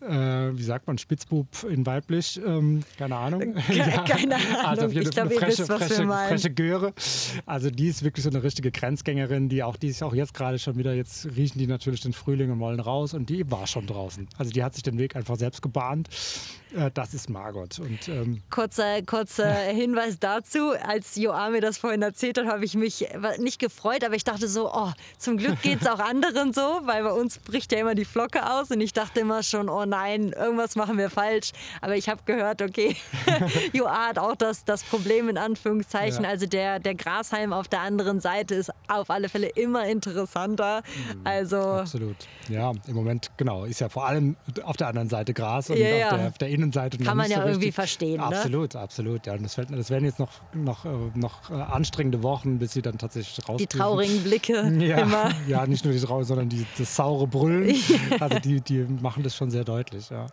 äh, 0.00 0.12
wie 0.56 0.62
sagt 0.62 0.86
man, 0.86 0.98
Spitzbub 0.98 1.46
in 1.68 1.84
weiblich, 1.86 2.40
ähm, 2.46 2.80
keine 2.98 3.16
Ahnung. 3.16 3.54
keine 4.06 4.36
Also 4.36 4.58
Ahnung. 4.64 4.84
auf 4.86 4.92
jeden 4.92 5.12
Fall 5.12 5.26
ihr 5.26 5.30
eine 5.30 5.40
freche, 5.40 5.68
wisst, 5.68 6.04
meinen. 6.04 6.28
freche 6.28 6.50
Göre. 6.50 6.92
Also 7.46 7.70
die 7.70 7.88
ist 7.88 8.02
wirklich 8.02 8.24
so 8.24 8.30
eine 8.30 8.42
richtige 8.42 8.70
Grenzgängerin, 8.70 9.48
die 9.48 9.62
auch, 9.62 9.76
die 9.76 9.88
ist 9.88 10.02
auch 10.02 10.14
jetzt 10.14 10.34
gerade 10.34 10.58
schon 10.58 10.76
wieder, 10.76 10.94
jetzt 10.94 11.26
riechen 11.36 11.58
die 11.58 11.66
natürlich 11.66 12.00
den 12.00 12.12
Frühling 12.12 12.50
und 12.50 12.60
wollen 12.60 12.80
raus 12.80 13.12
und 13.14 13.28
die 13.28 13.50
war 13.50 13.66
schon 13.66 13.86
draußen. 13.86 14.28
Also 14.38 14.50
die 14.50 14.62
hat 14.64 14.74
sich 14.74 14.82
den 14.82 14.98
Weg 14.98 15.16
einfach 15.16 15.36
selbst 15.36 15.62
gebahnt. 15.62 16.08
Äh, 16.76 16.90
das 16.92 17.14
ist 17.14 17.28
Margot. 17.28 17.78
Und 17.78 18.08
ähm, 18.08 18.42
Kurzer, 18.50 19.02
kurzer 19.02 19.52
Hinweis 19.72 20.18
dazu. 20.18 20.72
Als 20.82 21.16
Joa 21.16 21.50
mir 21.50 21.60
das 21.60 21.78
vorhin 21.78 22.02
erzählt 22.02 22.38
hat, 22.38 22.46
habe 22.46 22.64
ich 22.64 22.74
mich 22.74 23.06
nicht 23.38 23.58
gefreut, 23.58 24.04
aber 24.04 24.14
ich 24.14 24.24
dachte 24.24 24.48
so, 24.48 24.70
oh, 24.72 24.90
zum 25.18 25.36
Glück 25.36 25.60
geht 25.62 25.82
es 25.82 25.86
auch 25.86 25.98
anderen 26.12 26.52
so, 26.52 26.80
weil 26.84 27.02
bei 27.02 27.12
uns 27.12 27.38
bricht 27.38 27.72
ja 27.72 27.78
immer 27.78 27.94
die 27.94 28.04
Flocke 28.04 28.48
aus 28.50 28.70
und 28.70 28.80
ich 28.80 28.92
dachte 28.92 29.20
immer 29.20 29.42
schon, 29.42 29.68
oh 29.68 29.84
nein, 29.84 30.32
irgendwas 30.32 30.76
machen 30.76 30.98
wir 30.98 31.10
falsch. 31.10 31.52
Aber 31.80 31.96
ich 31.96 32.08
habe 32.08 32.22
gehört, 32.24 32.62
okay, 32.62 32.96
Joa 33.72 34.08
hat 34.08 34.18
auch 34.18 34.36
das, 34.36 34.64
das 34.64 34.82
Problem 34.82 35.28
in 35.28 35.38
Anführungszeichen. 35.38 36.24
Ja. 36.24 36.30
Also 36.30 36.46
der, 36.46 36.78
der 36.78 36.94
Grashalm 36.94 37.52
auf 37.52 37.68
der 37.68 37.80
anderen 37.80 38.20
Seite 38.20 38.54
ist 38.54 38.70
auf 38.88 39.10
alle 39.10 39.28
Fälle 39.28 39.48
immer 39.48 39.86
interessanter. 39.86 40.82
Also 41.24 41.58
absolut. 41.58 42.16
Ja, 42.48 42.72
im 42.86 42.94
Moment, 42.94 43.30
genau, 43.36 43.64
ist 43.64 43.80
ja 43.80 43.88
vor 43.88 44.06
allem 44.06 44.36
auf 44.64 44.76
der 44.76 44.88
anderen 44.88 45.08
Seite 45.08 45.34
Gras 45.34 45.70
und 45.70 45.76
Ja, 45.76 45.86
auf, 45.86 46.00
ja. 46.00 46.16
Der, 46.16 46.28
auf 46.28 46.38
der 46.38 46.48
Innenseite. 46.62 46.98
noch 46.98 47.06
Kann 47.06 47.16
man 47.16 47.30
ja 47.30 47.36
so 47.38 47.42
irgendwie 47.42 47.56
richtig. 47.66 47.74
verstehen, 47.74 48.16
ne? 48.18 48.26
Absolut, 48.26 48.76
absolut. 48.76 49.26
Ja, 49.26 49.34
und 49.34 49.42
das, 49.42 49.54
fällt, 49.54 49.70
das 49.70 49.90
werden 49.90 50.04
jetzt 50.04 50.18
noch, 50.18 50.30
noch, 50.54 50.84
äh, 50.84 50.88
noch 51.14 51.50
äh, 51.50 51.54
anstrengende 51.54 52.22
Wochen, 52.22 52.58
bis 52.58 52.72
sie 52.72 52.82
dann 52.82 52.98
tatsächlich 52.98 53.48
raus 53.48 53.58
die 53.58 53.66
traurigen 53.66 54.22
Blicke 54.22 54.52
Ja, 54.80 54.98
immer. 54.98 55.30
ja, 55.46 55.66
nicht 55.66 55.84
nur 55.84 55.92
die 55.92 56.00
Trauer, 56.00 56.24
sondern 56.24 56.48
die, 56.48 56.64
das 56.78 56.94
saure 56.96 57.26
Brüllen. 57.26 57.74
Also 58.20 58.38
die, 58.38 58.60
die 58.60 58.86
machen 59.00 59.22
das 59.22 59.34
schon 59.34 59.50
sehr 59.50 59.64
deutlich. 59.64 60.10
Ja. 60.10 60.26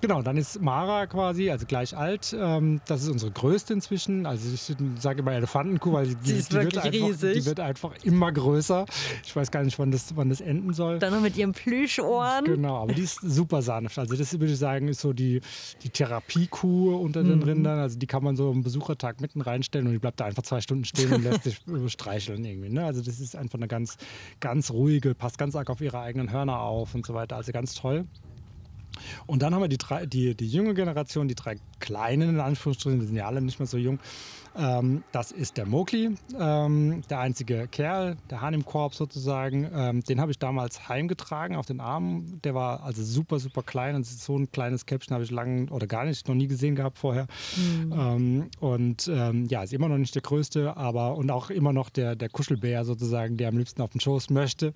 Genau, 0.00 0.22
dann 0.22 0.36
ist 0.36 0.60
Mara 0.60 1.06
quasi, 1.06 1.50
also 1.50 1.66
gleich 1.66 1.96
alt. 1.96 2.34
Ähm, 2.38 2.80
das 2.86 3.02
ist 3.02 3.08
unsere 3.08 3.30
größte 3.30 3.72
inzwischen. 3.74 4.26
Also 4.26 4.48
ich 4.52 4.76
sage 5.00 5.20
immer 5.20 5.32
Elefantenkuh, 5.32 5.92
weil 5.92 6.06
die, 6.08 6.16
Sie 6.22 6.36
ist 6.38 6.50
die, 6.50 6.56
wird 6.56 6.64
wirklich 6.74 6.84
einfach, 6.84 7.08
riesig. 7.08 7.34
die 7.34 7.44
wird 7.46 7.60
einfach 7.60 7.90
immer 8.02 8.32
größer. 8.32 8.86
Ich 9.24 9.34
weiß 9.36 9.50
gar 9.50 9.62
nicht, 9.62 9.78
wann 9.78 9.90
das, 9.90 10.16
wann 10.16 10.28
das 10.30 10.40
enden 10.40 10.72
soll. 10.72 10.98
Dann 10.98 11.12
noch 11.12 11.20
mit 11.20 11.36
ihren 11.36 11.52
Plüschohren. 11.52 12.44
Genau, 12.46 12.82
aber 12.82 12.94
die 12.94 13.02
ist 13.02 13.20
super 13.20 13.60
sanft. 13.62 13.98
Also 13.98 14.16
das 14.16 14.32
würde 14.32 14.52
ich 14.52 14.58
sagen, 14.58 14.88
ist 14.88 15.00
so 15.00 15.12
die, 15.12 15.40
die 15.82 15.90
Therapiekuh 15.90 16.96
unter 16.96 17.22
Mhm. 17.22 17.28
den 17.28 17.42
Rindern. 17.42 17.78
Also 17.78 17.98
die 17.98 18.06
kann 18.06 18.22
man 18.24 18.36
so 18.36 18.50
am 18.50 18.62
Besuchertag 18.62 19.20
mitten 19.20 19.40
reinstellen 19.40 19.86
und 19.86 19.92
die 19.92 19.98
bleibt 19.98 20.20
da 20.20 20.24
einfach 20.26 20.42
zwei 20.42 20.60
Stunden 20.60 20.84
stehen 20.84 21.12
und 21.12 21.22
lässt 21.22 21.44
sich 21.44 21.60
streicheln 21.92 22.44
irgendwie. 22.44 22.68
Ne? 22.70 22.84
Also 22.84 23.02
das 23.02 23.20
ist 23.20 23.36
einfach 23.36 23.58
eine 23.58 23.68
ganz, 23.68 23.96
ganz 24.40 24.70
ruhige, 24.70 25.14
passt 25.14 25.38
ganz 25.38 25.54
arg 25.56 25.70
auf 25.70 25.80
ihre 25.80 26.00
eigenen 26.00 26.30
Hörner 26.30 26.60
auf 26.60 26.94
und 26.94 27.06
so 27.06 27.14
weiter. 27.14 27.36
Also 27.36 27.52
ganz 27.52 27.74
toll. 27.74 28.06
Und 29.26 29.42
dann 29.42 29.54
haben 29.54 29.62
wir 29.62 29.68
die, 29.68 29.78
drei, 29.78 30.04
die, 30.04 30.34
die 30.34 30.48
junge 30.48 30.74
Generation, 30.74 31.28
die 31.28 31.34
drei 31.34 31.56
kleinen, 31.78 32.30
in 32.30 32.40
Anführungsstrichen, 32.40 33.00
die 33.00 33.06
sind 33.06 33.16
ja 33.16 33.26
alle 33.26 33.40
nicht 33.40 33.58
mehr 33.58 33.66
so 33.66 33.78
jung. 33.78 33.98
Ähm, 34.56 35.04
das 35.12 35.32
ist 35.32 35.56
der 35.56 35.66
Mowgli, 35.66 36.16
ähm, 36.38 37.02
der 37.08 37.20
einzige 37.20 37.68
Kerl, 37.68 38.16
der 38.30 38.40
Hahn 38.40 38.54
im 38.54 38.64
Korb 38.64 38.94
sozusagen. 38.94 39.70
Ähm, 39.72 40.02
den 40.02 40.20
habe 40.20 40.30
ich 40.30 40.38
damals 40.38 40.88
heimgetragen 40.88 41.56
auf 41.56 41.66
den 41.66 41.80
Armen. 41.80 42.40
Der 42.42 42.54
war 42.54 42.82
also 42.82 43.02
super, 43.02 43.38
super 43.38 43.62
klein. 43.62 43.94
Und 43.94 44.06
so 44.06 44.36
ein 44.36 44.50
kleines 44.50 44.86
Käppchen 44.86 45.14
habe 45.14 45.24
ich 45.24 45.30
lange 45.30 45.70
oder 45.70 45.86
gar 45.86 46.04
nicht, 46.04 46.26
noch 46.28 46.34
nie 46.34 46.48
gesehen 46.48 46.74
gehabt 46.74 46.98
vorher. 46.98 47.26
Ähm, 47.92 48.50
und 48.60 49.08
ähm, 49.12 49.46
ja, 49.46 49.62
ist 49.62 49.72
immer 49.72 49.88
noch 49.88 49.98
nicht 49.98 50.14
der 50.14 50.22
größte, 50.22 50.76
aber 50.76 51.16
und 51.16 51.30
auch 51.30 51.50
immer 51.50 51.72
noch 51.72 51.90
der, 51.90 52.16
der 52.16 52.28
Kuschelbär 52.28 52.84
sozusagen, 52.84 53.36
der 53.36 53.48
am 53.48 53.58
liebsten 53.58 53.82
auf 53.82 53.90
den 53.90 54.00
Schoß 54.00 54.30
möchte. 54.30 54.72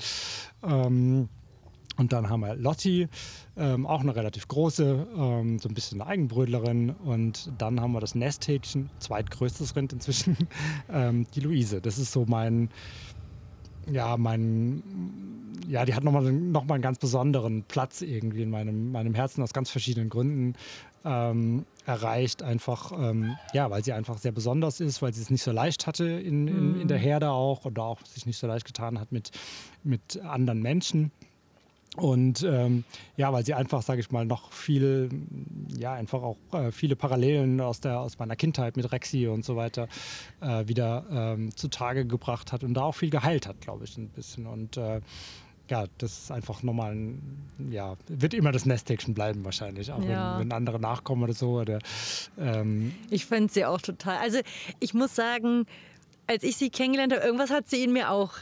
Und 1.96 2.12
dann 2.12 2.28
haben 2.28 2.40
wir 2.40 2.56
Lotti, 2.56 3.08
ähm, 3.56 3.86
auch 3.86 4.00
eine 4.00 4.16
relativ 4.16 4.48
große, 4.48 5.06
ähm, 5.16 5.58
so 5.58 5.68
ein 5.68 5.74
bisschen 5.74 6.00
eine 6.00 6.10
Eigenbrötlerin. 6.10 6.90
Und 6.90 7.52
dann 7.58 7.80
haben 7.80 7.92
wir 7.92 8.00
das 8.00 8.14
Nesthäkchen, 8.14 8.90
zweitgrößtes 8.98 9.76
Rind 9.76 9.92
inzwischen, 9.92 10.36
ähm, 10.92 11.26
die 11.34 11.40
Luise. 11.40 11.80
Das 11.80 11.98
ist 11.98 12.12
so 12.12 12.24
mein, 12.26 12.68
ja, 13.90 14.16
mein, 14.16 14.82
ja, 15.68 15.84
die 15.84 15.94
hat 15.94 16.04
nochmal 16.04 16.32
noch 16.32 16.64
mal 16.64 16.74
einen 16.74 16.82
ganz 16.82 16.98
besonderen 16.98 17.62
Platz 17.64 18.02
irgendwie 18.02 18.42
in 18.42 18.50
meinem, 18.50 18.90
meinem 18.90 19.14
Herzen 19.14 19.42
aus 19.42 19.52
ganz 19.52 19.70
verschiedenen 19.70 20.08
Gründen 20.08 20.54
ähm, 21.04 21.64
erreicht. 21.86 22.42
Einfach, 22.42 22.92
ähm, 22.92 23.36
ja, 23.52 23.70
weil 23.70 23.84
sie 23.84 23.92
einfach 23.92 24.18
sehr 24.18 24.32
besonders 24.32 24.80
ist, 24.80 25.00
weil 25.00 25.12
sie 25.12 25.22
es 25.22 25.30
nicht 25.30 25.42
so 25.42 25.52
leicht 25.52 25.86
hatte 25.86 26.04
in, 26.06 26.48
in, 26.48 26.80
in 26.80 26.88
der 26.88 26.98
Herde 26.98 27.30
auch 27.30 27.64
oder 27.64 27.84
auch 27.84 28.04
sich 28.04 28.26
nicht 28.26 28.38
so 28.38 28.46
leicht 28.46 28.66
getan 28.66 28.98
hat 28.98 29.12
mit, 29.12 29.30
mit 29.82 30.20
anderen 30.22 30.60
Menschen. 30.60 31.12
Und 31.96 32.42
ähm, 32.42 32.84
ja, 33.16 33.32
weil 33.32 33.44
sie 33.44 33.54
einfach, 33.54 33.82
sage 33.82 34.00
ich 34.00 34.10
mal, 34.10 34.24
noch 34.24 34.50
viel, 34.52 35.10
ja, 35.78 35.92
einfach 35.94 36.22
auch 36.22 36.36
äh, 36.52 36.72
viele 36.72 36.96
Parallelen 36.96 37.60
aus, 37.60 37.80
der, 37.80 38.00
aus 38.00 38.18
meiner 38.18 38.34
Kindheit 38.36 38.76
mit 38.76 38.90
Rexy 38.90 39.28
und 39.28 39.44
so 39.44 39.54
weiter 39.56 39.88
äh, 40.40 40.66
wieder 40.66 41.04
ähm, 41.10 41.54
zutage 41.56 42.04
gebracht 42.04 42.52
hat 42.52 42.64
und 42.64 42.74
da 42.74 42.82
auch 42.82 42.94
viel 42.96 43.10
geheilt 43.10 43.46
hat, 43.46 43.60
glaube 43.60 43.84
ich, 43.84 43.96
ein 43.96 44.08
bisschen. 44.08 44.46
Und 44.46 44.76
äh, 44.76 45.00
ja, 45.70 45.84
das 45.98 46.18
ist 46.24 46.30
einfach 46.30 46.62
nochmal 46.62 46.94
ein, 46.94 47.22
ja, 47.70 47.94
wird 48.08 48.34
immer 48.34 48.52
das 48.52 48.66
Nesthäkchen 48.66 49.14
bleiben 49.14 49.44
wahrscheinlich, 49.44 49.90
auch 49.92 50.02
Ja. 50.02 50.34
wenn, 50.38 50.50
wenn 50.50 50.52
andere 50.52 50.80
nachkommen 50.80 51.22
oder 51.22 51.32
so. 51.32 51.60
Oder, 51.60 51.78
ähm, 52.38 52.92
Ich 53.10 53.24
fand 53.24 53.52
sie 53.52 53.64
auch 53.64 53.80
total. 53.80 54.18
Also 54.18 54.40
ich 54.80 54.94
muss 54.94 55.14
sagen, 55.14 55.64
als 56.26 56.42
ich 56.42 56.56
sie 56.56 56.70
kennengelernt 56.70 57.12
habe, 57.14 57.24
irgendwas 57.24 57.50
hat 57.50 57.68
sie 57.68 57.84
in 57.84 57.92
mir 57.92 58.10
auch 58.10 58.32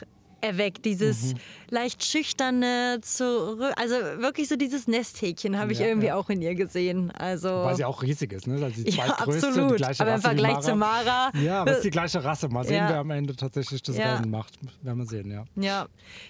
erweckt. 0.43 0.85
Dieses 0.85 1.33
Mhm. 1.33 1.37
leicht 1.69 2.03
schüchterne, 2.03 2.99
zurück, 3.01 3.73
also 3.77 3.95
wirklich 3.95 4.47
so 4.47 4.55
dieses 4.55 4.87
Nesthäkchen 4.87 5.57
habe 5.57 5.71
ich 5.71 5.79
Ja, 5.79 5.87
irgendwie 5.87 6.07
ja. 6.07 6.15
auch 6.15 6.29
in 6.29 6.41
ihr 6.41 6.55
gesehen. 6.55 7.11
Also 7.11 7.49
weil 7.49 7.75
sie 7.75 7.85
auch 7.85 8.01
riesig 8.03 8.33
ist, 8.33 8.47
ne? 8.47 8.63
Also 8.63 8.83
die 8.83 8.89
ja, 8.91 9.05
zweitgrößte, 9.05 9.47
absolut. 9.47 9.79
die 9.79 10.01
Aber 10.01 10.15
im 10.15 10.21
Vergleich 10.21 10.59
zu 10.59 10.75
Mara. 10.75 11.31
Ja, 11.41 11.61
aber 11.61 11.71
es 11.71 11.77
ist 11.77 11.85
die 11.85 11.89
gleiche 11.89 12.23
Rasse. 12.23 12.49
Mal 12.49 12.63
sehen, 12.65 12.83
wer 12.87 12.99
am 12.99 13.09
Ende 13.11 13.35
tatsächlich 13.35 13.81
das. 13.81 13.97
Rennen 13.97 14.29
macht. 14.29 14.53
Werden 14.81 14.97
wir 14.99 15.05
sehen, 15.05 15.31
ja. 15.31 15.45
Ja, 15.55 15.87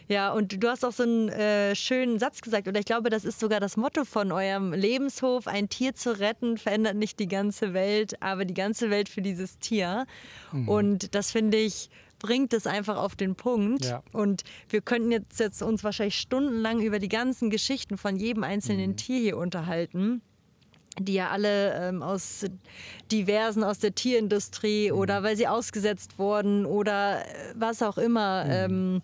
ja, 0.08 0.32
und 0.32 0.62
du 0.64 0.68
hast 0.70 0.86
auch 0.86 0.92
so 0.92 1.04
einen 1.04 1.30
äh, 1.30 1.76
schönen 1.76 2.20
Satz 2.20 2.42
gesagt, 2.42 2.68
oder 2.68 2.80
ich 2.80 2.86
glaube, 2.86 3.10
das 3.10 3.26
ist 3.26 3.40
sogar 3.40 3.60
das 3.60 3.78
Motto 3.78 4.06
von 4.06 4.32
eurem 4.32 4.74
Lebenshof: 4.74 5.48
Ein 5.48 5.70
Tier 5.70 5.96
zu 5.96 6.20
retten 6.20 6.58
verändert 6.58 6.96
nicht 6.96 7.20
die 7.20 7.28
ganze 7.28 7.74
Welt, 7.74 8.22
aber 8.22 8.46
die 8.46 8.54
ganze 8.54 8.90
Welt 8.90 9.10
für 9.10 9.22
dieses 9.22 9.58
Tier. 9.60 10.06
Mhm. 10.52 10.70
Und 10.70 11.16
das 11.16 11.32
finde 11.32 11.58
ich 11.58 11.90
bringt 12.24 12.54
es 12.54 12.66
einfach 12.66 12.98
auf 12.98 13.16
den 13.16 13.36
Punkt. 13.36 13.86
Ja. 13.86 14.02
Und 14.14 14.44
wir 14.70 14.82
könnten 14.82 15.12
jetzt, 15.12 15.40
jetzt 15.40 15.62
uns 15.62 15.84
wahrscheinlich 15.84 16.18
stundenlang 16.18 16.82
über 16.82 16.98
die 16.98 17.10
ganzen 17.10 17.52
Geschichten 17.52 17.98
von 18.00 18.16
jedem 18.16 18.44
einzelnen 18.44 18.92
Mhm. 18.92 18.98
Tier 18.98 19.20
hier 19.20 19.38
unterhalten 19.38 20.24
die 21.00 21.16
ja 21.16 21.30
alle 21.32 21.74
ähm, 21.74 22.04
aus 22.04 22.46
diversen, 23.12 23.64
aus 23.64 23.80
der 23.80 23.96
Tierindustrie 23.96 24.92
Mhm. 24.92 24.98
oder 25.00 25.24
weil 25.24 25.36
sie 25.36 25.48
ausgesetzt 25.48 26.20
wurden 26.20 26.68
oder 26.68 27.22
äh, 27.26 27.54
was 27.56 27.82
auch 27.82 27.98
Mhm. 27.98 28.04
immer. 28.04 28.46
Ähm, 28.48 29.02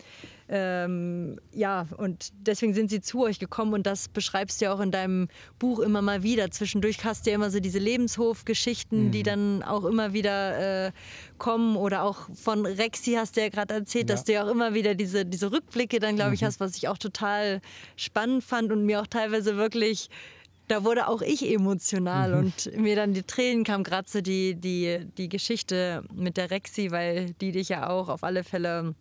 ähm, 0.51 1.39
ja, 1.53 1.85
und 1.97 2.29
deswegen 2.41 2.73
sind 2.73 2.89
sie 2.89 3.01
zu 3.01 3.21
euch 3.23 3.37
gekommen 3.39 3.73
und 3.73 3.85
das 3.85 4.09
beschreibst 4.09 4.59
du 4.59 4.65
ja 4.65 4.73
auch 4.73 4.79
in 4.79 4.89
deinem 4.91 5.27
Buch 5.59 5.79
immer 5.79 6.01
mal 6.01 6.23
wieder. 6.23 6.49
Zwischendurch 6.51 7.03
hast 7.05 7.25
du 7.25 7.29
ja 7.29 7.35
immer 7.35 7.51
so 7.51 7.59
diese 7.59 7.79
Lebenshofgeschichten, 7.79 9.05
Mhm. 9.07 9.11
die 9.11 9.23
dann 9.23 9.63
auch 9.63 9.85
immer 9.85 10.13
wieder 10.13 10.87
äh, 10.87 10.91
kommen 11.37 11.75
oder 11.77 12.03
auch 12.03 12.27
von 12.33 12.65
Rexy 12.65 13.13
hast 13.13 13.37
du 13.37 13.41
ja 13.41 13.49
gerade 13.49 13.73
erzählt, 13.75 14.09
Ja. 14.09 14.15
dass 14.15 14.23
du 14.25 14.33
ja 14.33 14.43
auch 14.43 14.49
immer 14.49 14.73
wieder 14.73 14.95
diese, 14.95 15.25
diese 15.25 15.51
Rückblicke 15.51 15.99
dann, 15.99 16.15
glaube 16.15 16.33
ich, 16.33 16.43
hast, 16.43 16.59
was 16.59 16.75
ich 16.75 16.87
auch 16.87 16.97
total 16.97 17.61
spannend 17.95 18.43
fand 18.43 18.71
und 18.71 18.85
mir 18.85 19.01
auch 19.01 19.07
teilweise 19.07 19.55
wirklich 19.57 20.09
da 20.67 20.83
wurde 20.83 21.07
auch 21.07 21.23
ich 21.23 21.51
emotional 21.51 22.35
und 22.35 22.77
mir 22.77 22.95
dann 22.95 23.13
die 23.15 23.23
Tränen 23.23 23.63
kamen, 23.63 23.83
gerade 23.83 24.07
so 24.07 24.21
die, 24.21 24.53
die, 24.53 24.99
die 25.17 25.27
Geschichte 25.27 26.03
mit 26.13 26.37
der 26.37 26.51
Rexy, 26.51 26.91
weil 26.91 27.31
die 27.41 27.51
dich 27.51 27.69
ja 27.69 27.89
auch 27.89 28.07
auf 28.07 28.23
alle 28.23 28.43
Fälle 28.43 28.93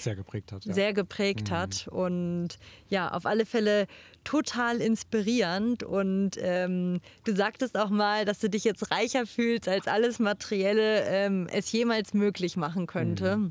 Sehr 0.00 0.16
geprägt 0.16 0.52
hat. 0.52 0.64
Ja. 0.64 0.74
sehr 0.74 0.92
geprägt 0.92 1.50
hat. 1.50 1.88
Und 1.88 2.58
ja, 2.88 3.10
auf 3.12 3.26
alle 3.26 3.46
Fälle 3.46 3.86
total 4.24 4.80
inspirierend. 4.80 5.82
Und 5.82 6.32
ähm, 6.40 7.00
du 7.24 7.34
sagtest 7.34 7.78
auch 7.78 7.90
mal, 7.90 8.24
dass 8.24 8.38
du 8.40 8.48
dich 8.50 8.64
jetzt 8.64 8.90
reicher 8.90 9.26
fühlst, 9.26 9.68
als 9.68 9.86
alles 9.88 10.18
Materielle 10.18 11.02
ähm, 11.06 11.46
es 11.52 11.70
jemals 11.72 12.14
möglich 12.14 12.56
machen 12.56 12.86
könnte. 12.86 13.50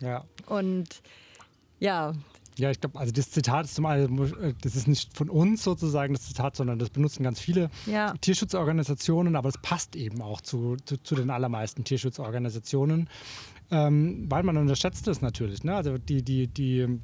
ja. 0.00 0.24
Und 0.46 1.02
ja, 1.78 2.12
Ja, 2.58 2.70
ich 2.70 2.80
glaube, 2.80 2.98
also 2.98 3.12
das 3.12 3.30
Zitat 3.30 3.64
ist 3.64 3.74
zum 3.74 3.86
einen, 3.86 4.54
das 4.60 4.76
ist 4.76 4.86
nicht 4.86 5.16
von 5.16 5.28
uns 5.30 5.64
sozusagen 5.64 6.12
das 6.14 6.24
Zitat, 6.26 6.54
sondern 6.54 6.78
das 6.78 6.90
benutzen 6.90 7.22
ganz 7.24 7.40
viele 7.40 7.70
Ja. 7.86 8.14
Tierschutzorganisationen, 8.20 9.34
aber 9.36 9.48
es 9.48 9.58
passt 9.62 9.96
eben 9.96 10.20
auch 10.22 10.40
zu, 10.42 10.76
zu, 10.84 10.96
zu 11.02 11.14
den 11.16 11.30
allermeisten 11.30 11.82
Tierschutzorganisationen, 11.84 13.08
ähm, 13.72 14.26
weil 14.28 14.42
man 14.42 14.56
unterschätzt 14.58 15.08
es 15.08 15.22
natürlich. 15.22 15.64
Ne? 15.64 15.74
Also 15.74 15.98
die, 15.98 16.22
die, 16.22 16.46
die, 16.46 17.00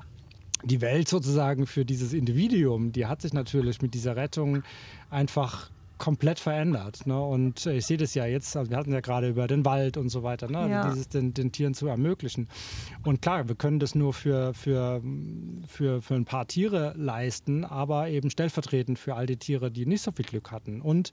die 0.62 0.80
Welt 0.80 1.08
sozusagen 1.08 1.66
für 1.66 1.84
dieses 1.84 2.12
Individuum, 2.12 2.92
die 2.92 3.06
hat 3.06 3.22
sich 3.22 3.32
natürlich 3.32 3.80
mit 3.80 3.94
dieser 3.94 4.14
Rettung 4.14 4.62
einfach 5.10 5.70
komplett 5.98 6.40
verändert. 6.40 7.06
Ne? 7.06 7.20
Und 7.20 7.66
äh, 7.66 7.76
ich 7.76 7.86
sehe 7.86 7.96
das 7.96 8.14
ja 8.14 8.26
jetzt, 8.26 8.56
also 8.56 8.70
wir 8.70 8.76
hatten 8.76 8.92
ja 8.92 9.00
gerade 9.00 9.28
über 9.28 9.46
den 9.46 9.64
Wald 9.64 9.96
und 9.96 10.08
so 10.08 10.22
weiter, 10.22 10.48
ne? 10.48 10.68
Ja. 10.70 10.88
dieses 10.88 11.08
den, 11.08 11.34
den 11.34 11.52
Tieren 11.52 11.74
zu 11.74 11.86
ermöglichen. 11.86 12.48
Und 13.04 13.20
klar, 13.22 13.48
wir 13.48 13.54
können 13.54 13.78
das 13.78 13.94
nur 13.94 14.12
für, 14.12 14.54
für, 14.54 15.02
für, 15.66 16.00
für 16.00 16.14
ein 16.14 16.24
paar 16.24 16.46
Tiere 16.46 16.94
leisten, 16.96 17.64
aber 17.64 18.08
eben 18.08 18.30
stellvertretend 18.30 18.98
für 18.98 19.14
all 19.14 19.26
die 19.26 19.36
Tiere, 19.36 19.70
die 19.70 19.86
nicht 19.86 20.02
so 20.02 20.12
viel 20.12 20.24
Glück 20.24 20.50
hatten. 20.52 20.80
Und 20.80 21.12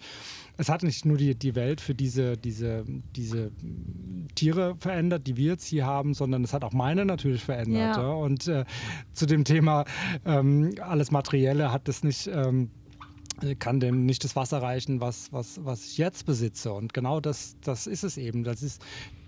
es 0.58 0.70
hat 0.70 0.84
nicht 0.84 1.06
nur 1.06 1.18
die, 1.18 1.36
die 1.36 1.56
Welt 1.56 1.82
für 1.82 1.96
diese, 1.96 2.38
diese, 2.38 2.86
diese 3.16 3.52
Tiere 4.36 4.76
verändert, 4.80 5.28
die 5.28 5.38
wir 5.38 5.52
jetzt 5.52 5.66
hier 5.66 5.86
haben, 5.86 6.14
sondern 6.14 6.44
es 6.44 6.54
hat 6.54 6.64
auch 6.64 6.74
meine 6.74 7.06
natürlich 7.06 7.44
verändert. 7.44 7.98
Ja. 7.98 8.04
Ja? 8.04 8.14
Und 8.14 8.48
äh, 8.48 8.66
zu 9.14 9.26
dem 9.26 9.44
Thema 9.44 9.86
ähm, 10.26 10.76
alles 10.82 11.12
Materielle 11.12 11.72
hat 11.72 11.90
es 11.90 12.04
nicht. 12.04 12.28
Ähm, 12.28 12.70
kann 13.60 13.80
dem 13.80 14.06
nicht 14.06 14.24
das 14.24 14.36
Wasser 14.36 14.62
reichen, 14.62 15.02
was, 15.02 15.32
was, 15.32 15.64
was 15.64 15.86
ich 15.86 15.98
jetzt 15.98 16.26
besitze. 16.26 16.74
Und 16.74 16.94
genau 16.94 17.20
das, 17.20 17.58
das 17.62 17.88
ist 17.88 18.04
es 18.04 18.18
eben. 18.18 18.44
Das 18.44 18.64
ist, 18.64 18.82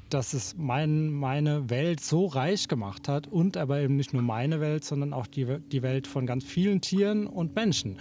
dass 0.10 0.34
es 0.34 0.56
mein, 0.58 1.12
meine 1.12 1.70
Welt 1.70 2.00
so 2.00 2.26
reich 2.26 2.68
gemacht 2.68 3.08
hat 3.08 3.28
und 3.28 3.58
aber 3.58 3.80
eben 3.80 3.96
nicht 3.96 4.14
nur 4.14 4.22
meine 4.22 4.60
Welt, 4.62 4.84
sondern 4.84 5.14
auch 5.14 5.28
die, 5.28 5.46
die 5.60 5.82
Welt 5.82 6.08
von 6.08 6.26
ganz 6.26 6.44
vielen 6.44 6.82
Tieren 6.82 7.28
und 7.28 7.56
Menschen, 7.56 8.00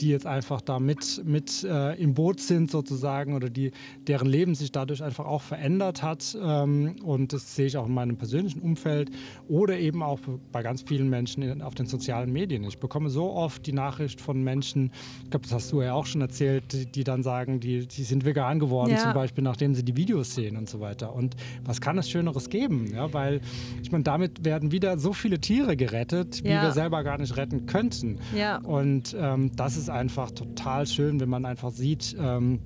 die 0.00 0.08
jetzt 0.08 0.26
einfach 0.26 0.60
da 0.60 0.78
mit, 0.78 1.22
mit 1.24 1.64
äh, 1.64 1.94
im 2.00 2.14
Boot 2.14 2.40
sind 2.40 2.70
sozusagen 2.70 3.34
oder 3.34 3.50
die, 3.50 3.72
deren 4.06 4.28
Leben 4.28 4.54
sich 4.54 4.72
dadurch 4.72 5.02
einfach 5.02 5.26
auch 5.26 5.42
verändert 5.42 6.02
hat. 6.02 6.36
Ähm, 6.40 6.96
und 7.04 7.32
das 7.32 7.54
sehe 7.56 7.66
ich 7.66 7.76
auch 7.76 7.86
in 7.86 7.94
meinem 7.94 8.16
persönlichen 8.16 8.60
Umfeld 8.60 9.10
oder 9.48 9.78
eben 9.78 10.02
auch 10.02 10.20
bei 10.52 10.62
ganz 10.62 10.82
vielen 10.82 11.08
Menschen 11.10 11.42
in, 11.42 11.62
auf 11.62 11.74
den 11.74 11.86
sozialen 11.86 12.32
Medien. 12.32 12.64
Ich 12.64 12.78
bekomme 12.78 13.10
so 13.10 13.32
oft 13.32 13.66
die 13.66 13.72
Nachricht 13.72 14.20
von 14.20 14.42
Menschen, 14.42 14.90
ich 15.24 15.30
glaube, 15.30 15.44
das 15.44 15.52
hast 15.54 15.72
du 15.72 15.82
ja 15.82 15.92
auch 15.94 16.06
schon 16.06 16.20
erzählt, 16.20 16.72
die, 16.72 16.86
die 16.86 17.04
dann 17.04 17.22
sagen, 17.22 17.60
die, 17.60 17.86
die 17.86 18.02
sind 18.04 18.24
vegan 18.24 18.58
geworden, 18.58 18.90
Ja. 18.92 18.98
zum 18.98 19.14
Beispiel, 19.14 19.44
nachdem 19.44 19.74
sie 19.74 19.82
die 19.84 19.96
Videos 19.96 20.34
sehen 20.34 20.56
und 20.56 20.68
so 20.68 20.80
weiter. 20.80 21.14
Und 21.14 21.36
was 21.64 21.80
kann 21.80 21.98
es 21.98 22.08
Schöneres 22.08 22.48
geben? 22.50 22.86
Ja, 22.94 23.12
weil 23.12 23.40
ich 23.82 23.90
meine, 23.92 24.04
damit 24.04 24.44
werden 24.44 24.72
wieder 24.72 24.98
so 24.98 25.12
viele 25.12 25.38
Tiere 25.40 25.76
gerettet, 25.76 26.42
wie 26.44 26.48
Ja. 26.48 26.62
wir 26.62 26.72
selber 26.72 27.02
gar 27.04 27.18
nicht 27.18 27.36
retten 27.36 27.66
könnten. 27.66 28.18
Ja. 28.36 28.58
Und 28.58 29.16
ähm, 29.18 29.50
das 29.56 29.76
ist 29.76 29.87
einfach 29.90 30.30
total 30.30 30.86
schön, 30.86 31.20
wenn 31.20 31.28
man 31.28 31.44
einfach 31.44 31.70
sieht, 31.70 32.16
ähm, 32.18 32.60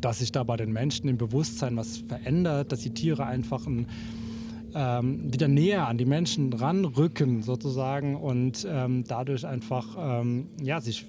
dass 0.00 0.20
sich 0.20 0.32
da 0.32 0.44
bei 0.44 0.56
den 0.56 0.72
Menschen 0.72 1.08
im 1.08 1.18
Bewusstsein 1.18 1.76
was 1.76 1.98
verändert, 1.98 2.72
dass 2.72 2.80
die 2.80 2.90
Tiere 2.90 3.26
einfach 3.26 3.66
ein, 3.66 3.86
ähm, 4.74 5.32
wieder 5.32 5.48
näher 5.48 5.88
an 5.88 5.98
die 5.98 6.04
Menschen 6.04 6.52
ranrücken 6.52 7.42
sozusagen 7.42 8.16
und 8.16 8.66
ähm, 8.68 9.04
dadurch 9.06 9.46
einfach 9.46 9.96
ähm, 9.98 10.48
ja, 10.62 10.80
sich 10.80 11.06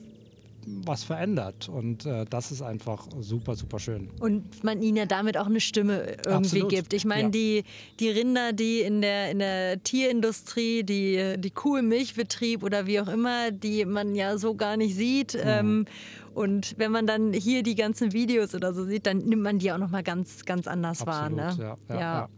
was 0.66 1.04
verändert. 1.04 1.70
Und 1.70 2.06
äh, 2.06 2.26
das 2.30 2.52
ist 2.52 2.62
einfach 2.62 3.08
super, 3.20 3.56
super 3.56 3.80
schön. 3.80 4.10
Und 4.20 4.64
man 4.64 4.82
ihnen 4.82 4.98
ja 4.98 5.06
damit 5.06 5.38
auch 5.38 5.48
eine 5.48 5.60
Stimme 5.60 6.18
irgendwie 6.26 6.30
Absolut. 6.32 6.70
gibt. 6.70 6.94
Ich 6.94 7.06
meine, 7.06 7.24
Ja. 7.24 7.30
die, 7.30 7.64
die 8.00 8.10
Rinder, 8.10 8.54
die 8.54 8.82
in 8.82 9.02
der, 9.02 9.32
in 9.32 9.40
der 9.40 9.82
Tierindustrie, 9.84 10.84
die, 10.84 11.36
die 11.38 11.52
Kuh 11.52 11.78
im 11.78 11.88
Milchbetrieb 11.88 12.64
oder 12.64 12.86
wie 12.88 13.00
auch 13.00 13.08
immer, 13.08 13.52
die 13.52 13.86
man 13.86 14.16
ja 14.16 14.38
so 14.38 14.56
gar 14.56 14.78
nicht 14.78 14.96
sieht. 14.96 15.34
Mhm. 15.34 15.42
Ähm, 15.46 15.86
und 16.34 16.76
wenn 16.78 16.92
man 16.92 17.06
dann 17.08 17.34
hier 17.34 17.64
die 17.64 17.76
ganzen 17.76 18.14
Videos 18.14 18.56
oder 18.56 18.74
so 18.74 18.86
sieht, 18.86 19.06
dann 19.08 19.18
nimmt 19.20 19.42
man 19.42 19.60
die 19.60 19.72
auch 19.72 19.78
nochmal 19.78 20.04
ganz, 20.04 20.46
ganz 20.46 20.68
anders 20.68 21.02
Absolut, 21.02 21.38
wahr. 21.38 21.56
Ne? 21.58 21.78
ja, 21.90 22.00
ja, 22.00 22.30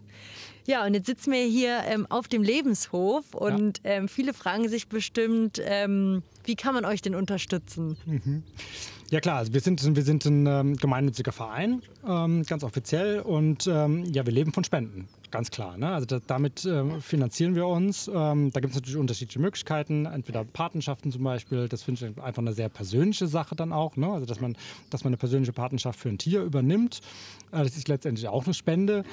ja. 0.65 0.81
Ja, 0.81 0.85
und 0.85 0.93
jetzt 0.93 1.05
sitzen 1.05 1.31
wir 1.31 1.43
hier 1.43 1.81
ähm, 1.85 2.07
auf 2.09 2.27
dem 2.27 2.43
Lebenshof 2.43 3.33
und 3.33 3.81
ähm, 3.83 4.07
viele 4.07 4.33
fragen 4.33 4.69
sich 4.69 4.87
bestimmt, 4.87 5.61
ähm, 5.63 6.23
wie 6.45 6.55
kann 6.55 6.73
man 6.73 6.85
euch 6.85 7.01
denn 7.01 7.13
unterstützen? 7.13 7.97
Ja 9.09 9.19
klar, 9.19 9.37
also 9.37 9.53
wir 9.53 9.59
sind, 9.59 9.95
wir 9.95 10.03
sind 10.03 10.25
ein 10.25 10.47
ähm, 10.47 10.77
gemeinnütziger 10.77 11.33
Verein, 11.33 11.81
ähm, 12.07 12.43
ganz 12.43 12.63
offiziell 12.63 13.19
und 13.19 13.67
ähm, 13.67 14.05
ja, 14.05 14.25
wir 14.25 14.33
leben 14.33 14.53
von 14.53 14.63
Spenden, 14.63 15.07
ganz 15.31 15.51
klar. 15.51 15.77
Ne? 15.77 15.89
Also 15.89 16.05
da, 16.05 16.19
damit 16.25 16.65
ähm, 16.65 17.01
finanzieren 17.01 17.55
wir 17.55 17.67
uns. 17.67 18.09
Ähm, 18.13 18.51
da 18.51 18.59
gibt 18.59 18.71
es 18.71 18.75
natürlich 18.75 18.97
unterschiedliche 18.97 19.39
Möglichkeiten, 19.39 20.05
entweder 20.05 20.43
Patenschaften 20.43 21.11
zum 21.11 21.23
Beispiel, 21.23 21.67
das 21.67 21.83
finde 21.83 22.05
ich 22.05 22.21
einfach 22.21 22.41
eine 22.41 22.53
sehr 22.53 22.69
persönliche 22.69 23.27
Sache 23.27 23.55
dann 23.55 23.73
auch, 23.73 23.95
ne? 23.95 24.11
also 24.11 24.25
dass 24.25 24.39
man, 24.39 24.55
dass 24.89 25.03
man 25.03 25.11
eine 25.11 25.17
persönliche 25.17 25.53
Patenschaft 25.53 25.99
für 25.99 26.09
ein 26.09 26.17
Tier 26.17 26.43
übernimmt. 26.43 27.01
Äh, 27.51 27.63
das 27.63 27.77
ist 27.77 27.87
letztendlich 27.87 28.27
auch 28.27 28.45
eine 28.45 28.53
Spende 28.53 29.03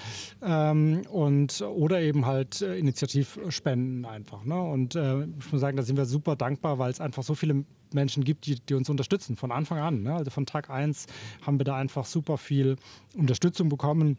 ähm, 0.43 1.03
und, 1.11 1.63
oder 1.63 2.01
eben 2.01 2.27
halt 2.27 2.61
äh, 2.63 2.77
Initiativspenden 2.77 4.05
einfach. 4.05 4.45
Ne? 4.45 4.61
Und 4.61 4.95
äh, 4.95 5.25
ich 5.25 5.53
muss 5.53 5.61
sagen, 5.61 5.77
da 5.77 5.83
sind 5.83 5.97
wir 5.97 6.05
super 6.05 6.37
dankbar, 6.37 6.79
weil 6.79 6.91
es 6.91 7.01
einfach 7.01 7.23
so 7.23 7.35
viele 7.35 7.65
Menschen 7.95 8.25
gibt, 8.25 8.47
die, 8.47 8.57
die 8.61 8.75
uns 8.75 8.89
unterstützen 8.91 9.37
von 9.37 9.53
Anfang 9.53 9.79
an. 9.79 10.03
Ne? 10.03 10.15
Also 10.15 10.31
von 10.31 10.47
Tag 10.47 10.71
1 10.71 11.07
haben 11.43 11.59
wir 11.59 11.65
da 11.65 11.77
einfach 11.77 12.05
super 12.05 12.39
viel 12.39 12.77
Unterstützung 13.15 13.69
bekommen. 13.69 14.19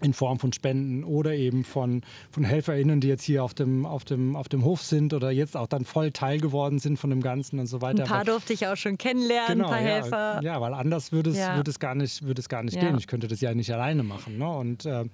In 0.00 0.12
Form 0.12 0.38
von 0.38 0.52
Spenden 0.52 1.04
oder 1.04 1.34
eben 1.34 1.64
von, 1.64 2.02
von 2.30 2.44
HelferInnen, 2.44 3.00
die 3.00 3.08
jetzt 3.08 3.22
hier 3.22 3.44
auf 3.44 3.54
dem, 3.54 3.86
auf, 3.86 4.04
dem, 4.04 4.36
auf 4.36 4.48
dem 4.48 4.64
Hof 4.64 4.82
sind 4.82 5.14
oder 5.14 5.30
jetzt 5.30 5.56
auch 5.56 5.66
dann 5.66 5.84
voll 5.84 6.10
Teil 6.10 6.40
geworden 6.40 6.78
sind 6.78 6.98
von 6.98 7.10
dem 7.10 7.20
Ganzen 7.20 7.58
und 7.58 7.66
so 7.66 7.80
weiter. 7.80 8.02
Ein 8.02 8.08
paar 8.08 8.16
Aber, 8.18 8.32
durfte 8.32 8.52
ich 8.52 8.66
auch 8.66 8.76
schon 8.76 8.98
kennenlernen, 8.98 9.58
genau, 9.58 9.68
ein 9.68 9.70
paar 9.70 9.80
ja, 9.80 9.86
Helfer. 9.86 10.40
Ja, 10.42 10.60
weil 10.60 10.74
anders 10.74 11.12
würde 11.12 11.30
es, 11.30 11.38
ja. 11.38 11.56
würde 11.56 11.70
es 11.70 11.78
gar 11.78 11.94
nicht, 11.94 12.22
würde 12.24 12.40
es 12.40 12.48
gar 12.48 12.62
nicht 12.62 12.74
ja. 12.74 12.82
gehen. 12.82 12.98
Ich 12.98 13.06
könnte 13.06 13.28
das 13.28 13.40
ja 13.40 13.54
nicht 13.54 13.72
alleine 13.72 14.02
machen. 14.02 14.38
Ne? 14.38 14.48
Und 14.48 14.84
äh, 14.84 15.04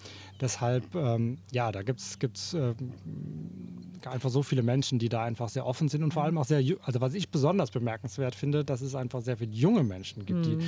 deshalb, 0.41 0.95
ähm, 0.95 1.39
ja, 1.53 1.71
da 1.73 1.83
gibt 1.83 2.01
es 2.01 2.55
äh, 2.55 2.75
einfach 4.07 4.31
so 4.31 4.43
viele 4.43 4.63
Menschen, 4.63 4.99
die 4.99 5.09
da 5.09 5.25
einfach 5.25 5.49
sehr 5.49 5.67
offen 5.67 5.89
sind 5.89 6.03
und 6.03 6.13
vor 6.13 6.25
allem 6.25 6.39
auch 6.39 6.45
sehr, 6.45 6.63
also 6.83 7.01
was 7.01 7.15
ich 7.15 7.31
besonders 7.31 7.71
bemerkenswert 7.71 8.35
finde, 8.35 8.65
dass 8.65 8.81
es 8.81 8.95
einfach 8.95 9.21
sehr 9.21 9.37
viele 9.37 9.53
junge 9.53 9.83
Menschen 9.83 10.27
gibt, 10.27 10.47
mhm. 10.47 10.59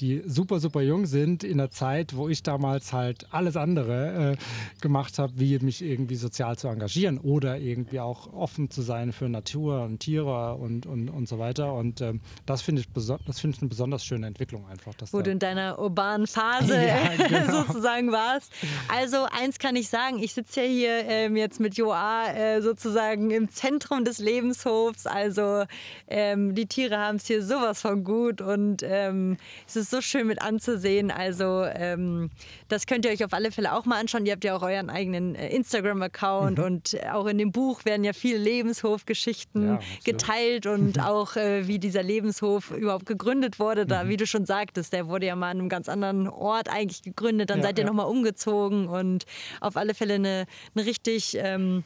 die, 0.00 0.22
die 0.22 0.28
super, 0.28 0.60
super 0.60 0.82
jung 0.82 1.06
sind 1.06 1.44
in 1.44 1.58
der 1.58 1.70
Zeit, 1.70 2.16
wo 2.16 2.28
ich 2.28 2.42
damals 2.42 2.92
halt 2.92 3.26
alles 3.32 3.56
andere 3.56 4.32
äh, 4.32 4.80
gemacht 4.80 5.18
habe, 5.18 5.32
wie 5.36 5.58
mich 5.58 5.82
irgendwie 5.82 6.16
sozial 6.16 6.56
zu 6.56 6.68
engagieren 6.68 7.18
oder 7.18 7.58
irgendwie 7.58 8.00
auch 8.00 8.32
offen 8.32 8.70
zu 8.70 8.82
sein 8.82 9.12
für 9.12 9.28
Natur 9.28 9.82
und 9.82 10.00
Tiere 10.00 10.54
und, 10.54 10.86
und, 10.86 11.08
und 11.08 11.28
so 11.28 11.38
weiter. 11.38 11.74
Und 11.74 12.00
ähm, 12.00 12.20
das 12.46 12.62
finde 12.62 12.82
ich, 12.82 12.88
das 12.92 13.40
find 13.40 13.56
ich 13.56 13.62
eine 13.62 13.68
besonders 13.68 14.04
schöne 14.04 14.26
Entwicklung 14.26 14.66
einfach. 14.68 14.94
wo 15.12 15.22
du 15.22 15.30
in 15.30 15.38
deiner 15.38 15.78
urbanen 15.78 16.26
Phase 16.26 16.76
ja, 16.86 17.16
genau. 17.28 17.64
sozusagen 17.64 18.12
warst. 18.12 18.52
Also 18.88 19.26
eins 19.30 19.58
kann 19.58 19.76
ich 19.76 19.88
sagen, 19.88 20.18
ich 20.18 20.34
sitze 20.34 20.62
ja 20.62 20.66
hier 20.66 21.04
ähm, 21.06 21.36
jetzt 21.36 21.60
mit 21.60 21.76
Joa 21.76 22.28
äh, 22.32 22.62
sozusagen 22.70 23.32
im 23.32 23.48
Zentrum 23.48 24.04
des 24.04 24.18
Lebenshofs. 24.18 25.06
Also 25.06 25.64
ähm, 26.06 26.54
die 26.54 26.66
Tiere 26.66 26.98
haben 26.98 27.16
es 27.16 27.26
hier 27.26 27.42
sowas 27.42 27.80
von 27.80 28.04
gut 28.04 28.40
und 28.40 28.84
ähm, 28.84 29.38
es 29.66 29.74
ist 29.74 29.90
so 29.90 30.00
schön 30.00 30.28
mit 30.28 30.40
anzusehen. 30.40 31.10
Also 31.10 31.64
ähm, 31.64 32.30
das 32.68 32.86
könnt 32.86 33.04
ihr 33.04 33.10
euch 33.10 33.24
auf 33.24 33.32
alle 33.32 33.50
Fälle 33.50 33.72
auch 33.74 33.86
mal 33.86 33.98
anschauen. 33.98 34.24
Ihr 34.24 34.32
habt 34.32 34.44
ja 34.44 34.54
auch 34.54 34.62
euren 34.62 34.88
eigenen 34.88 35.34
äh, 35.34 35.48
Instagram-Account 35.48 36.58
mhm. 36.58 36.64
und 36.64 36.96
auch 37.12 37.26
in 37.26 37.38
dem 37.38 37.50
Buch 37.50 37.84
werden 37.84 38.04
ja 38.04 38.12
viele 38.12 38.38
Lebenshofgeschichten 38.38 39.66
ja, 39.66 39.80
geteilt 40.04 40.66
und 40.66 41.00
auch 41.04 41.34
äh, 41.34 41.66
wie 41.66 41.80
dieser 41.80 42.04
Lebenshof 42.04 42.70
überhaupt 42.70 43.06
gegründet 43.06 43.58
wurde. 43.58 43.84
Da, 43.84 44.04
mhm. 44.04 44.10
wie 44.10 44.16
du 44.16 44.26
schon 44.26 44.46
sagtest, 44.46 44.92
der 44.92 45.08
wurde 45.08 45.26
ja 45.26 45.34
mal 45.34 45.50
an 45.50 45.58
einem 45.58 45.68
ganz 45.68 45.88
anderen 45.88 46.28
Ort 46.28 46.68
eigentlich 46.68 47.02
gegründet. 47.02 47.50
Dann 47.50 47.58
ja, 47.58 47.64
seid 47.64 47.78
ihr 47.78 47.84
ja. 47.84 47.88
nochmal 47.88 48.06
umgezogen 48.06 48.86
und 48.86 49.24
auf 49.60 49.76
alle 49.76 49.94
Fälle 49.94 50.14
eine, 50.14 50.46
eine 50.76 50.86
richtig 50.86 51.36
ähm, 51.36 51.82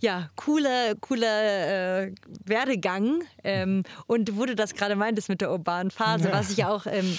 ja, 0.00 0.30
cooler, 0.36 0.94
cooler 1.00 2.04
äh, 2.04 2.12
Werdegang. 2.44 3.22
Ähm, 3.42 3.82
und 4.06 4.36
wo 4.36 4.44
du 4.44 4.54
das 4.54 4.74
gerade 4.74 4.96
meintest 4.96 5.28
mit 5.28 5.40
der 5.40 5.50
urbanen 5.50 5.90
Phase, 5.90 6.28
ja. 6.28 6.34
was 6.34 6.50
ich 6.50 6.64
auch. 6.64 6.86
Ähm, 6.86 7.18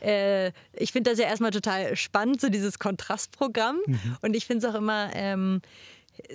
äh, 0.00 0.52
ich 0.72 0.92
finde 0.92 1.10
das 1.10 1.18
ja 1.18 1.26
erstmal 1.26 1.52
total 1.52 1.96
spannend, 1.96 2.40
so 2.40 2.48
dieses 2.48 2.78
Kontrastprogramm. 2.78 3.78
Mhm. 3.86 4.16
Und 4.22 4.34
ich 4.34 4.46
finde 4.46 4.66
es 4.66 4.74
auch 4.74 4.78
immer. 4.78 5.10
Ähm, 5.14 5.60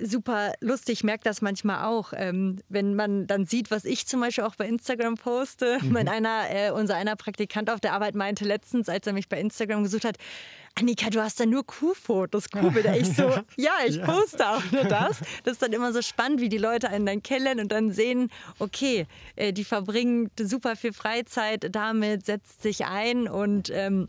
super 0.02 0.52
lustig. 0.60 0.98
Ich 0.98 1.04
merke 1.04 1.24
das 1.24 1.40
manchmal 1.40 1.84
auch, 1.84 2.12
ähm, 2.14 2.58
wenn 2.68 2.94
man 2.94 3.26
dann 3.26 3.46
sieht, 3.46 3.70
was 3.70 3.84
ich 3.84 4.06
zum 4.06 4.20
Beispiel 4.20 4.44
auch 4.44 4.56
bei 4.56 4.66
Instagram 4.66 5.14
poste. 5.14 5.78
Mhm. 5.80 5.92
Mein 5.92 6.08
einer, 6.08 6.44
äh, 6.50 6.70
unser 6.70 6.96
einer 6.96 7.16
Praktikant 7.16 7.70
auf 7.70 7.80
der 7.80 7.92
Arbeit 7.92 8.14
meinte 8.14 8.44
letztens, 8.44 8.88
als 8.88 9.06
er 9.06 9.12
mich 9.12 9.28
bei 9.28 9.38
Instagram 9.40 9.84
gesucht 9.84 10.04
hat, 10.04 10.16
Annika, 10.78 11.10
du 11.10 11.20
hast 11.20 11.40
da 11.40 11.46
nur 11.46 11.66
Kuhfotos, 11.66 12.50
Kuhbilder. 12.50 12.96
Ich 12.96 13.08
so, 13.14 13.22
ja, 13.56 13.72
ich 13.86 13.96
ja. 13.96 14.04
poste 14.04 14.48
auch 14.48 14.62
nur 14.70 14.84
das. 14.84 15.18
Das 15.42 15.54
ist 15.54 15.62
dann 15.62 15.72
immer 15.72 15.92
so 15.92 16.02
spannend, 16.02 16.40
wie 16.40 16.48
die 16.48 16.58
Leute 16.58 16.88
einen 16.88 17.06
dann 17.06 17.22
kennenlernen 17.22 17.64
und 17.64 17.72
dann 17.72 17.90
sehen, 17.90 18.30
okay, 18.58 19.06
äh, 19.36 19.52
die 19.52 19.64
verbringen 19.64 20.30
super 20.40 20.76
viel 20.76 20.92
Freizeit 20.92 21.74
damit, 21.74 22.26
setzt 22.26 22.62
sich 22.62 22.86
ein 22.86 23.28
und 23.28 23.70
ähm, 23.70 24.08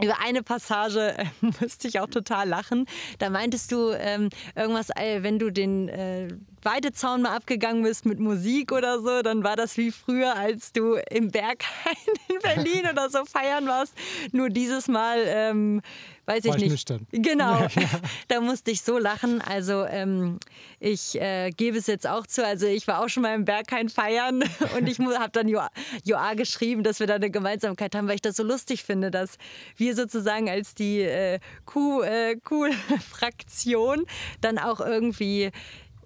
über 0.00 0.20
eine 0.20 0.42
Passage 0.42 1.16
äh, 1.18 1.24
musste 1.60 1.88
ich 1.88 2.00
auch 2.00 2.08
total 2.08 2.48
lachen. 2.48 2.86
Da 3.18 3.30
meintest 3.30 3.72
du 3.72 3.90
ähm, 3.90 4.28
irgendwas, 4.54 4.90
äh, 4.90 5.22
wenn 5.22 5.38
du 5.38 5.50
den 5.50 5.88
äh, 5.88 6.28
Weidezaun 6.66 7.22
mal 7.22 7.34
abgegangen 7.34 7.82
bist 7.82 8.04
mit 8.04 8.20
Musik 8.20 8.72
oder 8.72 9.00
so, 9.00 9.22
dann 9.22 9.44
war 9.44 9.56
das 9.56 9.78
wie 9.78 9.90
früher, 9.90 10.36
als 10.36 10.72
du 10.72 10.96
im 11.10 11.30
Berghain 11.30 11.56
in 12.28 12.38
Berlin 12.42 12.82
oder 12.92 13.08
so 13.08 13.24
feiern 13.24 13.66
warst. 13.66 13.94
Nur 14.32 14.50
dieses 14.50 14.88
Mal 14.88 15.22
ähm, 15.24 15.80
weiß 16.26 16.44
ich 16.44 16.56
nicht. 16.56 16.70
Nüchtern. 16.70 17.06
Genau, 17.12 17.60
ja, 17.60 17.68
ja. 17.74 17.88
da 18.28 18.40
musste 18.40 18.70
ich 18.70 18.82
so 18.82 18.98
lachen. 18.98 19.40
Also 19.40 19.86
ähm, 19.86 20.38
ich 20.80 21.20
äh, 21.20 21.50
gebe 21.50 21.78
es 21.78 21.86
jetzt 21.86 22.06
auch 22.06 22.26
zu. 22.26 22.44
Also 22.44 22.66
ich 22.66 22.86
war 22.86 23.02
auch 23.02 23.08
schon 23.08 23.22
mal 23.22 23.34
im 23.34 23.44
Berghain 23.44 23.88
feiern 23.88 24.44
und 24.76 24.88
ich 24.88 24.98
habe 24.98 25.30
dann 25.32 25.48
Joa, 25.48 25.70
Joa 26.04 26.34
geschrieben, 26.34 26.82
dass 26.82 27.00
wir 27.00 27.06
da 27.06 27.14
eine 27.14 27.30
Gemeinsamkeit 27.30 27.94
haben, 27.94 28.08
weil 28.08 28.16
ich 28.16 28.22
das 28.22 28.36
so 28.36 28.42
lustig 28.42 28.82
finde, 28.82 29.10
dass 29.10 29.38
wir 29.76 29.94
sozusagen 29.94 30.50
als 30.50 30.74
die 30.74 31.00
äh, 31.00 31.38
Kuh-Fraktion 31.64 34.00
äh, 34.00 34.06
dann 34.40 34.58
auch 34.58 34.80
irgendwie 34.80 35.52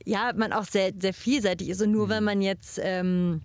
ja, 0.04 0.32
man 0.34 0.52
auch 0.52 0.64
sehr, 0.64 0.92
sehr 0.98 1.14
vielseitig 1.14 1.68
ist. 1.68 1.82
Und 1.82 1.92
nur 1.92 2.06
mhm. 2.06 2.10
wenn 2.10 2.24
man 2.24 2.42
jetzt 2.42 2.80
ähm, 2.82 3.42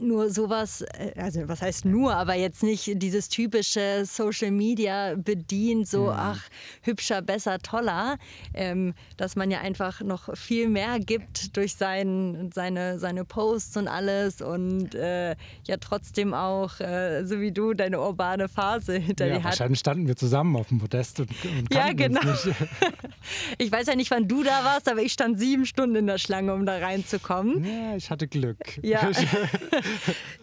nur 0.00 0.30
sowas, 0.30 0.82
äh, 0.82 1.12
also 1.16 1.48
was 1.48 1.62
heißt 1.62 1.84
nur, 1.84 2.14
aber 2.14 2.34
jetzt 2.34 2.62
nicht 2.62 2.90
dieses 3.02 3.28
typische 3.28 4.04
Social 4.04 4.50
Media 4.50 5.14
bedient, 5.16 5.88
so 5.88 6.06
ja. 6.06 6.34
ach, 6.34 6.48
hübscher, 6.82 7.22
besser, 7.22 7.58
toller, 7.58 8.18
ähm, 8.54 8.94
dass 9.16 9.36
man 9.36 9.50
ja 9.50 9.60
einfach 9.60 10.00
noch 10.00 10.36
viel 10.36 10.68
mehr 10.68 10.98
gibt 10.98 11.56
durch 11.56 11.74
sein, 11.74 12.50
seine, 12.54 12.98
seine 12.98 13.24
Posts 13.24 13.76
und 13.78 13.88
alles 13.88 14.42
und 14.42 14.94
äh, 14.94 15.36
ja 15.64 15.76
trotzdem 15.80 16.34
auch, 16.34 16.80
äh, 16.80 17.24
so 17.24 17.40
wie 17.40 17.52
du, 17.52 17.74
deine 17.74 18.00
urbane 18.00 18.48
Phase 18.48 18.94
hinter 18.98 19.26
ja, 19.26 19.34
dir 19.34 19.44
hast. 19.44 19.52
Wahrscheinlich 19.52 19.80
standen 19.80 20.06
wir 20.06 20.16
zusammen 20.16 20.56
auf 20.56 20.68
dem 20.68 20.78
Podest 20.78 21.20
und, 21.20 21.30
und 21.44 21.72
Ja, 21.72 21.92
genau. 21.92 22.20
ich 23.58 23.70
weiß 23.70 23.86
ja 23.86 23.96
nicht, 23.96 24.10
wann 24.10 24.28
du 24.28 24.42
da 24.42 24.64
warst, 24.64 24.88
aber 24.90 25.02
ich 25.02 25.12
stand 25.12 25.38
sieben 25.38 25.66
Stunden 25.66 25.96
in 25.96 26.06
der 26.06 26.18
Schlange, 26.18 26.54
um 26.54 26.66
da 26.66 26.78
reinzukommen. 26.78 27.64
Ja, 27.64 27.96
ich 27.96 28.10
hatte 28.10 28.28
Glück. 28.28 28.58
Ja. 28.82 29.10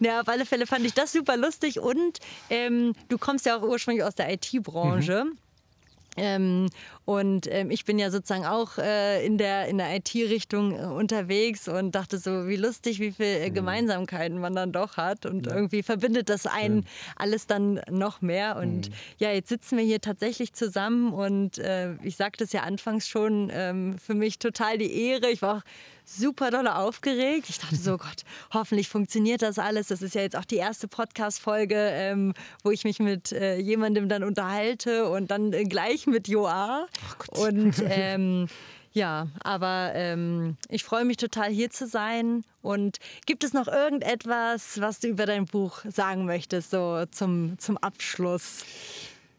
ja, 0.00 0.20
auf 0.20 0.28
alle 0.28 0.46
Fälle 0.46 0.66
fand 0.66 0.84
ich 0.84 0.94
das 0.94 1.12
super 1.12 1.36
lustig 1.36 1.80
und 1.80 2.18
ähm, 2.50 2.94
du 3.08 3.18
kommst 3.18 3.46
ja 3.46 3.56
auch 3.56 3.62
ursprünglich 3.62 4.04
aus 4.04 4.14
der 4.14 4.32
IT-Branche. 4.32 5.24
Mhm. 5.24 5.38
Ähm, 6.16 6.68
und 7.04 7.48
ähm, 7.50 7.70
ich 7.70 7.84
bin 7.84 7.98
ja 7.98 8.10
sozusagen 8.10 8.46
auch 8.46 8.78
äh, 8.78 9.26
in 9.26 9.36
der, 9.36 9.66
in 9.66 9.78
der 9.78 9.96
IT-Richtung 9.96 10.78
äh, 10.78 10.84
unterwegs 10.84 11.66
und 11.66 11.94
dachte 11.94 12.18
so, 12.18 12.46
wie 12.46 12.56
lustig, 12.56 13.00
wie 13.00 13.10
viele 13.10 13.40
äh, 13.40 13.50
mhm. 13.50 13.54
Gemeinsamkeiten 13.54 14.38
man 14.38 14.54
dann 14.54 14.70
doch 14.70 14.96
hat. 14.96 15.26
Und 15.26 15.46
ja. 15.46 15.54
irgendwie 15.54 15.82
verbindet 15.82 16.28
das 16.28 16.46
einen 16.46 16.86
alles 17.16 17.48
dann 17.48 17.80
noch 17.90 18.20
mehr. 18.20 18.56
Und 18.56 18.90
mhm. 18.90 18.94
ja, 19.18 19.32
jetzt 19.32 19.48
sitzen 19.48 19.78
wir 19.78 19.84
hier 19.84 20.00
tatsächlich 20.00 20.52
zusammen 20.52 21.12
und 21.12 21.58
äh, 21.58 21.94
ich 22.02 22.16
sagte 22.16 22.44
es 22.44 22.52
ja 22.52 22.62
anfangs 22.62 23.08
schon, 23.08 23.50
ähm, 23.52 23.98
für 23.98 24.14
mich 24.14 24.38
total 24.38 24.78
die 24.78 24.92
Ehre. 24.92 25.28
Ich 25.28 25.42
war 25.42 25.56
auch 25.56 25.62
super 26.04 26.50
doll 26.50 26.66
aufgeregt. 26.68 27.48
Ich 27.48 27.58
dachte 27.58 27.76
so, 27.76 27.96
Gott, 27.98 28.24
hoffentlich 28.52 28.88
funktioniert 28.88 29.42
das 29.42 29.58
alles. 29.58 29.88
Das 29.88 30.02
ist 30.02 30.14
ja 30.14 30.22
jetzt 30.22 30.36
auch 30.36 30.44
die 30.44 30.56
erste 30.56 30.88
Podcast-Folge, 30.88 31.76
ähm, 31.76 32.34
wo 32.62 32.70
ich 32.70 32.84
mich 32.84 32.98
mit 32.98 33.32
äh, 33.32 33.56
jemandem 33.56 34.08
dann 34.08 34.24
unterhalte 34.24 35.08
und 35.08 35.30
dann 35.30 35.52
äh, 35.52 35.64
gleich 35.64 36.06
mit 36.06 36.28
Joa. 36.28 36.86
Und 37.30 37.82
ähm, 37.88 38.48
ja, 38.92 39.28
aber 39.42 39.92
ähm, 39.94 40.56
ich 40.68 40.84
freue 40.84 41.04
mich 41.04 41.16
total 41.16 41.50
hier 41.50 41.70
zu 41.70 41.86
sein. 41.86 42.44
Und 42.60 42.98
gibt 43.26 43.42
es 43.42 43.54
noch 43.54 43.66
irgendetwas, 43.66 44.80
was 44.80 45.00
du 45.00 45.08
über 45.08 45.26
dein 45.26 45.46
Buch 45.46 45.80
sagen 45.88 46.26
möchtest, 46.26 46.70
so 46.70 47.04
zum, 47.10 47.58
zum 47.58 47.78
Abschluss? 47.78 48.64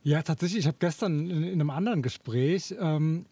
Ja, 0.04 0.22
tatsächlich. 0.22 0.62
Ich 0.62 0.68
habe 0.68 0.78
gestern 0.80 1.30
in, 1.30 1.44
in, 1.44 1.54
einem 1.54 1.70
anderen 1.70 2.02
Gespräch 2.02 2.76
ähm, 2.80 3.26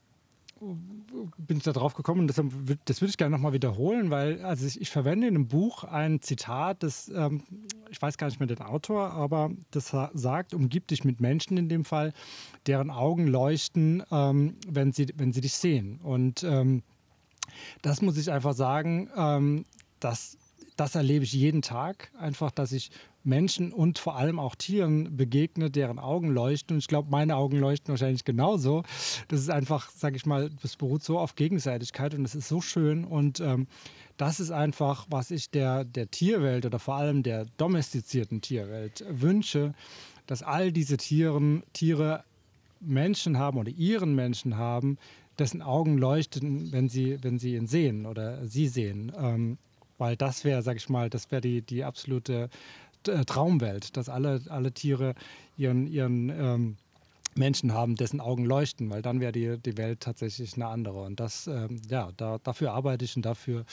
bin 1.37 1.57
ich 1.57 1.63
da 1.63 1.71
drauf 1.71 1.95
gekommen 1.95 2.21
und 2.21 2.27
das, 2.27 2.37
würde 2.37 3.09
ich 3.09 3.17
gerne 3.17 3.35
nochmal 3.35 3.53
wiederholen, 3.53 4.11
weil 4.11 4.43
also 4.43 4.67
ich, 4.67 4.79
ich, 4.79 4.91
verwende 4.91 5.27
in 5.27 5.35
einem 5.35 5.47
Buch 5.47 5.83
ein 5.83 6.21
Zitat, 6.21 6.83
das, 6.83 7.09
ähm, 7.09 7.43
ich 7.89 7.99
weiß 8.01 8.17
gar 8.17 8.27
nicht 8.27 8.39
mehr 8.39 8.47
den 8.47 8.61
Autor, 8.61 9.11
aber 9.11 9.51
das 9.71 9.95
sagt, 10.13 10.53
umgib 10.53 10.87
dich 10.87 11.03
mit 11.03 11.19
Menschen 11.19 11.57
in 11.57 11.67
dem 11.67 11.83
Fall, 11.83 12.13
deren 12.67 12.91
Augen 12.91 13.25
leuchten, 13.25 14.03
ähm, 14.11 14.55
wenn, 14.67 14.91
sie, 14.91 15.07
wenn 15.15 15.33
sie 15.33 15.41
dich 15.41 15.55
sehen. 15.55 15.99
Und 16.03 16.43
ähm, 16.43 16.83
das 17.81 18.01
muss 18.01 18.17
ich 18.17 18.31
einfach 18.31 18.53
sagen, 18.53 19.09
ähm, 19.15 19.65
dass 19.99 20.37
das 20.77 20.95
erlebe 20.95 21.25
ich 21.25 21.33
jeden 21.33 21.61
Tag, 21.61 22.11
einfach, 22.17 22.51
dass 22.51 22.71
ich 22.71 22.91
Menschen 23.23 23.71
und 23.71 23.99
vor 23.99 24.15
allem 24.15 24.39
auch 24.39 24.55
Tieren 24.55 25.15
begegne, 25.15 25.69
deren 25.69 25.99
Augen 25.99 26.29
leuchten. 26.29 26.75
Und 26.75 26.79
ich 26.79 26.87
glaube, 26.87 27.09
meine 27.09 27.35
Augen 27.35 27.57
leuchten 27.57 27.89
wahrscheinlich 27.89 28.25
genauso. 28.25 28.83
Das 29.27 29.39
ist 29.39 29.49
einfach, 29.49 29.89
sage 29.89 30.15
ich 30.15 30.25
mal, 30.25 30.49
das 30.61 30.75
beruht 30.75 31.03
so 31.03 31.19
auf 31.19 31.35
Gegenseitigkeit 31.35 32.13
und 32.13 32.23
das 32.23 32.35
ist 32.35 32.47
so 32.47 32.61
schön. 32.61 33.05
Und 33.05 33.39
ähm, 33.39 33.67
das 34.17 34.39
ist 34.39 34.51
einfach, 34.51 35.05
was 35.09 35.31
ich 35.31 35.49
der, 35.49 35.83
der 35.83 36.09
Tierwelt 36.09 36.65
oder 36.65 36.79
vor 36.79 36.95
allem 36.95 37.23
der 37.23 37.45
domestizierten 37.57 38.41
Tierwelt 38.41 39.05
wünsche, 39.09 39.73
dass 40.27 40.43
all 40.43 40.71
diese 40.71 40.97
Tieren, 40.97 41.63
Tiere 41.73 42.23
Menschen 42.79 43.37
haben 43.37 43.57
oder 43.57 43.69
ihren 43.69 44.15
Menschen 44.15 44.57
haben, 44.57 44.97
dessen 45.37 45.61
Augen 45.61 45.97
leuchten, 45.97 46.71
wenn 46.71 46.89
sie, 46.89 47.17
wenn 47.23 47.39
sie 47.39 47.55
ihn 47.55 47.67
sehen 47.67 48.05
oder 48.05 48.45
sie 48.47 48.67
sehen. 48.67 49.11
Ähm, 49.17 49.57
weil 49.97 50.15
das 50.15 50.43
wäre, 50.43 50.63
sag 50.63 50.77
ich 50.77 50.89
mal, 50.89 51.09
das 51.09 51.29
wäre 51.29 51.41
die, 51.41 51.61
die 51.61 51.83
absolute 51.83 52.49
Traumwelt, 53.03 53.97
dass 53.97 54.09
alle, 54.09 54.41
alle 54.49 54.71
Tiere 54.71 55.15
ihren, 55.57 55.87
ihren, 55.87 56.29
ähm, 56.29 56.77
Menschen 57.35 57.73
haben, 57.73 57.95
dessen 57.95 58.19
Augen 58.19 58.45
leuchten, 58.45 58.89
weil 58.89 59.01
dann 59.01 59.19
wäre 59.19 59.31
die, 59.31 59.57
die 59.57 59.77
Welt 59.77 60.01
tatsächlich 60.01 60.55
eine 60.55 60.67
andere. 60.67 61.01
Und 61.01 61.19
das, 61.19 61.47
ähm, 61.47 61.81
ja, 61.89 62.11
da, 62.17 62.37
dafür 62.43 62.73
arbeite 62.73 63.05
ich 63.05 63.15
und 63.15 63.25
dafür 63.25 63.65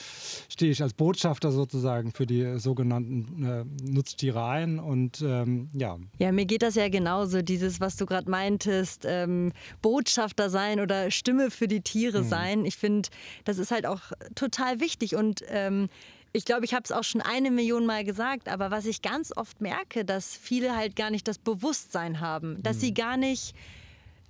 stehe 0.49 0.71
ich 0.71 0.81
als 0.81 0.93
Botschafter 0.93 1.51
sozusagen 1.51 2.11
für 2.11 2.25
die 2.25 2.57
sogenannten 2.57 3.43
äh, 3.43 3.65
Nutztiere 3.83 4.45
ein. 4.45 4.79
Und 4.79 5.21
ähm, 5.21 5.69
ja. 5.73 5.97
Ja, 6.19 6.31
mir 6.31 6.45
geht 6.45 6.61
das 6.61 6.75
ja 6.75 6.89
genauso, 6.89 7.41
dieses, 7.41 7.81
was 7.81 7.97
du 7.97 8.05
gerade 8.05 8.29
meintest, 8.29 9.03
ähm, 9.05 9.51
Botschafter 9.81 10.49
sein 10.49 10.79
oder 10.79 11.11
Stimme 11.11 11.51
für 11.51 11.67
die 11.67 11.81
Tiere 11.81 12.21
mhm. 12.21 12.27
sein. 12.27 12.65
Ich 12.65 12.77
finde, 12.77 13.09
das 13.43 13.57
ist 13.57 13.71
halt 13.71 13.85
auch 13.85 14.01
total 14.35 14.79
wichtig 14.79 15.15
und 15.15 15.43
ähm, 15.47 15.89
ich 16.31 16.45
glaube, 16.45 16.65
ich 16.65 16.73
habe 16.73 16.83
es 16.83 16.91
auch 16.91 17.03
schon 17.03 17.21
eine 17.21 17.51
Million 17.51 17.85
Mal 17.85 18.03
gesagt, 18.03 18.49
aber 18.49 18.71
was 18.71 18.85
ich 18.85 19.01
ganz 19.01 19.35
oft 19.35 19.61
merke, 19.61 20.05
dass 20.05 20.35
viele 20.37 20.75
halt 20.75 20.95
gar 20.95 21.09
nicht 21.09 21.27
das 21.27 21.37
Bewusstsein 21.37 22.19
haben, 22.19 22.61
dass 22.61 22.77
mhm. 22.77 22.81
sie 22.81 22.93
gar 22.93 23.17
nicht, 23.17 23.55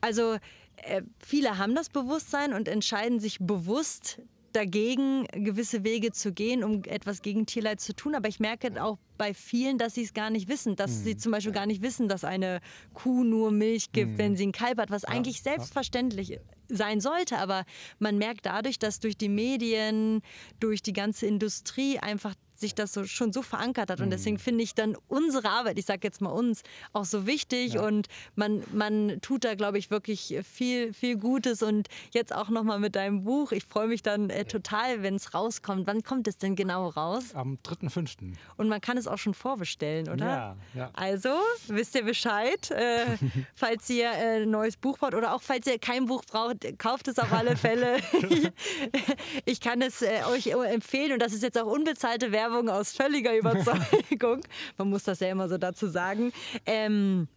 also 0.02 0.38
äh, 0.78 1.02
viele 1.20 1.58
haben 1.58 1.76
das 1.76 1.90
Bewusstsein 1.90 2.54
und 2.54 2.68
entscheiden 2.68 3.20
sich 3.20 3.40
bewusst 3.40 4.22
dagegen, 4.54 5.26
gewisse 5.34 5.84
Wege 5.84 6.12
zu 6.12 6.32
gehen, 6.32 6.64
um 6.64 6.84
etwas 6.84 7.22
gegen 7.22 7.46
Tierleid 7.46 7.80
zu 7.80 7.96
tun. 7.96 8.16
Aber 8.16 8.28
ich 8.28 8.40
merke 8.40 8.84
auch 8.84 8.98
bei 9.18 9.34
vielen, 9.34 9.78
dass 9.78 9.96
sie 9.96 10.04
es 10.04 10.14
gar 10.14 10.30
nicht 10.30 10.48
wissen, 10.48 10.76
dass 10.76 10.92
mhm. 10.92 11.04
sie 11.04 11.18
zum 11.18 11.32
Beispiel 11.32 11.54
gar 11.54 11.66
nicht 11.66 11.82
wissen, 11.82 12.08
dass 12.08 12.24
eine 12.24 12.62
Kuh 12.94 13.24
nur 13.24 13.52
Milch 13.52 13.92
gibt, 13.92 14.14
mhm. 14.14 14.18
wenn 14.18 14.38
sie 14.38 14.48
ein 14.48 14.52
Kalb 14.52 14.80
hat, 14.80 14.92
was 14.92 15.04
ja, 15.04 15.10
eigentlich 15.10 15.42
selbstverständlich 15.42 16.32
ist 16.32 16.46
sein 16.70 17.02
sollte. 17.02 17.38
Aber 17.40 17.66
man 17.98 18.18
merkt 18.18 18.46
dadurch, 18.46 18.80
dass 18.80 19.00
durch 19.00 19.18
die 19.18 19.30
Medien, 19.30 20.22
durch 20.60 20.82
die 20.82 20.94
ganze 20.94 21.26
Industrie 21.26 22.00
einfach 22.00 22.36
sich 22.60 22.76
das 22.76 22.94
so, 22.94 23.06
schon 23.06 23.34
so 23.34 23.42
verankert 23.42 23.90
hat. 23.90 24.02
Und 24.02 24.10
deswegen 24.10 24.36
mhm. 24.36 24.42
finde 24.42 24.64
ich 24.64 24.76
dann 24.76 24.96
unsere 25.08 25.50
Arbeit, 25.50 25.78
ich 25.80 25.86
sage 25.86 26.02
jetzt 26.04 26.22
mal 26.22 26.30
uns, 26.30 26.64
auch 26.94 27.06
so 27.06 27.26
wichtig. 27.26 27.74
Ja. 27.74 27.86
Und 27.86 28.08
man, 28.36 28.64
man 28.74 29.20
tut 29.22 29.44
da, 29.44 29.56
glaube 29.56 29.78
ich, 29.78 29.92
wirklich 29.92 30.38
viel, 30.44 30.94
viel 30.94 31.18
Gutes. 31.18 31.64
Und 31.64 31.88
jetzt 32.12 32.34
auch 32.34 32.50
nochmal 32.50 32.80
mit 32.80 32.96
deinem 32.96 33.24
Buch. 33.24 33.52
Ich 33.52 33.66
freue 33.66 33.88
mich 33.88 34.02
dann 34.02 34.30
äh, 34.30 34.46
total, 34.46 35.04
wenn 35.04 35.16
es 35.16 35.34
rauskommt. 35.34 35.88
Wann 35.88 36.04
kommt 36.04 36.28
es 36.28 36.38
denn 36.38 36.56
genau 36.56 36.90
raus? 36.90 37.34
Am 37.34 37.58
3.5. 37.66 38.34
Und 38.58 38.68
man 38.68 38.82
kann 38.82 38.98
es 38.98 39.08
auch 39.08 39.18
schon 39.18 39.34
vorbestellen, 39.34 40.10
oder? 40.10 40.26
Ja. 40.26 40.58
ja. 40.74 40.90
Also, 40.94 41.30
wisst 41.68 41.96
ihr 41.96 42.04
Bescheid, 42.04 42.72
äh, 42.72 43.06
falls 43.56 43.90
ihr 43.90 44.10
äh, 44.10 44.44
ein 44.44 44.50
neues 44.50 44.78
Buch 44.78 44.98
braucht 44.98 45.14
oder 45.14 45.34
auch 45.34 45.42
falls 45.42 45.68
ihr 45.68 45.80
kein 45.80 46.06
Buch 46.06 46.24
braucht, 46.26 46.78
kauft 46.78 47.08
es 47.08 47.20
auf 47.20 47.32
alle 47.32 47.56
Fälle. 47.56 47.98
ich 49.46 49.62
kann 49.62 49.82
es 49.82 50.02
äh, 50.02 50.24
euch 50.30 50.48
empfehlen 50.48 51.14
und 51.14 51.22
das 51.22 51.34
ist 51.34 51.44
jetzt 51.44 51.58
auch 51.58 51.68
unbezahlte 51.68 52.32
Werbung 52.32 52.49
Werbung 52.50 52.70
aus 52.70 52.92
völliger 52.92 53.36
Überzeugung. 53.38 54.42
Man 54.78 54.90
muss 54.90 55.04
das 55.04 55.20
ja 55.20 55.30
immer 55.30 55.48
so 55.48 55.58
dazu 55.58 55.88
sagen. 55.88 56.32
Ähm, 56.66 57.28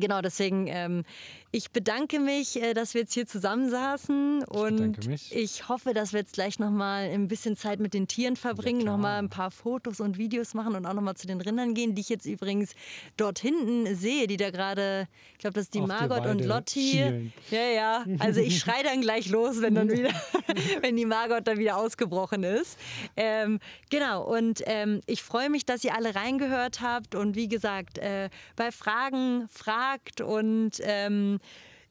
Genau, 0.00 0.20
deswegen, 0.20 0.68
ähm, 0.68 1.04
ich 1.50 1.70
bedanke 1.70 2.20
mich, 2.20 2.60
äh, 2.62 2.74
dass 2.74 2.92
wir 2.92 3.02
jetzt 3.02 3.14
hier 3.14 3.26
zusammensaßen 3.26 4.44
und 4.44 5.08
ich, 5.08 5.34
ich, 5.34 5.68
hoffe, 5.68 5.94
dass 5.94 6.12
wir 6.12 6.20
jetzt 6.20 6.34
gleich 6.34 6.58
nochmal 6.58 7.08
ein 7.08 7.26
bisschen 7.26 7.56
Zeit 7.56 7.80
mit 7.80 7.94
den 7.94 8.06
Tieren 8.06 8.36
verbringen, 8.36 8.80
ja, 8.80 8.92
nochmal 8.92 9.18
ein 9.18 9.30
paar 9.30 9.50
Fotos 9.50 10.00
und 10.00 10.18
Videos 10.18 10.52
machen 10.52 10.74
und 10.74 10.84
auch 10.84 10.92
nochmal 10.92 11.16
zu 11.16 11.26
den 11.26 11.40
Rindern 11.40 11.72
gehen, 11.72 11.94
die 11.94 12.02
ich 12.02 12.10
jetzt 12.10 12.26
übrigens 12.26 12.74
dort 13.16 13.38
hinten 13.38 13.96
sehe, 13.96 14.26
die 14.26 14.36
da 14.36 14.50
gerade, 14.50 15.08
ich 15.32 15.38
glaube, 15.38 15.54
das 15.54 15.64
ist 15.64 15.74
die 15.74 15.80
Auf 15.80 15.88
Margot 15.88 16.26
und 16.26 16.44
Lotti. 16.44 16.90
Schielen. 16.92 17.32
Ja, 17.50 17.70
ja, 17.70 18.04
also 18.18 18.40
ich 18.40 18.58
schreie 18.58 18.84
dann 18.84 19.00
gleich 19.00 19.30
los, 19.30 19.62
wenn 19.62 19.74
dann 19.74 19.90
wieder, 19.90 20.10
wenn 20.82 20.96
die 20.96 21.06
Margot 21.06 21.46
dann 21.46 21.58
wieder 21.58 21.78
ausgebrochen 21.78 22.42
ist. 22.42 22.78
Ähm, 23.16 23.58
genau, 23.88 24.22
und 24.24 24.62
ähm, 24.66 25.00
ich 25.06 25.22
freue 25.22 25.48
mich, 25.48 25.64
dass 25.64 25.82
ihr 25.82 25.94
alle 25.94 26.14
reingehört 26.14 26.82
habt 26.82 27.14
und 27.14 27.36
wie 27.36 27.48
gesagt, 27.48 27.96
äh, 27.96 28.28
bei 28.54 28.70
Fragen, 28.70 29.48
fragt 29.48 30.20
und 30.20 30.72
ähm, 30.82 31.37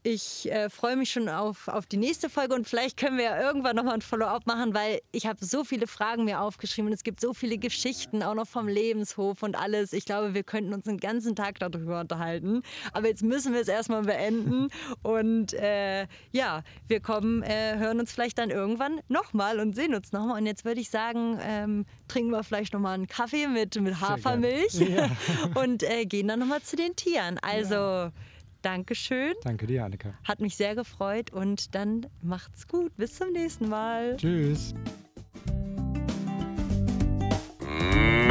ich 0.04 0.50
äh, 0.50 0.70
freue 0.70 0.95
mich 0.95 1.12
schon 1.12 1.28
auf, 1.28 1.68
auf 1.68 1.86
die 1.86 1.98
nächste 1.98 2.30
Folge 2.30 2.56
und 2.56 2.66
vielleicht 2.66 2.98
können 2.98 3.18
wir 3.18 3.26
ja 3.26 3.41
irgendwann 3.41 3.76
nochmal 3.76 3.95
ein 3.95 4.02
Follow-up 4.02 4.48
machen, 4.48 4.74
weil 4.74 5.02
ich 5.12 5.26
habe 5.26 5.43
so 5.43 5.66
viele 5.66 5.86
Fragen 5.86 6.24
mir 6.24 6.39
aufgeschrieben 6.39 6.88
und 6.88 6.93
es 6.93 7.04
gibt 7.04 7.20
so 7.20 7.34
viele 7.34 7.58
Geschichten, 7.58 8.24
auch 8.24 8.34
noch 8.34 8.48
vom 8.48 8.70
Lebenshof 8.70 9.43
und 9.43 9.58
alles. 9.58 9.91
Ich 9.91 10.06
glaube, 10.06 10.34
wir 10.34 10.43
könnten 10.43 10.74
uns 10.74 10.86
den 10.86 10.98
ganzen 10.98 11.36
Tag 11.36 11.60
darüber 11.60 12.00
unterhalten. 12.00 12.62
Aber 12.93 13.08
jetzt 13.10 13.22
müssen 13.22 13.54
wir 13.54 13.60
es 13.60 13.68
erstmal 13.68 14.04
beenden 14.04 14.70
und 15.04 15.52
äh, 15.54 16.08
ja, 16.32 16.64
wir 16.88 17.02
kommen, 17.02 17.43
äh, 17.43 17.78
hören 17.78 18.00
uns 18.00 18.14
vielleicht 18.14 18.38
dann 18.38 18.50
irgendwann 18.50 19.02
nochmal 19.10 19.60
und 19.60 19.76
sehen 19.76 19.93
uns 19.93 20.14
nochmal. 20.14 20.39
Und 20.39 20.45
jetzt 20.45 20.64
würde 20.64 20.80
ich 20.80 20.89
sagen, 20.89 21.38
ähm, 21.41 21.86
trinken 22.08 22.32
wir 22.32 22.45
vielleicht 22.45 22.72
nochmal 22.72 22.93
einen 22.93 23.08
Kaffee 23.08 23.48
mit, 23.48 23.76
mit 23.82 24.00
Hafermilch 24.00 24.76
ja. 24.76 25.10
und 25.56 25.84
äh, 25.84 26.06
gehen 26.06 26.30
dann 26.30 26.39
nochmal 26.39 26.62
zu 26.62 26.78
den 26.78 26.95
Tieren. 26.95 27.39
Also 27.39 27.76
ja. 27.76 28.12
Dankeschön. 28.68 29.34
Danke 29.43 29.65
dir, 29.65 29.86
Annika. 29.86 30.09
Hat 30.26 30.41
mich 30.41 30.57
sehr 30.57 30.76
gefreut 30.76 31.32
und 31.32 31.74
dann 31.74 32.05
macht's 32.22 32.68
gut. 32.68 32.93
Bis 32.97 33.15
zum 33.15 33.32
nächsten 33.32 33.70
Mal. 33.70 34.18
Tschüss. 34.18 34.74
Mm. 37.61 38.26